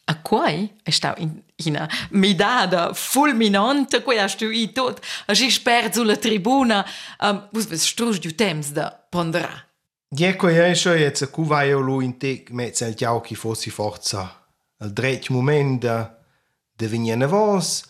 A 0.09 0.17
quai 0.17 0.73
è 0.83 0.91
stata 0.91 1.21
una 1.67 1.89
midada 2.11 2.93
fulminante, 2.93 4.03
quei 4.03 4.19
ha 4.19 4.29
studiato 4.29 4.73
tutto, 4.73 5.01
ha 5.27 5.35
sperso 5.35 6.05
la 6.05 6.15
tribuna, 6.15 6.87
um, 7.21 7.49
vos 7.51 7.67
veți 7.67 7.87
strugi 7.87 8.19
du 8.21 8.35
temps 8.35 8.71
de 8.71 8.93
pondera. 9.09 9.67
Dico 10.09 10.49
io 10.49 10.73
che 10.73 11.13
se 11.15 11.27
cu 11.27 11.43
vai 11.43 11.73
o 11.73 11.81
lui 11.81 12.05
in 12.05 12.17
te 12.17 12.45
mezzo 12.51 12.85
al 12.85 12.95
chiao 12.95 13.21
chi 13.21 13.35
fossi 13.35 13.71
forza 13.71 14.47
al 14.79 14.93
dretto 14.93 15.33
momento 15.33 16.19
de 16.77 16.87
venire 16.87 17.25
a 17.25 17.27
vos, 17.27 17.85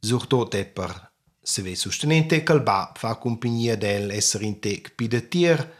soprattutto 0.00 0.56
e 0.56 0.64
per 0.64 1.11
se 1.42 1.74
sostenente 1.74 2.42
che 2.44 2.52
il 2.52 2.60
ba 2.60 2.92
fa 2.94 3.16
compagnia 3.16 3.76
dell'essere 3.76 4.44
in 4.44 4.60
tec 4.60 4.94
pidetir 4.94 5.74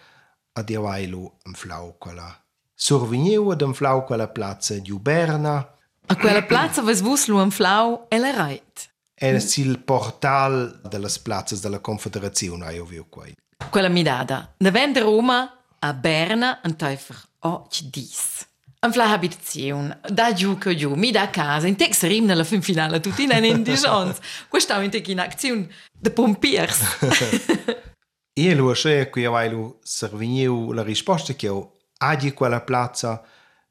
a 0.55 0.63
dirvailo 0.63 1.39
un 1.45 1.55
flau 1.55 1.97
quella. 1.99 2.37
Sorvignevo 2.75 3.55
d'un 3.55 3.75
flau 3.75 4.05
quella 4.05 4.29
piazza 4.29 4.75
di 4.75 4.91
Uberna. 4.91 5.79
A 6.07 6.17
quella 6.17 6.43
piazza 6.43 6.83
vesvuslo 6.83 7.41
un 7.41 7.51
flau 7.51 8.07
e 8.09 8.19
la 8.19 8.33
reit. 8.33 8.91
È 9.15 9.27
il 9.27 9.79
portal 9.79 10.81
delle 10.83 11.09
plazze 11.23 11.61
della 11.61 11.79
Confederazione, 11.79 12.75
io 12.75 12.85
vi 12.85 13.05
qua. 13.09 13.25
Quella 13.71 13.89
mi 13.89 14.03
dada. 14.03 14.53
Da 14.57 14.71
vendere 14.73 15.05
Roma 15.05 15.59
a 15.79 15.93
Berna 15.95 16.61
un 16.65 16.75
teifer 16.75 17.17
o 17.41 17.69
dis. 17.85 18.45
An 18.85 18.91
fla 18.91 19.11
habitaziun, 19.11 20.01
da 20.09 20.33
giù 20.33 20.59
che 20.59 20.75
giù, 20.75 20.95
mi 20.95 21.13
da 21.13 21.31
casa, 21.31 21.69
in 21.69 21.77
tex 21.77 22.03
rim 22.03 22.25
nella 22.25 22.43
fin 22.43 22.61
finale, 22.63 22.99
tutti 22.99 23.23
in 23.23 23.31
indigence. 23.31 24.21
Questa 24.51 24.81
è 24.81 25.03
in 25.07 25.21
azione 25.21 25.69
de 25.93 26.11
pompiers. 26.11 26.81
E 28.35 28.55
lu 28.55 28.69
asce 28.69 29.11
qui 29.11 29.27
availu 29.27 29.79
servigneu 29.83 30.73
la 30.73 30.83
risposta 30.83 31.35
che 31.35 31.47
io 31.47 31.73
agi 31.99 32.33
quella 32.33 32.63
plazza, 32.63 33.23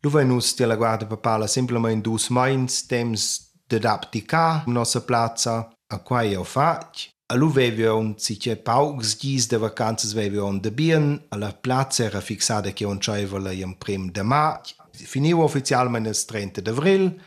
lu 0.01 0.11
venus 0.11 0.53
de 0.53 0.65
la 0.67 0.75
guardia 0.75 1.07
papala 1.07 1.47
semplicemente 1.47 2.07
dus 2.07 2.29
mains 2.29 2.85
temps 2.85 3.49
de 3.67 3.79
d'aptica 3.79 4.63
nostra 4.67 5.01
plazza, 5.01 5.67
a 5.87 5.97
qua 5.97 6.21
io 6.21 6.43
fac. 6.43 7.09
A 7.25 7.35
lu 7.35 7.49
vevi 7.49 7.83
un 7.85 8.13
zice 8.17 8.55
paugs 8.55 9.17
gis 9.17 9.47
de 9.47 9.57
vacanzas 9.57 10.13
vevi 10.13 10.37
un 10.37 10.59
de 10.59 10.71
bien, 10.71 11.25
a 11.29 11.37
la 11.37 11.53
plazza 11.53 12.03
era 12.03 12.21
fixada 12.21 12.71
che 12.71 12.85
un 12.85 12.99
cioivola 12.99 13.51
in 13.51 13.77
prim 13.77 14.11
de 14.11 14.21
mac. 14.21 14.75
Finiu 15.05 15.41
ufficialmente 15.41 16.09
il 16.09 16.25
30 16.25 16.61
d'avril, 16.61 17.19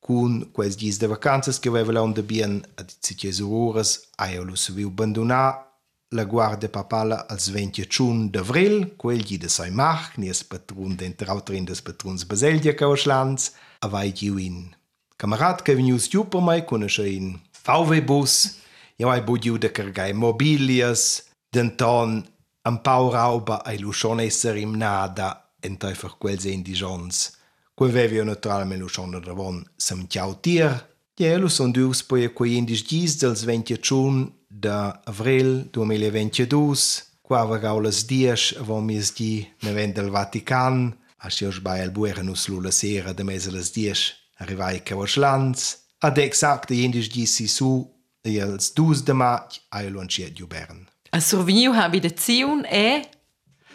con 0.00 0.50
quels 0.52 0.76
gis 0.76 0.98
de 0.98 1.06
vacanzas 1.06 1.58
che 1.58 1.68
aveva 1.68 2.02
un 2.02 2.12
de 2.12 2.22
bien 2.22 2.62
a 2.76 2.84
zice 3.00 3.42
ores, 3.42 4.10
a 4.16 4.28
io 4.28 4.42
lu 4.42 4.54
saviu 4.54 4.88
abandonar 4.88 5.64
la 6.14 6.24
guardia 6.24 6.68
papala 6.68 7.26
als 7.26 7.48
21 7.48 8.28
d'avril, 8.28 8.94
quel 8.96 9.22
gli 9.22 9.38
de 9.38 9.48
sai 9.48 9.70
mach, 9.70 10.16
ni 10.16 10.28
es 10.28 10.44
patron 10.44 10.94
d'enter 10.94 11.30
autrin 11.30 11.64
des 11.64 11.80
patrons 11.80 12.24
Baselgia 12.24 12.74
Kauschlands, 12.74 13.52
a 13.80 13.88
vai 13.88 14.12
giu 14.12 14.36
in. 14.36 14.74
Kamerad 15.16 15.62
che 15.62 15.74
venius 15.74 16.08
giu 16.08 16.28
per 16.28 16.40
mai 16.40 16.64
conosce 16.64 17.08
in 17.08 17.40
VW 17.64 18.02
bus, 18.04 18.58
io 18.96 19.10
ai 19.10 19.22
bu 19.22 19.38
giu 19.38 19.58
de 19.58 19.70
cargai 19.72 20.12
mobilias, 20.12 21.24
denton 21.50 22.22
am 22.62 22.80
pau 22.82 23.10
rauba 23.10 23.62
ai 23.64 23.78
lu 23.78 23.92
schon 23.92 24.20
esser 24.20 24.56
im 24.56 24.76
nada, 24.76 25.43
einfach 25.64 26.16
quels 26.18 26.44
indigens, 26.44 27.32
que 27.76 27.86
vevio 27.86 28.24
naturalmente 28.24 28.84
os 28.84 28.98
on 28.98 29.20
ravon 29.20 29.64
sam 29.76 30.06
tiautir, 30.06 30.70
Ielu 31.16 31.46
sunt 31.46 31.72
dus 31.72 32.02
poie 32.02 32.26
cu 32.26 32.44
indis 32.44 32.82
gis 32.82 33.16
dels 33.16 33.44
21 33.44 34.32
de 34.46 34.70
avril 35.04 35.68
2022, 35.70 37.04
cu 37.22 37.34
avagaulas 37.34 38.04
dias 38.04 38.52
vom 38.52 38.88
isgi 38.88 39.54
neven 39.60 39.92
del 39.92 40.10
Vatican, 40.10 40.98
așa 41.16 41.46
își 41.46 41.60
bai 41.60 41.80
el 41.80 41.90
buerenus 41.90 42.46
lula 42.46 42.70
sera 42.70 43.12
de 43.12 43.22
mezeles 43.22 43.70
dies, 43.70 43.98
arrivai 44.34 44.82
ca 44.82 44.96
oșlanț, 44.96 45.76
ad 45.98 46.16
exact 46.16 46.68
indis 46.68 47.08
gis 47.08 47.52
su, 47.52 47.90
els 48.20 48.72
dus 48.72 49.02
de 49.02 49.12
maci 49.12 49.60
ai 49.68 49.90
lunciet 49.90 50.38
iubern. 50.38 50.88
A 51.10 51.18
surveniu 51.18 51.72
habi 51.72 51.98
de 51.98 52.14
ziun 52.18 52.64
e 52.64 53.00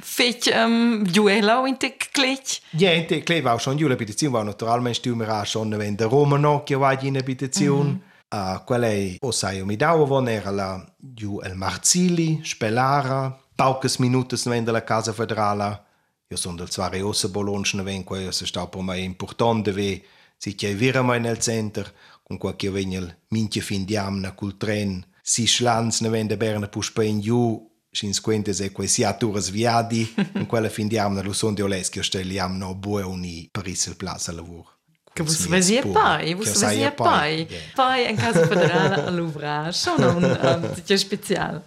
Fetch 0.02 0.50
ähm, 0.52 1.06
Juela 1.06 1.66
in 1.66 1.78
der 1.80 1.92
Klitsch? 1.92 2.62
Ja, 2.74 2.92
in 2.92 3.08
der 3.08 3.22
Klitsch 3.22 3.44
war 3.44 3.60
schon 3.60 3.78
Juela 3.78 3.96
bei 3.96 4.06
der 4.06 4.16
Zion, 4.16 4.34
war 4.34 4.44
naturalmente 4.44 5.10
immer 5.10 5.42
auch 5.42 5.46
schon, 5.46 5.78
wenn 5.78 5.98
der 5.98 6.08
Romanocchio 6.08 6.80
war 6.80 6.94
mhm. 6.94 7.00
ah, 7.00 7.06
in 7.06 7.14
der 7.14 7.24
Beziehung. 7.24 7.88
Mm 7.88 7.96
-hmm. 7.96 8.10
Uh, 8.32 8.64
quella 8.64 8.86
è 8.86 9.16
Osaio 9.22 9.66
Midauovon, 9.66 10.28
era 10.28 10.52
la 10.52 10.86
Ju 11.16 11.40
El 11.42 11.56
Marzili, 11.56 12.40
Spelara, 12.44 13.36
Paucas 13.56 13.98
Minutes 13.98 14.46
non 14.46 14.64
la 14.66 14.84
Casa 14.84 15.14
Federala. 15.14 15.84
Io 16.28 16.38
sono 16.38 16.58
del 16.58 16.70
Zware 16.70 17.02
Osse 17.02 17.30
Bologna, 17.30 17.72
non 17.74 17.86
vengo, 17.86 18.16
io 18.16 18.32
sono 18.32 18.48
stato 18.48 18.68
per 18.68 18.82
me 18.82 19.00
importante, 19.00 19.72
ve, 19.72 20.04
si 20.38 20.54
c'è 20.54 20.76
vira 20.76 21.02
mai 21.02 21.20
nel 21.20 21.40
center, 21.40 21.92
con 22.22 22.38
qualche 22.38 22.70
vengo 22.70 22.98
ich 22.98 23.16
minchia 23.30 23.64
fin 23.64 23.84
di 23.84 23.98
amna 23.98 24.34
col 24.34 24.58
tren, 24.58 25.04
si 25.24 25.48
schlanz, 25.48 26.02
non 26.02 26.12
vende 26.12 26.38
berne 26.38 26.68
puspa 26.68 27.02
in 27.02 27.22
Ju, 27.22 27.68
50 27.92 28.64
e 28.64 28.72
quei 28.72 28.88
siaturas 28.88 29.50
viadi, 29.50 30.14
in 30.36 30.46
quella 30.46 30.70
fin 30.70 30.88
di 30.88 30.98
amna 30.98 31.22
lo 31.22 31.34
son 31.34 31.54
de 31.54 31.64
oles 31.64 31.90
che 31.90 32.04
stel 32.04 32.32
iam 32.32 32.58
no 32.58 32.76
boe 32.76 33.04
uni 33.04 33.48
per 33.52 33.68
il 33.68 33.96
plaza 33.98 34.32
lavoro. 34.32 34.78
Che 35.12 35.24
vos 35.24 35.48
vesi 35.48 35.82
pai, 35.82 36.34
vos 36.34 36.58
vesi 36.58 36.92
pai. 36.96 37.48
Pai 37.74 38.10
in 38.10 38.16
casa 38.16 38.46
federale 38.46 39.04
a 39.06 39.10
Louvre, 39.10 39.72
sono 39.72 40.16
un 40.16 40.24
um, 40.24 40.96
speciale. 40.96 41.64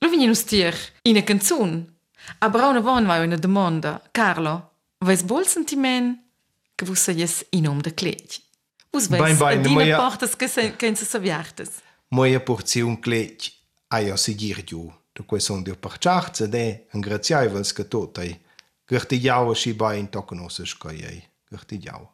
Lo 0.00 0.08
vini 0.08 0.26
nu 0.26 0.34
stier 0.34 0.76
in 1.02 1.16
a 1.16 1.22
canzun. 1.22 1.88
A 2.38 2.48
brauna 2.48 2.80
von 2.80 3.06
vai 3.06 3.24
una 3.24 3.36
domanda. 3.36 4.02
Carlo, 4.10 4.72
vais 4.98 5.22
bol 5.22 5.46
sentiment 5.46 6.18
che 6.74 6.84
vos 6.84 7.00
saies 7.00 7.46
in 7.50 7.68
om 7.68 7.80
de 7.80 7.94
clec? 7.94 8.40
Vos 8.90 9.06
ves 9.06 9.20
bem, 9.20 9.36
bem, 9.36 9.58
a 9.58 9.62
dina 9.62 9.74
moia... 9.74 9.96
portas 9.96 10.36
che 10.36 10.48
se, 10.48 10.76
che 10.76 10.94
se 10.94 11.04
saviartes? 11.04 11.70
Moia 12.08 12.40
porziun 12.40 12.98
clec, 12.98 13.52
aio 13.88 14.16
seguir 14.16 14.64
giù. 14.64 14.92
Такой 15.14 15.40
сон 15.40 15.64
дел 15.64 15.76
парчах, 15.76 16.32
цеде 16.32 16.82
анграцяй 16.94 17.48
вълска 17.48 17.88
тотай. 17.88 18.40
Гърти 18.88 19.20
дява 19.20 19.54
шиба 19.54 19.96
ин 19.96 20.06
тока 20.06 20.34
носеш 20.34 20.74
кайей. 20.74 21.28
Гърти 21.52 21.78
дява. 21.78 22.06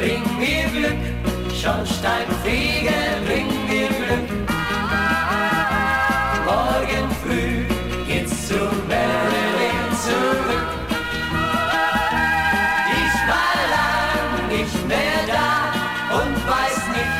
Bring 0.00 0.24
me 0.40 0.54
Glück, 0.74 1.02
Schornstein, 1.58 2.26
Frieden. 2.40 2.79
Nicht 14.50 14.88
mehr 14.88 15.20
da 15.26 16.18
und 16.18 16.34
weiß 16.34 16.80
nicht, 16.96 17.16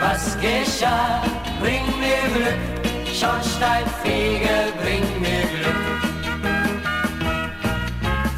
was 0.00 0.36
geschah. 0.40 1.22
Bring 1.60 1.84
mir 2.00 2.22
Glück, 2.34 2.60
Schornsteinfeger, 3.06 4.72
bring 4.82 5.04
mir 5.20 5.42
Glück. 5.54 5.82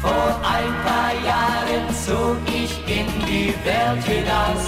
Vor 0.01 0.41
ein 0.55 0.73
paar 0.85 1.13
Jahren 1.25 1.85
zog 2.05 2.37
ich 2.47 2.73
in 2.85 3.07
die 3.25 3.53
Welt 3.63 4.03
hinaus. 4.03 4.65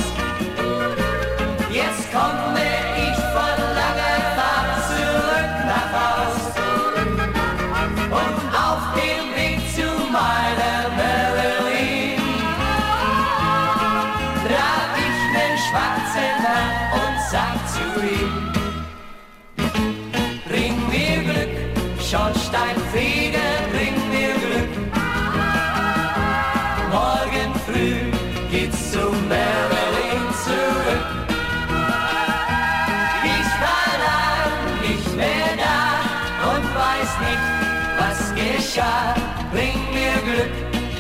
Jetzt 1.70 2.10
komme 2.14 2.55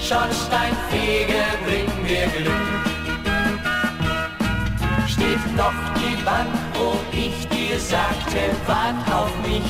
Schornsteinfeger, 0.07 1.47
bring 1.65 1.89
mir 2.03 2.27
Glück. 2.27 2.53
Steht 5.07 5.55
noch 5.57 5.73
die 5.95 6.23
Bank, 6.23 6.53
wo 6.75 6.93
ich 7.11 7.47
dir 7.47 7.79
sagte, 7.79 8.53
wart 8.67 9.01
auf 9.11 9.31
mich. 9.41 9.65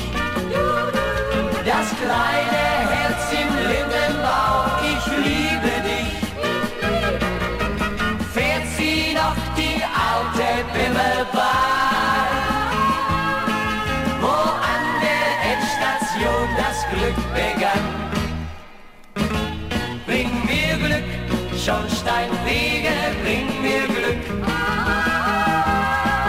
Das 1.64 1.88
kleine 2.02 2.64
Herz 2.92 3.32
im 3.32 3.48
Lindenbauch, 3.70 4.82
Glück, 21.66 21.74
Schornsteinfeger, 21.74 23.14
bring 23.22 23.46
mir 23.60 23.86
Glück. 23.88 24.24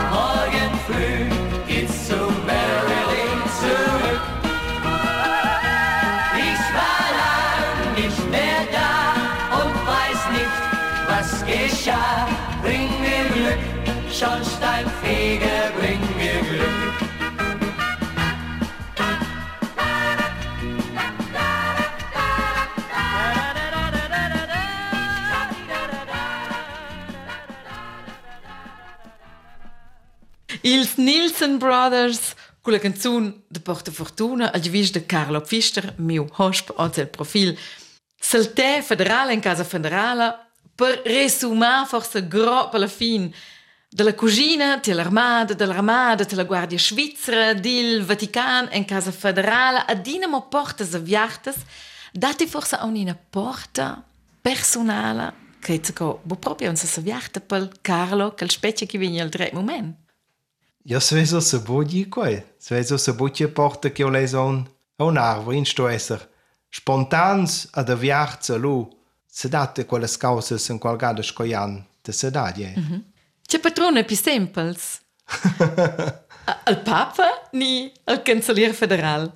Morgen 0.09 0.71
früh 0.87 1.29
geht's 1.67 2.07
zu 2.07 2.15
Marilyn 2.45 3.41
zurück. 3.59 4.21
Ich 6.37 6.63
war 6.73 7.05
lang 7.21 7.93
nicht 7.95 8.31
mehr 8.31 8.63
da 8.73 9.59
und 9.59 9.75
weiß 9.87 10.21
nicht, 10.33 10.57
was 11.07 11.29
geschah. 11.45 12.27
Bring 12.63 12.89
mir 12.99 13.25
Glück, 13.35 13.63
Schornsteinfeger, 14.11 15.71
bring 15.79 16.01
Nielsen 30.97 31.57
Brothers 31.57 32.33
Kolleg 32.67 32.97
zun 32.99 33.43
de 33.47 33.59
Porte 33.59 33.91
Fortuna 33.91 34.51
al 34.51 34.61
wiech 34.69 34.91
de 34.91 35.05
Carlo 35.05 35.41
Fichter 35.45 35.93
meu 35.97 36.27
Hosp 36.37 36.71
als 36.75 36.97
el 36.97 37.07
Profil. 37.07 37.57
Saltè 38.19 38.81
federal 38.83 39.29
en 39.29 39.39
casa 39.39 39.63
federala 39.63 40.33
per 40.75 41.01
resumar 41.05 41.87
forse 41.87 42.27
groppa 42.27 42.77
la 42.77 42.89
fin. 42.89 43.33
De 43.89 44.03
la 44.03 44.13
cugina, 44.13 44.81
te 44.81 44.93
l'armada, 44.93 45.53
de 45.53 45.65
l'armada, 45.65 46.25
te 46.25 46.35
la 46.35 46.43
guardia 46.43 46.77
svizzera, 46.77 47.53
dil 47.53 48.03
Vatican 48.03 48.67
en 48.71 48.83
casa 48.83 49.11
federala 49.11 49.85
a 49.87 49.93
dinamo 49.93 50.49
portas 50.49 50.93
aviartas, 50.93 51.55
dati 52.11 52.47
forse 52.47 52.75
a 52.75 52.85
unina 52.85 53.15
porta 53.15 54.03
personala, 54.41 55.33
che 55.61 55.75
è 55.75 55.93
bo 56.21 56.35
proprio 56.35 56.69
un 56.69 56.75
saviarta 56.75 57.39
pel 57.39 57.71
Carlo, 57.81 58.33
quel 58.33 58.51
specie 58.51 58.85
che 58.85 58.97
viene 58.97 59.21
al 59.21 59.29
dret 59.29 59.53
moment. 59.53 60.06
Ja, 60.89 61.01
svezo 61.01 61.41
se 61.41 61.59
bodi 61.59 62.07
quai. 62.07 62.41
Svezo 62.57 62.95
se 62.95 63.13
bodi 63.13 63.45
porta 63.49 63.91
che 63.91 64.03
ho 64.03 64.09
leso 64.09 64.41
un, 64.41 64.65
a 64.95 65.03
un 65.03 65.17
arvo 65.17 65.51
in 65.51 65.65
stoesser. 65.65 66.29
Spontans 66.69 67.67
ad 67.71 67.89
aviarza 67.89 68.55
lu. 68.55 68.87
Se 69.25 69.49
date 69.49 69.85
quelle 69.85 70.07
causas 70.17 70.65
in 70.69 70.77
qual 70.77 70.95
gada 70.95 71.21
scoian 71.21 71.85
de 72.01 72.11
se 72.13 72.31
dadie. 72.31 72.73
Mm 72.77 72.83
-hmm. 72.83 73.01
C'è 73.45 73.59
patrone 73.59 74.05
più 74.05 74.15
sempels. 74.15 75.01
A- 76.45 76.61
al 76.63 76.81
Papa 76.83 77.49
ni 77.51 77.91
al 78.05 78.21
Cancellier 78.21 78.73
Federal. 78.73 79.29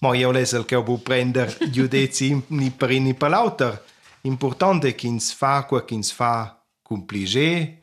Ma 0.00 0.16
io 0.16 0.32
leso 0.32 0.64
che 0.64 0.74
ho 0.74 0.82
bu 0.82 1.00
prender 1.00 1.58
giudizi 1.70 2.42
ni 2.48 2.70
per 2.70 2.90
ni 2.90 3.14
per 3.14 3.30
l'auter. 3.30 3.84
Importante 4.22 4.88
è 4.88 4.94
che 4.96 5.06
ins 5.06 5.32
fa 5.32 5.62
qua 5.62 5.84
che 5.84 5.94
ins 5.94 6.10
fa 6.10 6.60
complige. 6.82 7.82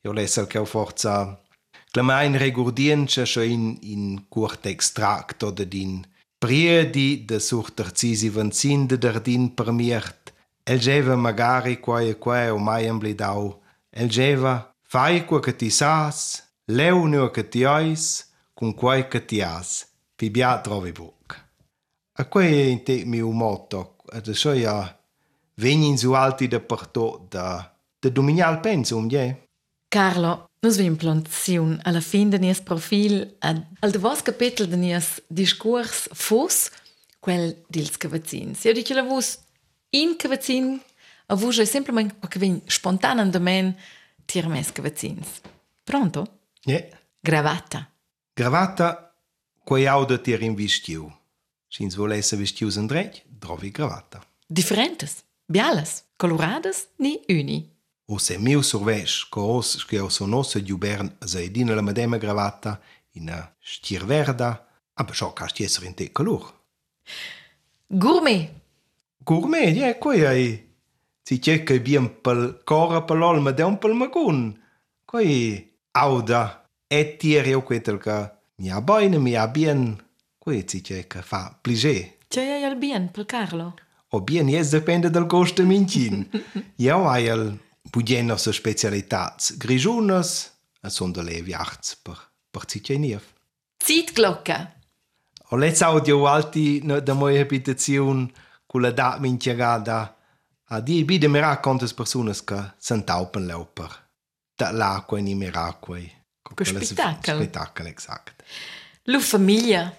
Io 0.00 0.12
leso 0.12 0.46
che 0.48 0.58
ho 0.58 0.64
forza 0.64 1.39
Clamain 1.92 2.36
regurdientscha 2.36 3.24
scho 3.26 3.42
in 3.42 3.76
in 3.80 4.26
curta 4.28 4.68
extract 4.68 5.42
oder 5.42 5.66
din 5.66 6.06
priedi 6.38 7.24
de 7.24 7.38
surter 7.40 7.90
cisi 7.92 8.30
zinde 8.50 8.96
der 8.98 9.20
din 9.20 9.54
permiert. 9.54 10.32
Elgeva 10.62 11.16
magari 11.16 11.80
quae 11.80 12.16
quae 12.16 12.50
o 12.50 12.58
mai 12.58 12.86
amblidau. 12.86 13.60
Elgeva 13.90 14.72
fai 14.82 15.24
qua 15.24 15.40
che 15.40 15.56
ti 15.56 15.68
sas, 15.68 16.42
leu 16.66 17.06
neo 17.06 17.30
che 17.30 17.48
ti 17.48 17.64
ois, 17.64 18.30
cum 18.54 18.72
quae 18.72 19.08
che 19.08 19.24
ti 19.24 19.42
as. 19.42 19.86
Pibia 20.14 20.60
trovi 20.60 20.92
buc. 20.92 21.44
A 22.12 22.24
quae 22.24 22.68
in 22.68 22.84
te 22.84 23.04
miu 23.04 23.32
motto, 23.32 23.96
ad 24.12 24.30
scho 24.30 24.52
ja 24.52 24.96
vegnin 25.56 25.98
su 25.98 26.12
alti 26.12 26.46
da 26.46 26.60
parto 26.60 27.26
da 27.28 27.74
de 27.98 28.12
dominial 28.12 28.60
pensum, 28.60 29.08
je? 29.08 29.49
Carlo, 29.90 30.50
nus 30.62 30.76
vim 30.78 30.94
planziun 30.96 31.80
alla 31.82 32.00
fin 32.00 32.30
de 32.30 32.38
nies 32.38 32.60
profil 32.62 33.24
ad, 33.42 33.64
al 33.82 33.90
de 33.90 33.98
vos 33.98 34.20
capitel 34.22 34.68
de 34.70 34.76
nies 34.78 35.18
discurs 35.26 36.06
fos 36.14 36.68
quel 37.18 37.56
dils 37.66 37.96
cavazzins. 37.98 38.62
Io 38.64 38.72
dice 38.72 38.94
la 38.94 39.02
vos 39.02 39.40
in 39.90 40.14
cavazzin 40.16 40.78
a 41.26 41.34
vos 41.34 41.58
è 41.58 41.64
semplicemente 41.64 42.28
che 42.28 42.38
vin 42.38 42.60
spontaneamente 42.66 43.76
tir 44.26 44.46
mes 44.46 44.70
cavazzins. 44.70 45.40
Pronto? 45.82 46.38
Je. 46.62 46.88
Gravata. 47.18 47.90
Gravata, 48.32 49.12
quei 49.64 49.88
auda 49.88 50.18
tier 50.18 50.42
in 50.42 50.54
vistiu. 50.54 51.10
Sins 51.66 51.96
volesse 51.96 52.36
vistius 52.36 52.76
andrech, 52.76 53.24
trovi 53.40 53.72
gravata. 53.72 54.22
Differentes. 54.46 55.24
Bialas. 55.46 56.04
Coloradas 56.16 56.86
ni 56.98 57.20
uni. 57.28 57.79
O 58.12 58.18
se 58.18 58.38
miu 58.38 58.62
survesch, 58.62 59.28
co 59.30 59.40
os 59.58 59.84
che 59.86 60.00
o 60.00 60.08
sonosse 60.08 60.64
giubern 60.64 61.16
sei 61.24 61.50
dina 61.50 61.74
la 61.74 61.82
medema 61.82 62.18
gravata, 62.18 62.80
ina 63.12 63.54
stier 63.60 64.04
verda, 64.04 64.66
aber 64.94 65.14
scho 65.14 65.32
cast 65.32 65.60
esser 65.60 65.84
in 65.84 65.94
te 65.94 66.10
calor. 66.10 66.52
Gourmet. 67.86 68.50
Gourmet, 69.18 69.76
ja, 69.76 69.96
coi 69.98 70.26
ai. 70.26 70.68
Si 71.22 71.38
c'è 71.38 71.62
che 71.62 71.80
bien 71.80 72.20
pel 72.20 72.62
cora 72.64 73.02
pel 73.02 73.22
olma 73.22 73.52
de 73.52 73.62
un 73.62 73.78
pel 73.78 73.94
magun. 73.94 74.58
Coi 75.04 75.70
auda, 75.92 76.68
e 76.88 77.16
tieri 77.16 77.54
o 77.54 77.62
quetel 77.62 77.98
ca 77.98 78.36
mi 78.56 78.70
ha 78.70 78.80
boine, 78.80 79.18
mi 79.18 79.36
ha 79.36 79.46
bien. 79.46 79.96
Coi 80.38 80.64
si 80.66 80.80
c'è 80.80 81.06
che 81.06 81.22
fa 81.22 81.56
pliger. 81.60 82.16
C'è 82.26 82.42
hai 82.42 82.64
al 82.64 82.76
bien 82.76 83.10
pel 83.12 83.26
Carlo. 83.26 83.74
O 84.08 84.20
bien, 84.20 84.48
yes 84.48 84.70
depende 84.70 85.10
del 85.10 85.26
gusto 85.26 85.62
mincin. 85.62 86.28
Io 86.76 87.08
hai 87.08 87.28
al 87.28 87.69
budget 87.82 88.24
nostre 88.24 88.52
specialitats. 88.52 89.56
Grigiunas, 89.58 90.50
a 90.80 90.88
son 90.88 91.12
de 91.12 91.22
le 91.22 91.42
viarts 91.42 91.96
per, 92.02 92.32
per 92.50 92.64
nief. 92.98 93.34
Zeitglocke. 93.84 94.78
O 95.50 95.56
let's 95.56 95.80
audio 95.82 96.26
alti 96.26 96.80
no, 96.82 97.00
da 97.00 97.14
moja 97.14 97.40
habitazione 97.40 98.30
con 98.66 98.80
la 98.80 98.90
dat 98.90 99.18
minchiagada 99.18 100.16
a 100.64 100.80
di 100.80 101.04
bide 101.04 101.28
miracontes 101.28 101.92
personas 101.92 102.44
che 102.44 102.74
sentaupen 102.78 103.46
lauper. 103.46 104.08
Da 104.54 104.70
l'acqua 104.70 105.18
in 105.18 105.26
i 105.26 105.34
miracoli. 105.34 106.12
Che 106.54 106.64
spettacolo. 106.64 107.38
Spettacolo, 107.38 107.88
exact. 107.88 108.44
Lu 109.04 109.20
famiglia. 109.20 109.92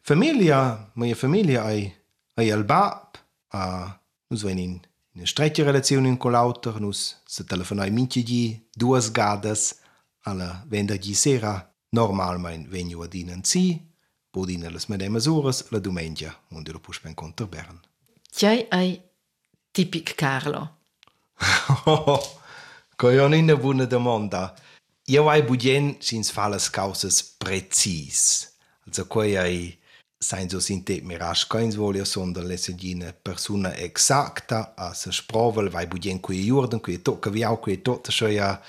Familia, 0.00 0.90
moja 0.94 1.14
familia 1.14 1.62
ai 1.62 2.00
ai 2.34 2.50
al 2.50 2.64
bab, 2.64 3.18
a 3.48 4.00
nus 4.28 4.42
ven 4.42 4.58
in 4.58 4.80
in 5.12 5.26
streccia 5.26 5.64
relazione 5.64 6.16
con 6.16 6.32
l'autor, 6.32 6.80
nus 6.80 7.20
se 7.24 7.44
telefonai 7.44 7.90
minchi 7.90 8.22
di 8.22 8.68
duas 8.72 9.10
gadas 9.10 9.78
alla 10.22 10.64
venerdì 10.66 11.14
sera 11.14 11.74
normalmein 11.90 12.68
venio 12.68 13.02
ad 13.02 13.14
in 13.14 13.42
si, 13.42 13.88
bodina 14.30 14.70
las 14.70 14.86
medemas 14.86 15.26
ores 15.26 15.70
la 15.70 15.78
domenica, 15.78 16.38
unde 16.50 16.72
lo 16.72 16.80
puspen 16.80 17.14
contra 17.14 17.46
Bern. 17.46 17.80
C'è 18.30 18.66
hai 18.70 19.02
tipic 19.72 20.14
Carlo. 20.14 20.78
Coi 22.96 23.18
on 23.18 23.32
una 23.32 23.56
buona 23.56 23.86
domanda. 23.86 24.54
Io 25.06 25.28
hai 25.28 25.42
budien 25.42 25.96
sins 26.00 26.30
fa 26.30 26.48
las 26.48 26.70
causas 26.70 27.22
precis. 27.22 28.52
Also 28.84 29.06
coi 29.06 29.36
ai 29.36 29.79
sein 30.24 30.50
so 30.50 30.60
sinte 30.60 31.00
mirage 31.02 31.46
kein 31.48 31.70
volio 31.76 32.04
sondern 32.04 32.48
lesegine 32.48 33.12
persona 33.12 33.72
exacta 33.72 34.72
a 34.76 34.94
se 34.94 35.12
sprovel 35.12 35.70
vai 35.70 35.86
budien 35.86 36.20
qui 36.20 36.46
jorden 36.46 36.80
qui 36.80 36.98
to 37.02 37.18
che 37.18 37.30
viau 37.30 37.56
qui 37.56 37.82
to 37.82 38.00
te 38.00 38.12
shoya 38.12 38.60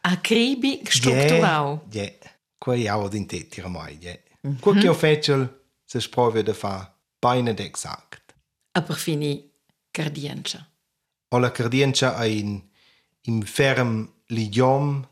a 0.00 0.16
cribi 0.20 0.80
structurau 0.88 1.80
je 1.90 1.98
yeah, 1.98 2.12
yeah. 2.22 2.32
qua 2.58 2.76
iau 2.76 3.08
dinte 3.08 3.48
tira 3.48 3.68
mai 3.68 3.98
je 4.00 4.20
mm 4.42 4.50
-hmm. 4.50 4.60
qua 4.60 4.72
che 4.74 4.88
official 4.88 5.48
se 5.84 6.00
sprove 6.00 6.42
de 6.42 6.54
fa 6.54 6.94
bine 7.20 7.54
de 7.54 7.64
exact 7.64 8.34
a 8.72 8.80
per 8.82 8.96
fini 8.96 9.50
cardiencia 9.90 10.68
o 11.28 11.38
la 11.38 11.50
cardiencia 11.50 12.14
a 12.16 12.26
in 12.26 12.62
inferm 13.22 14.08
l'idiom 14.26 15.08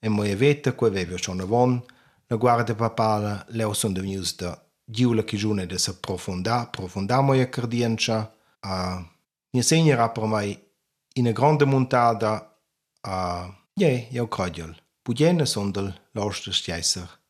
e 0.00 0.08
moje 0.08 0.36
veta 0.36 0.72
qua 0.72 0.90
vevio 0.90 1.16
schon 1.16 1.40
avon 1.40 1.84
la 2.28 2.36
guarda 2.36 2.74
papala 2.74 3.44
leo 3.48 3.72
son 3.72 3.92
de 3.92 4.02
news 4.02 4.36
da 4.36 4.67
Dio 4.90 5.22
chijune 5.22 5.66
de 5.66 5.76
se 5.78 5.92
profunda, 6.00 6.66
profunda 6.66 7.20
moja 7.20 7.48
credienza, 7.48 8.32
a 8.60 8.96
mi 9.50 9.58
insegnerà 9.60 10.08
per 10.08 10.24
mai 10.24 10.58
in 11.14 11.32
grande 11.32 11.64
montata 11.64 12.58
a 13.00 13.48
je, 13.74 14.08
eu 14.10 14.26
credul, 14.26 14.74
Pugene 15.02 15.44
sunt 15.44 15.72
del 15.74 15.94
lostre 16.12 16.52
stieser 16.52 17.20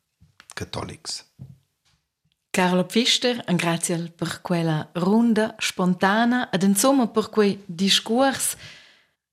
cattolics. 0.54 1.24
Carlo 2.50 2.84
Pfister, 2.84 3.44
un 3.48 3.56
grazie 3.56 4.12
per 4.16 4.40
quella 4.40 4.88
runda 4.92 5.54
spontana 5.58 6.50
ed 6.50 6.62
insomma 6.62 7.06
per 7.08 7.28
quei 7.28 7.62
discurs 7.66 8.56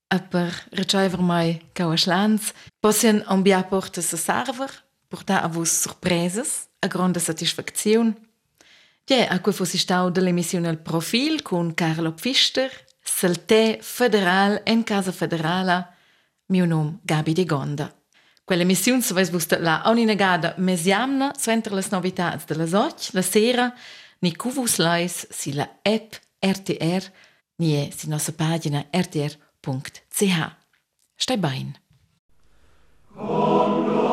e 0.08 0.20
per 0.20 0.66
ricever 0.70 1.20
mai 1.20 1.70
cauas 1.72 2.06
lands. 2.06 2.52
Possien 2.80 3.22
ambiar 3.26 3.68
porta 3.68 4.00
se 4.00 4.16
server, 4.16 4.84
portar 5.08 5.44
a 5.44 5.48
vos 5.48 5.70
surpreses 5.70 6.68
a 6.86 6.88
grande 6.88 7.20
satisfazione 7.20 8.14
Ja, 9.08 9.28
a 9.28 9.38
cui 9.38 9.52
fossi 9.52 9.78
stau 9.78 10.10
dell'emissione 10.10 10.66
al 10.66 10.80
profil 10.80 11.40
con 11.40 11.74
Carlo 11.74 12.12
Pfister, 12.12 12.68
Salte 13.00 13.78
Federal 13.80 14.62
en 14.64 14.82
Casa 14.82 15.12
Federala, 15.12 15.94
mio 16.46 16.66
nome 16.66 16.98
Gabi 17.02 17.32
de 17.32 17.44
Gonda. 17.44 17.94
Quell'emissione 18.44 19.02
se 19.02 19.14
vais 19.14 19.30
la 19.60 19.82
ogni 19.86 20.04
negada 20.04 20.54
mesiamna 20.58 21.32
suentra 21.38 21.74
las 21.76 21.90
novitats 21.90 22.46
de 22.46 22.56
la 22.56 22.66
soc, 22.66 23.12
la 23.12 23.22
sera, 23.22 23.72
ni 24.22 24.34
cuvus 24.34 24.78
lais 24.78 25.28
si 25.30 25.52
la 25.52 25.68
app 25.84 26.14
RTR, 26.40 27.12
ni 27.58 27.76
e 27.76 27.92
si 27.96 28.08
nostra 28.08 28.32
pagina 28.32 28.86
rtr.ch. 28.90 30.56
Stai 31.14 31.38
bein. 31.38 31.78
Was 33.14 34.05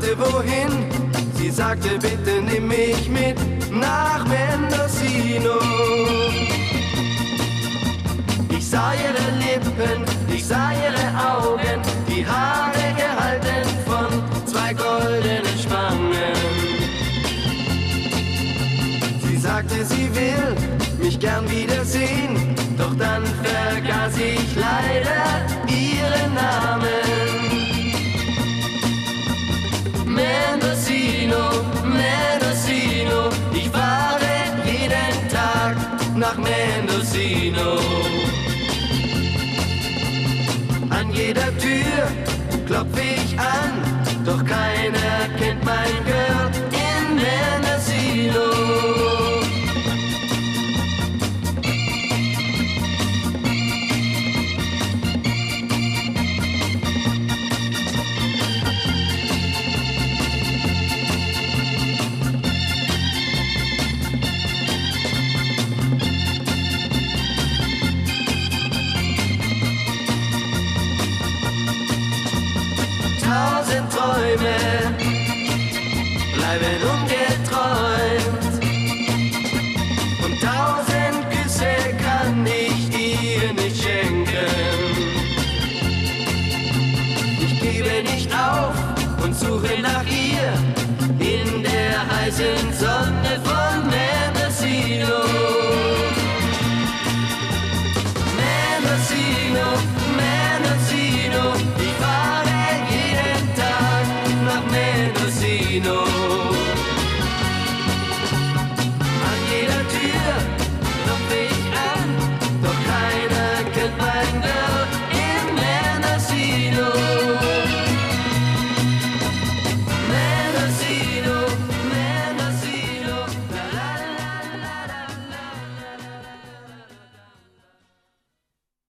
fragte 0.00 0.18
wohin. 0.18 0.70
Sie 1.34 1.50
sagte, 1.50 1.98
bitte 1.98 2.42
nimm 2.42 2.68
mich 2.68 3.08
mit 3.08 3.36
nach 3.70 4.24
Mendocino. 4.26 5.58
Ich 8.50 8.68
sah 8.68 8.92
ihre 8.94 9.38
Lippen, 9.38 10.04
ich 10.32 10.44
sah 10.44 10.70
ihre 10.72 11.06
Augen, 11.32 11.80
die 12.08 12.26
Haare 12.26 12.94
gehalten 12.96 13.68
von 13.86 14.46
zwei 14.46 14.74
goldenen 14.74 15.58
Spangen. 15.58 16.34
Sie 19.22 19.36
sagte, 19.36 19.84
sie 19.84 20.08
will 20.14 20.56
mich 21.02 21.18
gern 21.18 21.48
wiedersehen, 21.50 21.69
jeder 41.30 41.56
Tür 41.58 42.08
klopfe 42.66 43.00
ich 43.00 43.38
an, 43.38 44.24
doch 44.24 44.44
keiner 44.44 45.28
kennt 45.38 45.64
mein 45.64 46.04
Girl 46.04 46.19